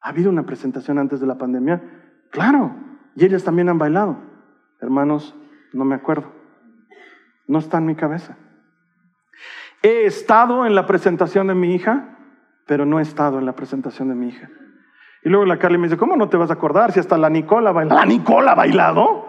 ¿Ha 0.00 0.10
habido 0.10 0.30
una 0.30 0.46
presentación 0.46 0.98
antes 0.98 1.20
de 1.20 1.26
la 1.26 1.36
pandemia? 1.36 1.82
Claro, 2.30 2.74
y 3.16 3.24
ellas 3.24 3.44
también 3.44 3.68
han 3.68 3.78
bailado. 3.78 4.18
Hermanos, 4.80 5.36
no 5.72 5.84
me 5.84 5.94
acuerdo. 5.94 6.32
No 7.46 7.58
está 7.58 7.78
en 7.78 7.86
mi 7.86 7.96
cabeza. 7.96 8.36
He 9.82 10.06
estado 10.06 10.64
en 10.64 10.74
la 10.74 10.86
presentación 10.86 11.48
de 11.48 11.54
mi 11.54 11.74
hija, 11.74 12.16
pero 12.66 12.86
no 12.86 12.98
he 12.98 13.02
estado 13.02 13.38
en 13.38 13.46
la 13.46 13.54
presentación 13.54 14.08
de 14.08 14.14
mi 14.14 14.28
hija. 14.28 14.48
Y 15.24 15.28
luego 15.28 15.44
la 15.44 15.58
Carly 15.58 15.78
me 15.78 15.88
dice, 15.88 15.96
¿cómo 15.96 16.16
no 16.16 16.28
te 16.28 16.36
vas 16.36 16.50
a 16.50 16.54
acordar 16.54 16.92
si 16.92 17.00
hasta 17.00 17.18
la 17.18 17.30
Nicola 17.30 17.70
ha 17.70 17.72
bailado? 17.72 18.00
¿La 18.00 18.06
Nicola 18.06 18.52
ha 18.52 18.54
bailado? 18.54 19.23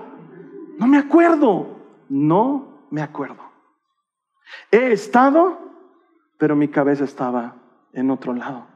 No 0.77 0.87
me 0.87 0.97
acuerdo, 0.97 1.77
no 2.09 2.87
me 2.91 3.01
acuerdo. 3.01 3.43
He 4.71 4.91
estado, 4.91 5.59
pero 6.37 6.55
mi 6.55 6.67
cabeza 6.67 7.03
estaba 7.03 7.55
en 7.93 8.11
otro 8.11 8.33
lado. 8.33 8.67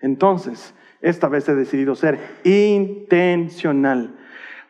Entonces, 0.00 0.74
esta 1.00 1.28
vez 1.28 1.48
he 1.48 1.54
decidido 1.54 1.94
ser 1.94 2.40
intencional. 2.44 4.16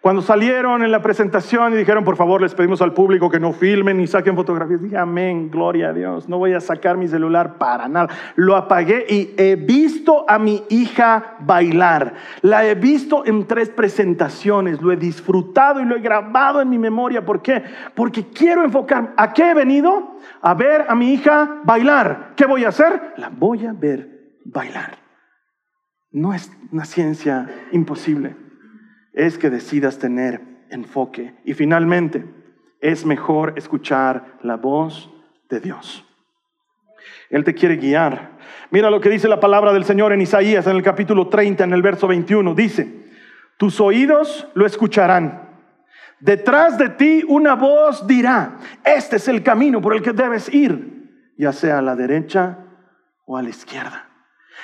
Cuando 0.06 0.22
salieron 0.22 0.84
en 0.84 0.92
la 0.92 1.02
presentación 1.02 1.72
y 1.72 1.76
dijeron, 1.78 2.04
por 2.04 2.14
favor, 2.14 2.40
les 2.40 2.54
pedimos 2.54 2.80
al 2.80 2.94
público 2.94 3.28
que 3.28 3.40
no 3.40 3.52
filmen 3.52 3.96
ni 3.96 4.06
saquen 4.06 4.36
fotografías, 4.36 4.80
dije, 4.80 4.96
amén, 4.96 5.50
gloria 5.50 5.88
a 5.88 5.92
Dios, 5.92 6.28
no 6.28 6.38
voy 6.38 6.52
a 6.52 6.60
sacar 6.60 6.96
mi 6.96 7.08
celular 7.08 7.58
para 7.58 7.88
nada. 7.88 8.14
Lo 8.36 8.54
apagué 8.54 9.04
y 9.08 9.34
he 9.36 9.56
visto 9.56 10.24
a 10.30 10.38
mi 10.38 10.62
hija 10.68 11.34
bailar. 11.40 12.14
La 12.42 12.64
he 12.64 12.76
visto 12.76 13.26
en 13.26 13.48
tres 13.48 13.68
presentaciones, 13.68 14.80
lo 14.80 14.92
he 14.92 14.96
disfrutado 14.96 15.80
y 15.80 15.84
lo 15.84 15.96
he 15.96 16.00
grabado 16.00 16.60
en 16.60 16.70
mi 16.70 16.78
memoria. 16.78 17.24
¿Por 17.24 17.42
qué? 17.42 17.64
Porque 17.96 18.28
quiero 18.28 18.62
enfocar. 18.62 19.12
¿A 19.16 19.32
qué 19.32 19.50
he 19.50 19.54
venido? 19.54 20.18
A 20.40 20.54
ver 20.54 20.84
a 20.88 20.94
mi 20.94 21.14
hija 21.14 21.62
bailar. 21.64 22.34
¿Qué 22.36 22.46
voy 22.46 22.64
a 22.64 22.68
hacer? 22.68 23.14
La 23.16 23.28
voy 23.28 23.66
a 23.66 23.72
ver 23.72 24.38
bailar. 24.44 24.98
No 26.12 26.32
es 26.32 26.48
una 26.70 26.84
ciencia 26.84 27.48
imposible 27.72 28.45
es 29.16 29.38
que 29.38 29.50
decidas 29.50 29.98
tener 29.98 30.42
enfoque. 30.70 31.34
Y 31.44 31.54
finalmente, 31.54 32.24
es 32.80 33.04
mejor 33.04 33.54
escuchar 33.56 34.38
la 34.42 34.56
voz 34.56 35.10
de 35.48 35.58
Dios. 35.58 36.04
Él 37.30 37.42
te 37.42 37.54
quiere 37.54 37.76
guiar. 37.76 38.36
Mira 38.70 38.90
lo 38.90 39.00
que 39.00 39.08
dice 39.08 39.26
la 39.26 39.40
palabra 39.40 39.72
del 39.72 39.84
Señor 39.84 40.12
en 40.12 40.20
Isaías, 40.20 40.66
en 40.66 40.76
el 40.76 40.82
capítulo 40.82 41.28
30, 41.28 41.64
en 41.64 41.72
el 41.72 41.82
verso 41.82 42.06
21. 42.06 42.54
Dice, 42.54 43.06
tus 43.56 43.80
oídos 43.80 44.46
lo 44.54 44.66
escucharán. 44.66 45.48
Detrás 46.20 46.76
de 46.76 46.90
ti 46.90 47.24
una 47.26 47.54
voz 47.54 48.06
dirá, 48.06 48.58
este 48.84 49.16
es 49.16 49.28
el 49.28 49.42
camino 49.42 49.80
por 49.80 49.94
el 49.94 50.02
que 50.02 50.12
debes 50.12 50.52
ir, 50.52 51.32
ya 51.38 51.52
sea 51.52 51.78
a 51.78 51.82
la 51.82 51.96
derecha 51.96 52.58
o 53.24 53.36
a 53.36 53.42
la 53.42 53.48
izquierda. 53.48 54.08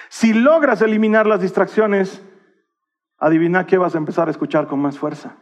Si 0.08 0.34
logras 0.34 0.82
eliminar 0.82 1.26
las 1.26 1.40
distracciones, 1.40 2.22
adivina 3.22 3.66
qué 3.66 3.78
vas 3.78 3.94
a 3.94 3.98
empezar 3.98 4.26
a 4.26 4.32
escuchar 4.32 4.66
con 4.66 4.80
más 4.80 4.98
fuerza. 4.98 5.36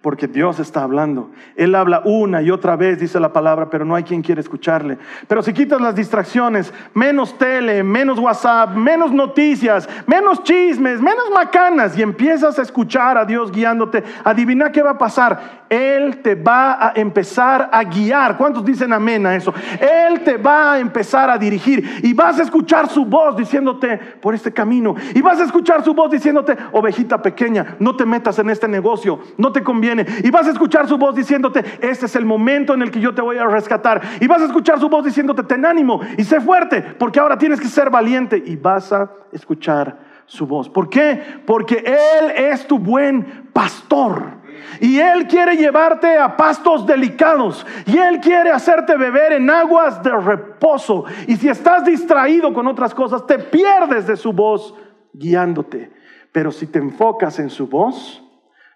Porque 0.00 0.26
Dios 0.26 0.58
está 0.58 0.82
hablando. 0.82 1.30
Él 1.56 1.74
habla 1.74 2.00
una 2.06 2.40
y 2.40 2.50
otra 2.50 2.74
vez, 2.74 2.98
dice 2.98 3.20
la 3.20 3.34
palabra, 3.34 3.68
pero 3.68 3.84
no 3.84 3.94
hay 3.94 4.02
quien 4.02 4.22
quiere 4.22 4.40
escucharle. 4.40 4.96
Pero 5.28 5.42
si 5.42 5.52
quitas 5.52 5.78
las 5.78 5.94
distracciones, 5.94 6.72
menos 6.94 7.36
tele, 7.36 7.82
menos 7.82 8.18
WhatsApp, 8.18 8.74
menos 8.74 9.12
noticias, 9.12 9.86
menos 10.06 10.42
chismes, 10.42 11.02
menos 11.02 11.30
macanas, 11.34 11.98
y 11.98 12.02
empiezas 12.02 12.58
a 12.58 12.62
escuchar 12.62 13.18
a 13.18 13.26
Dios 13.26 13.52
guiándote, 13.52 14.02
adivina 14.24 14.72
qué 14.72 14.82
va 14.82 14.92
a 14.92 14.98
pasar. 14.98 15.60
Él 15.68 16.20
te 16.22 16.34
va 16.34 16.88
a 16.88 16.92
empezar 16.96 17.68
a 17.72 17.84
guiar. 17.84 18.36
¿Cuántos 18.36 18.64
dicen 18.64 18.92
amén 18.92 19.24
a 19.24 19.36
eso? 19.36 19.54
Él 19.78 20.20
te 20.24 20.36
va 20.36 20.72
a 20.72 20.78
empezar 20.80 21.30
a 21.30 21.38
dirigir 21.38 22.00
y 22.02 22.12
vas 22.12 22.40
a 22.40 22.42
escuchar 22.42 22.88
su 22.88 23.04
voz 23.04 23.36
diciéndote 23.36 23.96
por 24.20 24.34
este 24.34 24.52
camino. 24.52 24.96
Y 25.14 25.20
vas 25.20 25.38
a 25.40 25.44
escuchar 25.44 25.84
su 25.84 25.94
voz 25.94 26.10
diciéndote, 26.10 26.56
ovejita 26.72 27.22
pequeña, 27.22 27.76
no 27.78 27.94
te 27.94 28.04
metas 28.04 28.38
en 28.40 28.50
este 28.50 28.66
negocio, 28.66 29.20
no 29.36 29.52
te 29.52 29.62
y 29.98 30.30
vas 30.30 30.46
a 30.46 30.50
escuchar 30.50 30.86
su 30.88 30.96
voz 30.98 31.14
diciéndote, 31.14 31.64
este 31.80 32.06
es 32.06 32.16
el 32.16 32.24
momento 32.24 32.74
en 32.74 32.82
el 32.82 32.90
que 32.90 33.00
yo 33.00 33.14
te 33.14 33.22
voy 33.22 33.38
a 33.38 33.46
rescatar. 33.46 34.00
Y 34.20 34.26
vas 34.26 34.42
a 34.42 34.46
escuchar 34.46 34.78
su 34.78 34.88
voz 34.88 35.04
diciéndote, 35.04 35.42
ten 35.42 35.64
ánimo 35.64 36.00
y 36.16 36.24
sé 36.24 36.40
fuerte, 36.40 36.82
porque 36.82 37.20
ahora 37.20 37.38
tienes 37.38 37.60
que 37.60 37.68
ser 37.68 37.90
valiente. 37.90 38.42
Y 38.44 38.56
vas 38.56 38.92
a 38.92 39.10
escuchar 39.32 39.98
su 40.26 40.46
voz. 40.46 40.68
¿Por 40.68 40.88
qué? 40.88 41.20
Porque 41.46 41.82
Él 41.84 42.30
es 42.30 42.66
tu 42.66 42.78
buen 42.78 43.48
pastor. 43.52 44.40
Y 44.80 44.98
Él 44.98 45.26
quiere 45.26 45.56
llevarte 45.56 46.18
a 46.18 46.36
pastos 46.36 46.86
delicados. 46.86 47.66
Y 47.86 47.96
Él 47.98 48.20
quiere 48.20 48.50
hacerte 48.50 48.96
beber 48.96 49.32
en 49.32 49.50
aguas 49.50 50.02
de 50.02 50.16
reposo. 50.16 51.04
Y 51.26 51.36
si 51.36 51.48
estás 51.48 51.84
distraído 51.84 52.52
con 52.52 52.66
otras 52.66 52.94
cosas, 52.94 53.26
te 53.26 53.38
pierdes 53.38 54.06
de 54.06 54.16
su 54.16 54.32
voz 54.32 54.74
guiándote. 55.12 55.90
Pero 56.32 56.52
si 56.52 56.66
te 56.66 56.78
enfocas 56.78 57.38
en 57.40 57.50
su 57.50 57.66
voz, 57.66 58.22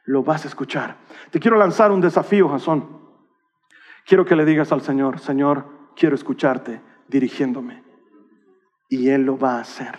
lo 0.04 0.22
vas 0.22 0.44
a 0.44 0.48
escuchar. 0.48 0.96
Te 1.30 1.40
quiero 1.40 1.56
lanzar 1.56 1.90
un 1.90 2.00
desafío, 2.00 2.48
Jasón. 2.48 3.00
Quiero 4.06 4.24
que 4.24 4.36
le 4.36 4.44
digas 4.44 4.70
al 4.72 4.82
Señor, 4.82 5.18
Señor, 5.18 5.66
quiero 5.96 6.14
escucharte 6.14 6.80
dirigiéndome. 7.08 7.82
Y 8.88 9.08
Él 9.08 9.22
lo 9.22 9.38
va 9.38 9.56
a 9.56 9.60
hacer. 9.60 9.96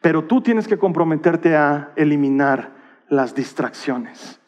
Pero 0.00 0.24
tú 0.24 0.42
tienes 0.42 0.68
que 0.68 0.78
comprometerte 0.78 1.56
a 1.56 1.92
eliminar 1.96 2.72
las 3.08 3.34
distracciones, 3.34 4.40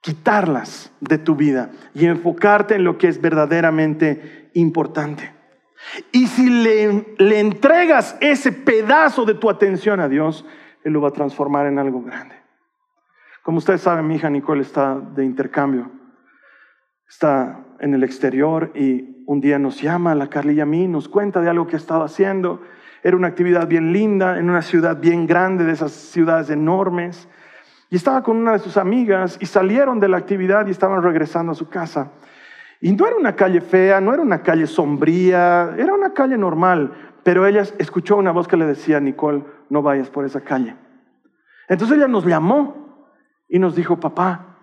quitarlas 0.00 0.92
de 1.00 1.18
tu 1.18 1.34
vida 1.34 1.70
y 1.94 2.06
enfocarte 2.06 2.74
en 2.74 2.84
lo 2.84 2.98
que 2.98 3.08
es 3.08 3.20
verdaderamente 3.20 4.50
importante. 4.54 5.34
Y 6.12 6.26
si 6.26 6.50
le, 6.50 7.14
le 7.18 7.40
entregas 7.40 8.16
ese 8.20 8.52
pedazo 8.52 9.24
de 9.24 9.34
tu 9.34 9.50
atención 9.50 10.00
a 10.00 10.08
Dios, 10.08 10.44
Él 10.84 10.92
lo 10.92 11.00
va 11.00 11.08
a 11.08 11.12
transformar 11.12 11.66
en 11.66 11.78
algo 11.78 12.02
grande. 12.02 12.45
Como 13.46 13.58
ustedes 13.58 13.82
saben, 13.82 14.08
mi 14.08 14.16
hija 14.16 14.28
Nicole 14.28 14.62
está 14.62 14.96
de 14.96 15.24
intercambio. 15.24 15.88
Está 17.08 17.64
en 17.78 17.94
el 17.94 18.02
exterior 18.02 18.72
y 18.74 19.22
un 19.24 19.40
día 19.40 19.56
nos 19.56 19.80
llama 19.80 20.16
la 20.16 20.28
Carly 20.28 20.54
y 20.54 20.60
a 20.60 20.66
mí, 20.66 20.88
nos 20.88 21.08
cuenta 21.08 21.40
de 21.40 21.48
algo 21.48 21.68
que 21.68 21.76
estaba 21.76 22.06
haciendo. 22.06 22.60
Era 23.04 23.16
una 23.16 23.28
actividad 23.28 23.68
bien 23.68 23.92
linda 23.92 24.40
en 24.40 24.50
una 24.50 24.62
ciudad 24.62 24.96
bien 24.96 25.28
grande, 25.28 25.62
de 25.62 25.70
esas 25.70 25.92
ciudades 25.92 26.50
enormes. 26.50 27.28
Y 27.88 27.94
estaba 27.94 28.24
con 28.24 28.36
una 28.36 28.50
de 28.50 28.58
sus 28.58 28.76
amigas 28.76 29.38
y 29.40 29.46
salieron 29.46 30.00
de 30.00 30.08
la 30.08 30.16
actividad 30.16 30.66
y 30.66 30.72
estaban 30.72 31.00
regresando 31.00 31.52
a 31.52 31.54
su 31.54 31.68
casa. 31.68 32.10
Y 32.80 32.96
no 32.96 33.06
era 33.06 33.14
una 33.14 33.36
calle 33.36 33.60
fea, 33.60 34.00
no 34.00 34.12
era 34.12 34.24
una 34.24 34.42
calle 34.42 34.66
sombría, 34.66 35.72
era 35.78 35.94
una 35.94 36.12
calle 36.12 36.36
normal, 36.36 37.12
pero 37.22 37.46
ella 37.46 37.62
escuchó 37.78 38.16
una 38.16 38.32
voz 38.32 38.48
que 38.48 38.56
le 38.56 38.66
decía, 38.66 38.98
Nicole, 38.98 39.44
no 39.70 39.82
vayas 39.82 40.10
por 40.10 40.24
esa 40.24 40.40
calle. 40.40 40.74
Entonces 41.68 41.96
ella 41.96 42.08
nos 42.08 42.26
llamó 42.26 42.85
y 43.48 43.58
nos 43.58 43.76
dijo, 43.76 44.00
papá, 44.00 44.56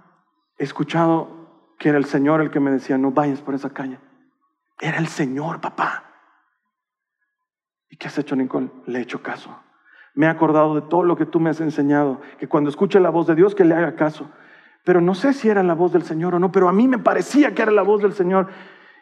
he 0.58 0.64
escuchado 0.64 1.76
que 1.80 1.90
era 1.90 1.98
el 1.98 2.06
Señor 2.06 2.42
el 2.42 2.52
que 2.52 2.60
me 2.60 2.72
decía, 2.72 2.98
no 2.98 3.12
vayas 3.12 3.42
por 3.42 3.56
esa 3.56 3.72
calle. 3.72 3.98
Era 4.80 4.98
el 4.98 5.08
Señor, 5.08 5.62
papá. 5.62 6.04
¿Y 7.90 7.98
qué 7.98 8.08
has 8.08 8.18
hecho, 8.18 8.36
Nicole? 8.36 8.70
Le 8.86 9.00
he 9.00 9.02
hecho 9.02 9.22
caso. 9.22 9.58
Me 10.16 10.26
he 10.26 10.30
acordado 10.30 10.76
de 10.76 10.82
todo 10.82 11.04
lo 11.04 11.16
que 11.16 11.26
tú 11.26 11.40
me 11.40 11.50
has 11.50 11.62
enseñado, 11.62 12.22
que 12.40 12.48
cuando 12.48 12.70
escuche 12.70 13.00
la 13.00 13.10
voz 13.10 13.28
de 13.28 13.36
Dios, 13.36 13.56
que 13.56 13.66
le 13.66 13.76
haga 13.76 13.96
caso. 13.96 14.30
Pero 14.84 15.00
no 15.00 15.16
sé 15.16 15.34
si 15.34 15.48
era 15.48 15.64
la 15.64 15.74
voz 15.74 15.94
del 15.94 16.04
Señor 16.04 16.36
o 16.36 16.40
no, 16.40 16.52
pero 16.52 16.68
a 16.68 16.74
mí 16.74 16.88
me 16.88 17.00
parecía 17.00 17.56
que 17.56 17.62
era 17.62 17.72
la 17.72 17.84
voz 17.84 18.02
del 18.02 18.14
Señor. 18.14 18.48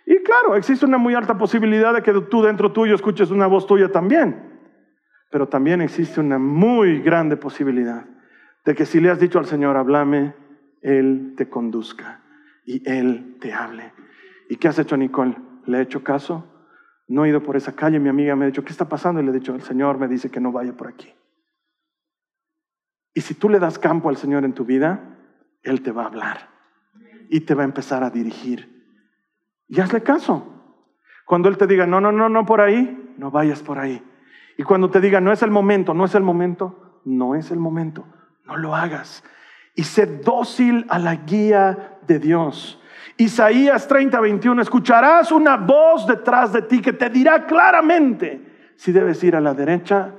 Y 0.05 0.21
claro, 0.23 0.55
existe 0.55 0.85
una 0.85 0.97
muy 0.97 1.15
alta 1.15 1.37
posibilidad 1.37 1.93
de 1.93 2.03
que 2.03 2.13
tú 2.13 2.43
dentro 2.43 2.71
tuyo 2.71 2.95
escuches 2.95 3.31
una 3.31 3.47
voz 3.47 3.65
tuya 3.65 3.91
también. 3.91 4.59
Pero 5.31 5.47
también 5.47 5.81
existe 5.81 6.19
una 6.19 6.37
muy 6.37 7.01
grande 7.01 7.37
posibilidad 7.37 8.05
de 8.65 8.75
que 8.75 8.85
si 8.85 8.99
le 8.99 9.09
has 9.09 9.19
dicho 9.19 9.39
al 9.39 9.45
Señor, 9.45 9.77
háblame, 9.77 10.35
Él 10.81 11.33
te 11.35 11.49
conduzca 11.49 12.21
y 12.65 12.87
Él 12.89 13.37
te 13.39 13.53
hable. 13.53 13.93
¿Y 14.49 14.57
qué 14.57 14.67
has 14.67 14.79
hecho, 14.79 14.97
Nicole? 14.97 15.37
¿Le 15.65 15.79
he 15.79 15.81
hecho 15.81 16.03
caso? 16.03 16.47
No 17.07 17.25
he 17.25 17.29
ido 17.29 17.43
por 17.43 17.57
esa 17.57 17.75
calle, 17.75 17.99
mi 17.99 18.09
amiga 18.09 18.35
me 18.35 18.45
ha 18.45 18.47
dicho, 18.47 18.63
¿qué 18.63 18.71
está 18.71 18.87
pasando? 18.87 19.21
Y 19.21 19.25
le 19.25 19.31
he 19.31 19.33
dicho, 19.33 19.53
el 19.53 19.61
Señor 19.61 19.97
me 19.97 20.07
dice 20.07 20.29
que 20.29 20.39
no 20.39 20.51
vaya 20.51 20.73
por 20.73 20.87
aquí. 20.87 21.13
Y 23.13 23.21
si 23.21 23.33
tú 23.33 23.49
le 23.49 23.59
das 23.59 23.77
campo 23.77 24.09
al 24.09 24.17
Señor 24.17 24.45
en 24.45 24.53
tu 24.53 24.63
vida, 24.63 25.17
Él 25.63 25.81
te 25.81 25.91
va 25.91 26.03
a 26.03 26.07
hablar 26.07 26.49
y 27.29 27.41
te 27.41 27.53
va 27.53 27.63
a 27.63 27.65
empezar 27.65 28.03
a 28.03 28.09
dirigir. 28.09 28.69
Y 29.67 29.79
hazle 29.79 30.03
caso. 30.03 30.47
Cuando 31.25 31.49
Él 31.49 31.57
te 31.57 31.67
diga, 31.67 31.85
no, 31.85 31.99
no, 31.99 32.11
no, 32.11 32.29
no 32.29 32.45
por 32.45 32.61
ahí, 32.61 33.15
no 33.17 33.31
vayas 33.31 33.61
por 33.61 33.79
ahí. 33.79 34.03
Y 34.57 34.63
cuando 34.63 34.89
te 34.89 35.01
diga, 35.01 35.21
no 35.21 35.31
es 35.31 35.41
el 35.43 35.51
momento, 35.51 35.93
no 35.93 36.05
es 36.05 36.15
el 36.15 36.23
momento, 36.23 37.01
no 37.05 37.35
es 37.35 37.51
el 37.51 37.59
momento, 37.59 38.05
no 38.51 38.57
lo 38.57 38.75
hagas. 38.75 39.23
Y 39.75 39.83
sé 39.83 40.05
dócil 40.05 40.85
a 40.89 40.99
la 40.99 41.15
guía 41.15 41.97
de 42.05 42.19
Dios. 42.19 42.79
Isaías 43.17 43.87
30, 43.87 44.19
21, 44.19 44.61
escucharás 44.61 45.31
una 45.31 45.55
voz 45.55 46.05
detrás 46.05 46.51
de 46.51 46.61
ti 46.63 46.81
que 46.81 46.93
te 46.93 47.09
dirá 47.09 47.45
claramente 47.45 48.73
si 48.75 48.91
debes 48.91 49.23
ir 49.23 49.35
a 49.35 49.41
la 49.41 49.53
derecha 49.53 50.11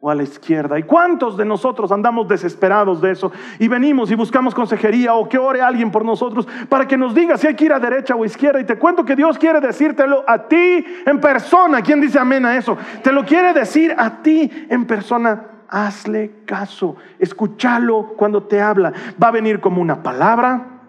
o 0.00 0.10
a 0.10 0.14
la 0.14 0.24
izquierda. 0.24 0.78
¿Y 0.78 0.82
cuántos 0.82 1.36
de 1.36 1.44
nosotros 1.44 1.92
andamos 1.92 2.28
desesperados 2.28 3.00
de 3.00 3.12
eso? 3.12 3.32
Y 3.58 3.68
venimos 3.68 4.10
y 4.10 4.16
buscamos 4.16 4.54
consejería 4.54 5.14
o 5.14 5.28
que 5.28 5.38
ore 5.38 5.62
alguien 5.62 5.90
por 5.90 6.04
nosotros 6.04 6.46
para 6.68 6.86
que 6.86 6.98
nos 6.98 7.14
diga 7.14 7.38
si 7.38 7.46
hay 7.46 7.54
que 7.54 7.66
ir 7.66 7.72
a 7.72 7.78
derecha 7.78 8.16
o 8.16 8.24
izquierda. 8.24 8.60
Y 8.60 8.64
te 8.64 8.78
cuento 8.78 9.04
que 9.04 9.16
Dios 9.16 9.38
quiere 9.38 9.60
decírtelo 9.60 10.24
a 10.26 10.48
ti 10.48 10.84
en 11.06 11.20
persona. 11.20 11.80
¿Quién 11.80 12.00
dice 12.00 12.18
amén 12.18 12.44
a 12.44 12.56
eso? 12.56 12.76
Te 13.02 13.12
lo 13.12 13.24
quiere 13.24 13.52
decir 13.52 13.94
a 13.96 14.22
ti 14.22 14.50
en 14.68 14.84
persona. 14.86 15.51
Hazle 15.74 16.44
caso, 16.44 16.96
escúchalo 17.18 18.14
cuando 18.18 18.42
te 18.42 18.60
habla. 18.60 18.92
Va 19.20 19.28
a 19.28 19.30
venir 19.30 19.58
como 19.58 19.80
una 19.80 20.02
palabra, 20.02 20.82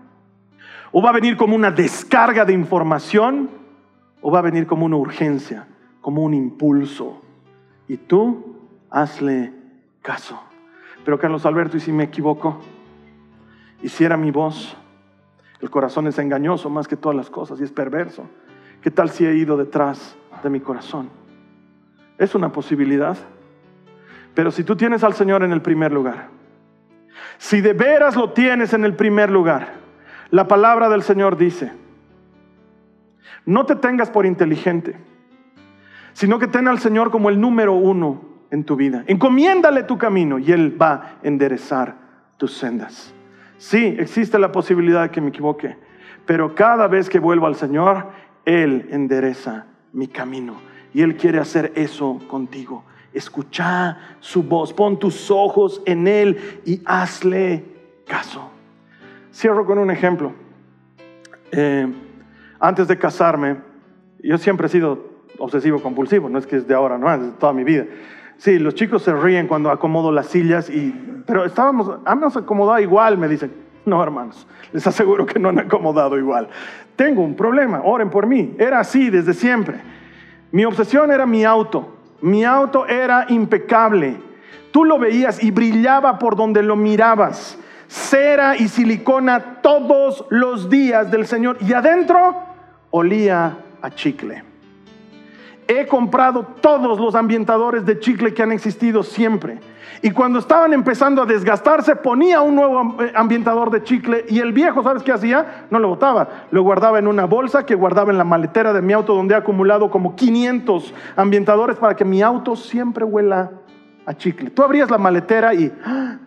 o 0.91 1.01
va 1.01 1.11
a 1.11 1.13
venir 1.13 1.37
como 1.37 1.55
una 1.55 1.71
descarga 1.71 2.43
de 2.43 2.51
información, 2.51 3.49
o 4.21 4.29
va 4.29 4.39
a 4.39 4.41
venir 4.41 4.67
como 4.67 4.85
una 4.85 4.97
urgencia, 4.97 5.67
como 6.01 6.21
un 6.21 6.33
impulso. 6.33 7.21
Y 7.87 7.95
tú 7.95 8.57
hazle 8.89 9.53
caso. 10.01 10.37
Pero 11.05 11.17
Carlos 11.17 11.45
Alberto, 11.45 11.77
¿y 11.77 11.79
si 11.79 11.93
me 11.93 12.03
equivoco? 12.03 12.59
¿Y 13.81 13.87
si 13.87 14.05
mi 14.09 14.31
voz? 14.31 14.75
El 15.61 15.69
corazón 15.69 16.07
es 16.07 16.19
engañoso 16.19 16.69
más 16.69 16.89
que 16.89 16.97
todas 16.97 17.15
las 17.15 17.29
cosas 17.29 17.61
y 17.61 17.63
es 17.63 17.71
perverso. 17.71 18.25
¿Qué 18.81 18.91
tal 18.91 19.09
si 19.09 19.25
he 19.25 19.33
ido 19.33 19.55
detrás 19.55 20.17
de 20.43 20.49
mi 20.49 20.59
corazón? 20.59 21.09
Es 22.17 22.35
una 22.35 22.51
posibilidad. 22.51 23.15
Pero 24.33 24.51
si 24.51 24.63
tú 24.63 24.75
tienes 24.75 25.03
al 25.03 25.13
Señor 25.13 25.43
en 25.43 25.51
el 25.51 25.61
primer 25.61 25.91
lugar, 25.91 26.29
si 27.37 27.61
de 27.61 27.73
veras 27.73 28.15
lo 28.15 28.31
tienes 28.31 28.73
en 28.73 28.85
el 28.85 28.95
primer 28.95 29.29
lugar, 29.29 29.73
la 30.31 30.47
palabra 30.47 30.89
del 30.89 31.03
Señor 31.03 31.37
dice, 31.37 31.71
no 33.45 33.65
te 33.65 33.75
tengas 33.75 34.09
por 34.09 34.25
inteligente, 34.25 34.95
sino 36.13 36.39
que 36.39 36.47
ten 36.47 36.67
al 36.67 36.79
Señor 36.79 37.11
como 37.11 37.29
el 37.29 37.39
número 37.39 37.73
uno 37.73 38.21
en 38.49 38.63
tu 38.63 38.75
vida. 38.75 39.03
Encomiéndale 39.07 39.83
tu 39.83 39.97
camino 39.97 40.39
y 40.39 40.51
Él 40.51 40.81
va 40.81 40.93
a 40.93 41.15
enderezar 41.23 41.95
tus 42.37 42.53
sendas. 42.53 43.13
Sí, 43.57 43.95
existe 43.99 44.39
la 44.39 44.51
posibilidad 44.51 45.03
de 45.03 45.09
que 45.09 45.21
me 45.21 45.29
equivoque, 45.29 45.77
pero 46.25 46.55
cada 46.55 46.87
vez 46.87 47.09
que 47.09 47.19
vuelvo 47.19 47.47
al 47.47 47.55
Señor, 47.55 48.07
Él 48.45 48.87
endereza 48.91 49.65
mi 49.91 50.07
camino. 50.07 50.55
Y 50.93 51.01
Él 51.01 51.15
quiere 51.15 51.39
hacer 51.39 51.71
eso 51.75 52.19
contigo. 52.27 52.83
Escucha 53.13 53.97
su 54.19 54.43
voz, 54.43 54.73
pon 54.73 54.97
tus 54.97 55.29
ojos 55.29 55.81
en 55.85 56.07
Él 56.07 56.61
y 56.65 56.81
hazle 56.85 57.63
caso. 58.07 58.49
Cierro 59.33 59.65
con 59.65 59.77
un 59.77 59.91
ejemplo. 59.91 60.33
Eh, 61.51 61.87
antes 62.59 62.87
de 62.87 62.97
casarme, 62.97 63.57
yo 64.19 64.37
siempre 64.37 64.67
he 64.67 64.69
sido 64.69 65.13
obsesivo 65.37 65.81
compulsivo, 65.81 66.29
no 66.29 66.39
es 66.39 66.47
que 66.47 66.57
es 66.57 66.67
de 66.67 66.73
ahora, 66.73 66.97
no, 66.97 67.11
es 67.13 67.21
de 67.21 67.31
toda 67.31 67.53
mi 67.53 67.63
vida. 67.63 67.85
Sí, 68.37 68.59
los 68.59 68.75
chicos 68.75 69.03
se 69.03 69.13
ríen 69.13 69.47
cuando 69.47 69.69
acomodo 69.69 70.11
las 70.11 70.27
sillas, 70.27 70.69
y, 70.69 70.93
pero 71.25 71.45
estábamos, 71.45 71.99
hemos 72.07 72.35
acomodado 72.35 72.79
igual, 72.79 73.17
me 73.17 73.27
dicen. 73.27 73.63
No, 73.85 74.01
hermanos, 74.01 74.47
les 74.71 74.87
aseguro 74.87 75.25
que 75.25 75.39
no 75.39 75.49
han 75.49 75.59
acomodado 75.59 76.17
igual. 76.17 76.47
Tengo 76.95 77.21
un 77.21 77.35
problema, 77.35 77.81
oren 77.83 78.09
por 78.09 78.27
mí. 78.27 78.55
Era 78.57 78.79
así 78.79 79.09
desde 79.09 79.33
siempre. 79.33 79.81
Mi 80.51 80.63
obsesión 80.63 81.11
era 81.11 81.25
mi 81.25 81.43
auto. 81.43 81.92
Mi 82.23 82.43
auto 82.43 82.87
era 82.87 83.25
impecable. 83.29 84.17
Tú 84.71 84.83
lo 84.83 84.97
veías 84.97 85.43
y 85.43 85.51
brillaba 85.51 86.17
por 86.17 86.35
donde 86.35 86.63
lo 86.63 86.75
mirabas 86.75 87.59
cera 87.93 88.57
y 88.57 88.69
silicona 88.69 89.61
todos 89.61 90.25
los 90.31 90.67
días 90.67 91.11
del 91.11 91.27
Señor 91.27 91.57
y 91.61 91.73
adentro 91.73 92.35
olía 92.89 93.55
a 93.83 93.91
chicle. 93.91 94.43
He 95.67 95.85
comprado 95.85 96.43
todos 96.59 96.99
los 96.99 97.13
ambientadores 97.13 97.85
de 97.85 97.99
chicle 97.99 98.33
que 98.33 98.41
han 98.41 98.51
existido 98.51 99.03
siempre. 99.03 99.59
Y 100.01 100.11
cuando 100.11 100.39
estaban 100.39 100.73
empezando 100.73 101.21
a 101.21 101.25
desgastarse, 101.25 101.95
ponía 101.95 102.41
un 102.41 102.55
nuevo 102.55 103.01
eh, 103.01 103.11
ambientador 103.15 103.71
de 103.71 103.83
chicle 103.83 104.25
y 104.27 104.39
el 104.39 104.51
viejo, 104.51 104.83
¿sabes 104.83 105.03
qué 105.03 105.11
hacía? 105.11 105.65
No 105.69 105.79
lo 105.79 105.89
botaba, 105.89 106.27
lo 106.51 106.61
guardaba 106.63 106.99
en 106.99 107.07
una 107.07 107.25
bolsa 107.25 107.65
que 107.65 107.75
guardaba 107.75 108.11
en 108.11 108.17
la 108.17 108.23
maletera 108.23 108.73
de 108.73 108.81
mi 108.81 108.93
auto 108.93 109.13
donde 109.13 109.33
he 109.33 109.37
acumulado 109.37 109.89
como 109.89 110.15
500 110.15 110.93
ambientadores 111.15 111.77
para 111.77 111.95
que 111.95 112.05
mi 112.05 112.21
auto 112.21 112.55
siempre 112.55 113.05
huela 113.05 113.51
a 114.05 114.13
chicle. 114.13 114.49
Tú 114.49 114.63
abrías 114.63 114.89
la 114.89 114.97
maletera 114.97 115.53
y, 115.53 115.71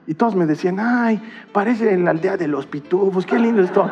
y 0.07 0.15
todos 0.15 0.35
me 0.35 0.47
decían, 0.47 0.81
ay, 0.81 1.21
parece 1.53 1.93
en 1.93 2.05
la 2.05 2.13
aldea 2.13 2.37
de 2.37 2.49
los 2.49 2.67
pitufos, 2.67 3.27
qué 3.27 3.39
lindo 3.39 3.63
esto. 3.63 3.91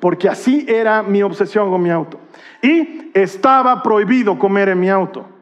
Porque 0.00 0.28
así 0.28 0.66
era 0.68 1.02
mi 1.02 1.22
obsesión 1.22 1.70
con 1.70 1.82
mi 1.82 1.90
auto. 1.90 2.20
Y 2.62 3.10
estaba 3.14 3.82
prohibido 3.82 4.38
comer 4.38 4.68
en 4.68 4.80
mi 4.80 4.90
auto. 4.90 5.35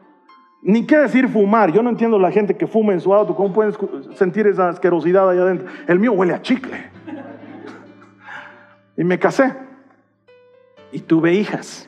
Ni 0.67 0.83
qué 0.87 0.97
decir 0.97 1.29
fumar. 1.29 1.71
Yo 1.71 1.83
no 1.83 1.91
entiendo 1.91 2.17
la 2.17 2.31
gente 2.31 2.57
que 2.57 2.65
fuma 2.65 2.91
en 2.91 2.99
su 2.99 3.13
auto. 3.13 3.35
¿Cómo 3.35 3.53
pueden 3.53 3.71
sentir 4.15 4.47
esa 4.47 4.69
asquerosidad 4.69 5.29
allá 5.29 5.43
adentro? 5.43 5.67
El 5.85 5.99
mío 5.99 6.11
huele 6.13 6.33
a 6.33 6.41
chicle. 6.41 6.89
Y 8.97 9.03
me 9.03 9.19
casé. 9.19 9.53
Y 10.91 11.01
tuve 11.01 11.33
hijas. 11.33 11.87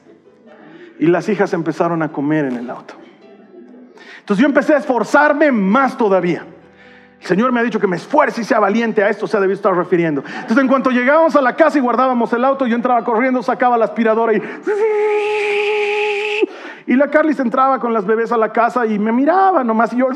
Y 0.99 1.07
las 1.07 1.27
hijas 1.27 1.53
empezaron 1.53 2.03
a 2.03 2.11
comer 2.11 2.45
en 2.45 2.55
el 2.55 2.69
auto. 2.69 2.93
Entonces 4.19 4.43
yo 4.43 4.47
empecé 4.47 4.75
a 4.75 4.77
esforzarme 4.77 5.51
más 5.51 5.97
todavía. 5.97 6.45
El 7.19 7.25
Señor 7.25 7.51
me 7.51 7.61
ha 7.61 7.63
dicho 7.63 7.79
que 7.79 7.87
me 7.87 7.95
esfuerce 7.95 8.41
y 8.41 8.43
sea 8.43 8.59
valiente, 8.59 9.03
a 9.03 9.09
esto 9.09 9.25
se 9.25 9.37
ha 9.37 9.39
debido 9.39 9.55
estar 9.55 9.73
refiriendo. 9.75 10.23
Entonces, 10.23 10.59
en 10.59 10.67
cuanto 10.67 10.91
llegábamos 10.91 11.35
a 11.35 11.41
la 11.41 11.55
casa 11.55 11.79
y 11.79 11.81
guardábamos 11.81 12.31
el 12.31 12.45
auto, 12.45 12.67
yo 12.67 12.75
entraba 12.75 13.03
corriendo, 13.03 13.41
sacaba 13.41 13.75
la 13.75 13.85
aspiradora 13.85 14.33
y... 14.33 14.41
Y 16.87 16.95
la 16.95 17.09
Carlis 17.09 17.39
entraba 17.39 17.79
con 17.79 17.91
las 17.91 18.05
bebés 18.05 18.31
a 18.31 18.37
la 18.37 18.53
casa 18.53 18.85
y 18.85 18.97
me 18.97 19.11
miraba 19.11 19.61
nomás 19.61 19.91
y 19.91 19.97
yo 19.97 20.07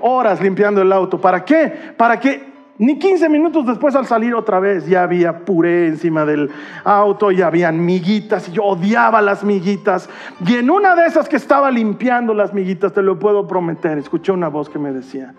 horas 0.00 0.40
limpiando 0.40 0.80
el 0.80 0.90
auto. 0.90 1.20
¿Para 1.20 1.44
qué? 1.44 1.92
Para 1.96 2.18
que 2.18 2.50
ni 2.78 2.98
15 2.98 3.28
minutos 3.28 3.66
después 3.66 3.94
al 3.94 4.06
salir 4.06 4.34
otra 4.34 4.58
vez 4.58 4.86
ya 4.86 5.02
había 5.02 5.44
puré 5.44 5.88
encima 5.88 6.24
del 6.24 6.50
auto, 6.84 7.30
ya 7.30 7.48
habían 7.48 7.84
miguitas 7.84 8.48
y 8.48 8.52
yo 8.52 8.64
odiaba 8.64 9.20
las 9.20 9.44
miguitas. 9.44 10.08
Y 10.44 10.54
en 10.54 10.70
una 10.70 10.96
de 10.96 11.06
esas 11.06 11.28
que 11.28 11.36
estaba 11.36 11.70
limpiando 11.70 12.32
las 12.32 12.54
miguitas, 12.54 12.94
te 12.94 13.02
lo 13.02 13.18
puedo 13.18 13.46
prometer, 13.46 13.98
escuché 13.98 14.32
una 14.32 14.48
voz 14.48 14.70
que 14.70 14.78
me 14.78 14.90
decía, 14.90 15.34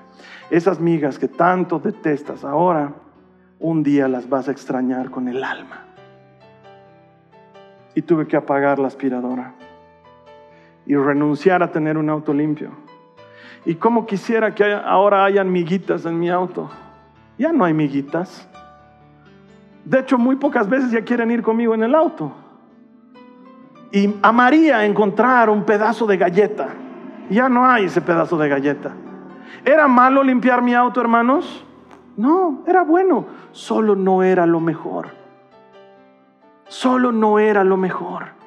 esas 0.51 0.79
migas 0.79 1.17
que 1.17 1.27
tanto 1.27 1.79
detestas 1.79 2.45
ahora, 2.45 2.93
un 3.59 3.81
día 3.81 4.07
las 4.07 4.29
vas 4.29 4.47
a 4.47 4.51
extrañar 4.51 5.09
con 5.09 5.27
el 5.27 5.43
alma. 5.43 5.87
Y 7.95 8.03
tuve 8.03 8.27
que 8.27 8.37
apagar 8.37 8.77
la 8.77 8.87
aspiradora 8.87 9.53
y 10.85 10.95
renunciar 10.95 11.63
a 11.63 11.71
tener 11.71 11.97
un 11.97 12.09
auto 12.09 12.33
limpio. 12.33 12.71
Y 13.65 13.75
como 13.75 14.05
quisiera 14.05 14.53
que 14.53 14.73
ahora 14.73 15.23
hayan 15.23 15.51
miguitas 15.51 16.05
en 16.05 16.19
mi 16.19 16.29
auto. 16.29 16.69
Ya 17.37 17.51
no 17.51 17.63
hay 17.63 17.73
miguitas. 17.73 18.47
De 19.85 19.99
hecho, 19.99 20.17
muy 20.17 20.35
pocas 20.35 20.69
veces 20.69 20.91
ya 20.91 21.03
quieren 21.03 21.31
ir 21.31 21.41
conmigo 21.41 21.73
en 21.73 21.83
el 21.83 21.95
auto. 21.95 22.31
Y 23.91 24.15
amaría 24.21 24.85
encontrar 24.85 25.49
un 25.49 25.63
pedazo 25.63 26.05
de 26.05 26.17
galleta. 26.17 26.69
Ya 27.29 27.47
no 27.47 27.65
hay 27.65 27.85
ese 27.85 28.01
pedazo 28.01 28.37
de 28.37 28.49
galleta. 28.49 28.91
¿Era 29.63 29.87
malo 29.87 30.23
limpiar 30.23 30.61
mi 30.61 30.73
auto, 30.73 30.99
hermanos? 30.99 31.65
No, 32.17 32.63
era 32.67 32.83
bueno. 32.83 33.25
Solo 33.51 33.95
no 33.95 34.23
era 34.23 34.45
lo 34.45 34.59
mejor. 34.59 35.07
Solo 36.67 37.11
no 37.11 37.39
era 37.39 37.63
lo 37.63 37.77
mejor. 37.77 38.42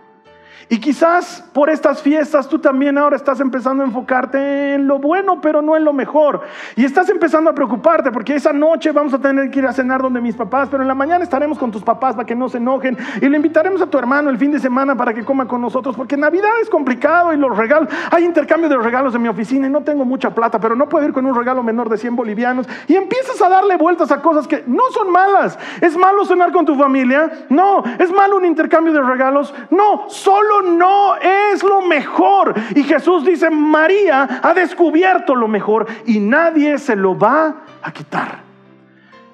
Y 0.68 0.78
quizás 0.78 1.44
por 1.52 1.70
estas 1.70 2.02
fiestas 2.02 2.48
tú 2.48 2.58
también 2.58 2.98
ahora 2.98 3.14
estás 3.14 3.38
empezando 3.38 3.84
a 3.84 3.86
enfocarte 3.86 4.74
en 4.74 4.88
lo 4.88 4.98
bueno, 4.98 5.40
pero 5.40 5.62
no 5.62 5.76
en 5.76 5.84
lo 5.84 5.92
mejor. 5.92 6.40
Y 6.74 6.84
estás 6.84 7.08
empezando 7.08 7.50
a 7.50 7.54
preocuparte 7.54 8.10
porque 8.10 8.34
esa 8.34 8.52
noche 8.52 8.90
vamos 8.90 9.14
a 9.14 9.18
tener 9.18 9.48
que 9.50 9.60
ir 9.60 9.66
a 9.66 9.72
cenar 9.72 10.02
donde 10.02 10.20
mis 10.20 10.34
papás, 10.34 10.68
pero 10.68 10.82
en 10.82 10.88
la 10.88 10.94
mañana 10.94 11.22
estaremos 11.22 11.56
con 11.56 11.70
tus 11.70 11.84
papás 11.84 12.16
para 12.16 12.26
que 12.26 12.34
no 12.34 12.48
se 12.48 12.58
enojen. 12.58 12.98
Y 13.20 13.28
le 13.28 13.36
invitaremos 13.36 13.80
a 13.80 13.86
tu 13.86 13.96
hermano 13.96 14.28
el 14.28 14.38
fin 14.38 14.50
de 14.50 14.58
semana 14.58 14.96
para 14.96 15.14
que 15.14 15.24
coma 15.24 15.46
con 15.46 15.60
nosotros, 15.60 15.94
porque 15.94 16.16
Navidad 16.16 16.50
es 16.60 16.68
complicado 16.68 17.32
y 17.32 17.36
los 17.36 17.56
regalos, 17.56 17.88
hay 18.10 18.24
intercambio 18.24 18.68
de 18.68 18.76
regalos 18.76 19.14
en 19.14 19.22
mi 19.22 19.28
oficina 19.28 19.68
y 19.68 19.70
no 19.70 19.82
tengo 19.82 20.04
mucha 20.04 20.34
plata, 20.34 20.58
pero 20.58 20.74
no 20.74 20.88
puedo 20.88 21.06
ir 21.06 21.12
con 21.12 21.26
un 21.26 21.34
regalo 21.34 21.62
menor 21.62 21.88
de 21.88 21.96
100 21.96 22.16
bolivianos. 22.16 22.66
Y 22.88 22.96
empiezas 22.96 23.40
a 23.40 23.48
darle 23.48 23.76
vueltas 23.76 24.10
a 24.10 24.20
cosas 24.20 24.48
que 24.48 24.64
no 24.66 24.82
son 24.90 25.12
malas. 25.12 25.58
¿Es 25.80 25.96
malo 25.96 26.24
cenar 26.24 26.50
con 26.50 26.66
tu 26.66 26.74
familia? 26.74 27.30
No. 27.50 27.84
¿Es 27.98 28.10
malo 28.10 28.36
un 28.36 28.44
intercambio 28.44 28.92
de 28.92 29.00
regalos? 29.00 29.54
No. 29.70 30.06
Solo 30.08 30.55
no 30.62 31.16
es 31.16 31.62
lo 31.62 31.82
mejor. 31.82 32.54
Y 32.74 32.82
Jesús 32.82 33.24
dice, 33.24 33.50
María 33.50 34.40
ha 34.42 34.54
descubierto 34.54 35.34
lo 35.34 35.48
mejor 35.48 35.86
y 36.06 36.20
nadie 36.20 36.78
se 36.78 36.96
lo 36.96 37.18
va 37.18 37.62
a 37.82 37.92
quitar. 37.92 38.40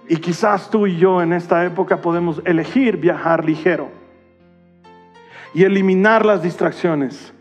Y 0.08 0.16
quizás 0.16 0.70
tú 0.70 0.86
y 0.86 0.96
yo 0.96 1.22
en 1.22 1.32
esta 1.32 1.64
época 1.64 2.00
podemos 2.00 2.42
elegir 2.44 2.96
viajar 2.96 3.44
ligero 3.44 3.90
y 5.54 5.64
eliminar 5.64 6.26
las 6.26 6.42
distracciones 6.42 7.32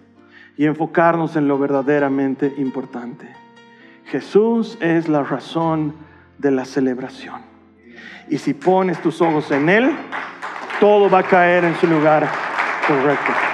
y 0.58 0.66
enfocarnos 0.66 1.36
en 1.36 1.48
lo 1.48 1.58
verdaderamente 1.58 2.54
importante. 2.58 3.28
Jesús 4.06 4.78
es 4.82 5.08
la 5.08 5.24
razón 5.24 5.96
de 6.38 6.52
la 6.52 6.66
celebración. 6.66 7.42
Y 8.30 8.38
si 8.38 8.54
pones 8.54 9.02
tus 9.02 9.22
ojos 9.22 9.52
en 9.52 9.70
Él, 9.70 9.92
todo 10.80 11.10
va 11.10 11.20
a 11.20 11.24
caer 11.24 11.64
en 11.66 11.76
su 11.76 11.88
lugar 11.88 12.30
correcto. 12.88 13.51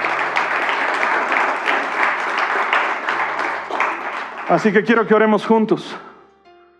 Así 4.48 4.72
que 4.72 4.82
quiero 4.82 5.06
que 5.06 5.14
oremos 5.14 5.44
juntos. 5.44 5.94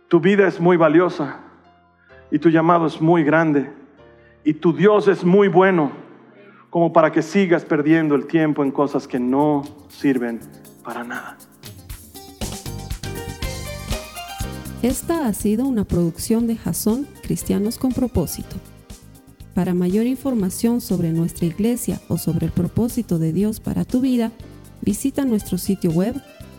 Tu 0.09 0.21
vida 0.21 0.49
es 0.49 0.59
muy 0.59 0.79
valiosa 0.79 1.41
y 2.31 2.39
tu 2.39 2.49
llamado 2.49 2.87
es 2.87 2.99
muy 2.99 3.23
grande 3.23 3.71
y 4.43 4.55
tu 4.55 4.73
Dios 4.73 5.07
es 5.07 5.23
muy 5.23 5.49
bueno 5.49 5.93
como 6.71 6.95
para 6.95 7.12
que 7.12 7.21
sigas 7.21 7.66
perdiendo 7.66 8.14
el 8.14 8.27
tiempo 8.27 8.62
en 8.62 8.71
cosas 8.71 9.07
que 9.07 9.21
no 9.21 9.64
sirven 9.89 10.41
para 10.83 11.05
nada. 11.05 11.37
Esta 14.83 15.27
ha 15.27 15.33
sido 15.35 15.66
una 15.66 15.85
producción 15.85 16.47
de 16.47 16.57
Jason 16.57 17.07
Cristianos 17.23 17.77
con 17.77 17.93
propósito. 17.93 18.57
Para 19.53 19.75
mayor 19.75 20.07
información 20.07 20.81
sobre 20.81 21.12
nuestra 21.12 21.45
iglesia 21.45 22.01
o 22.09 22.16
sobre 22.16 22.47
el 22.47 22.53
propósito 22.53 23.19
de 23.19 23.35
Dios 23.35 23.61
para 23.61 23.85
tu 23.85 24.01
vida, 24.01 24.33
visita 24.81 25.27
nuestro 25.27 25.59
sitio 25.59 25.91
web 25.91 26.14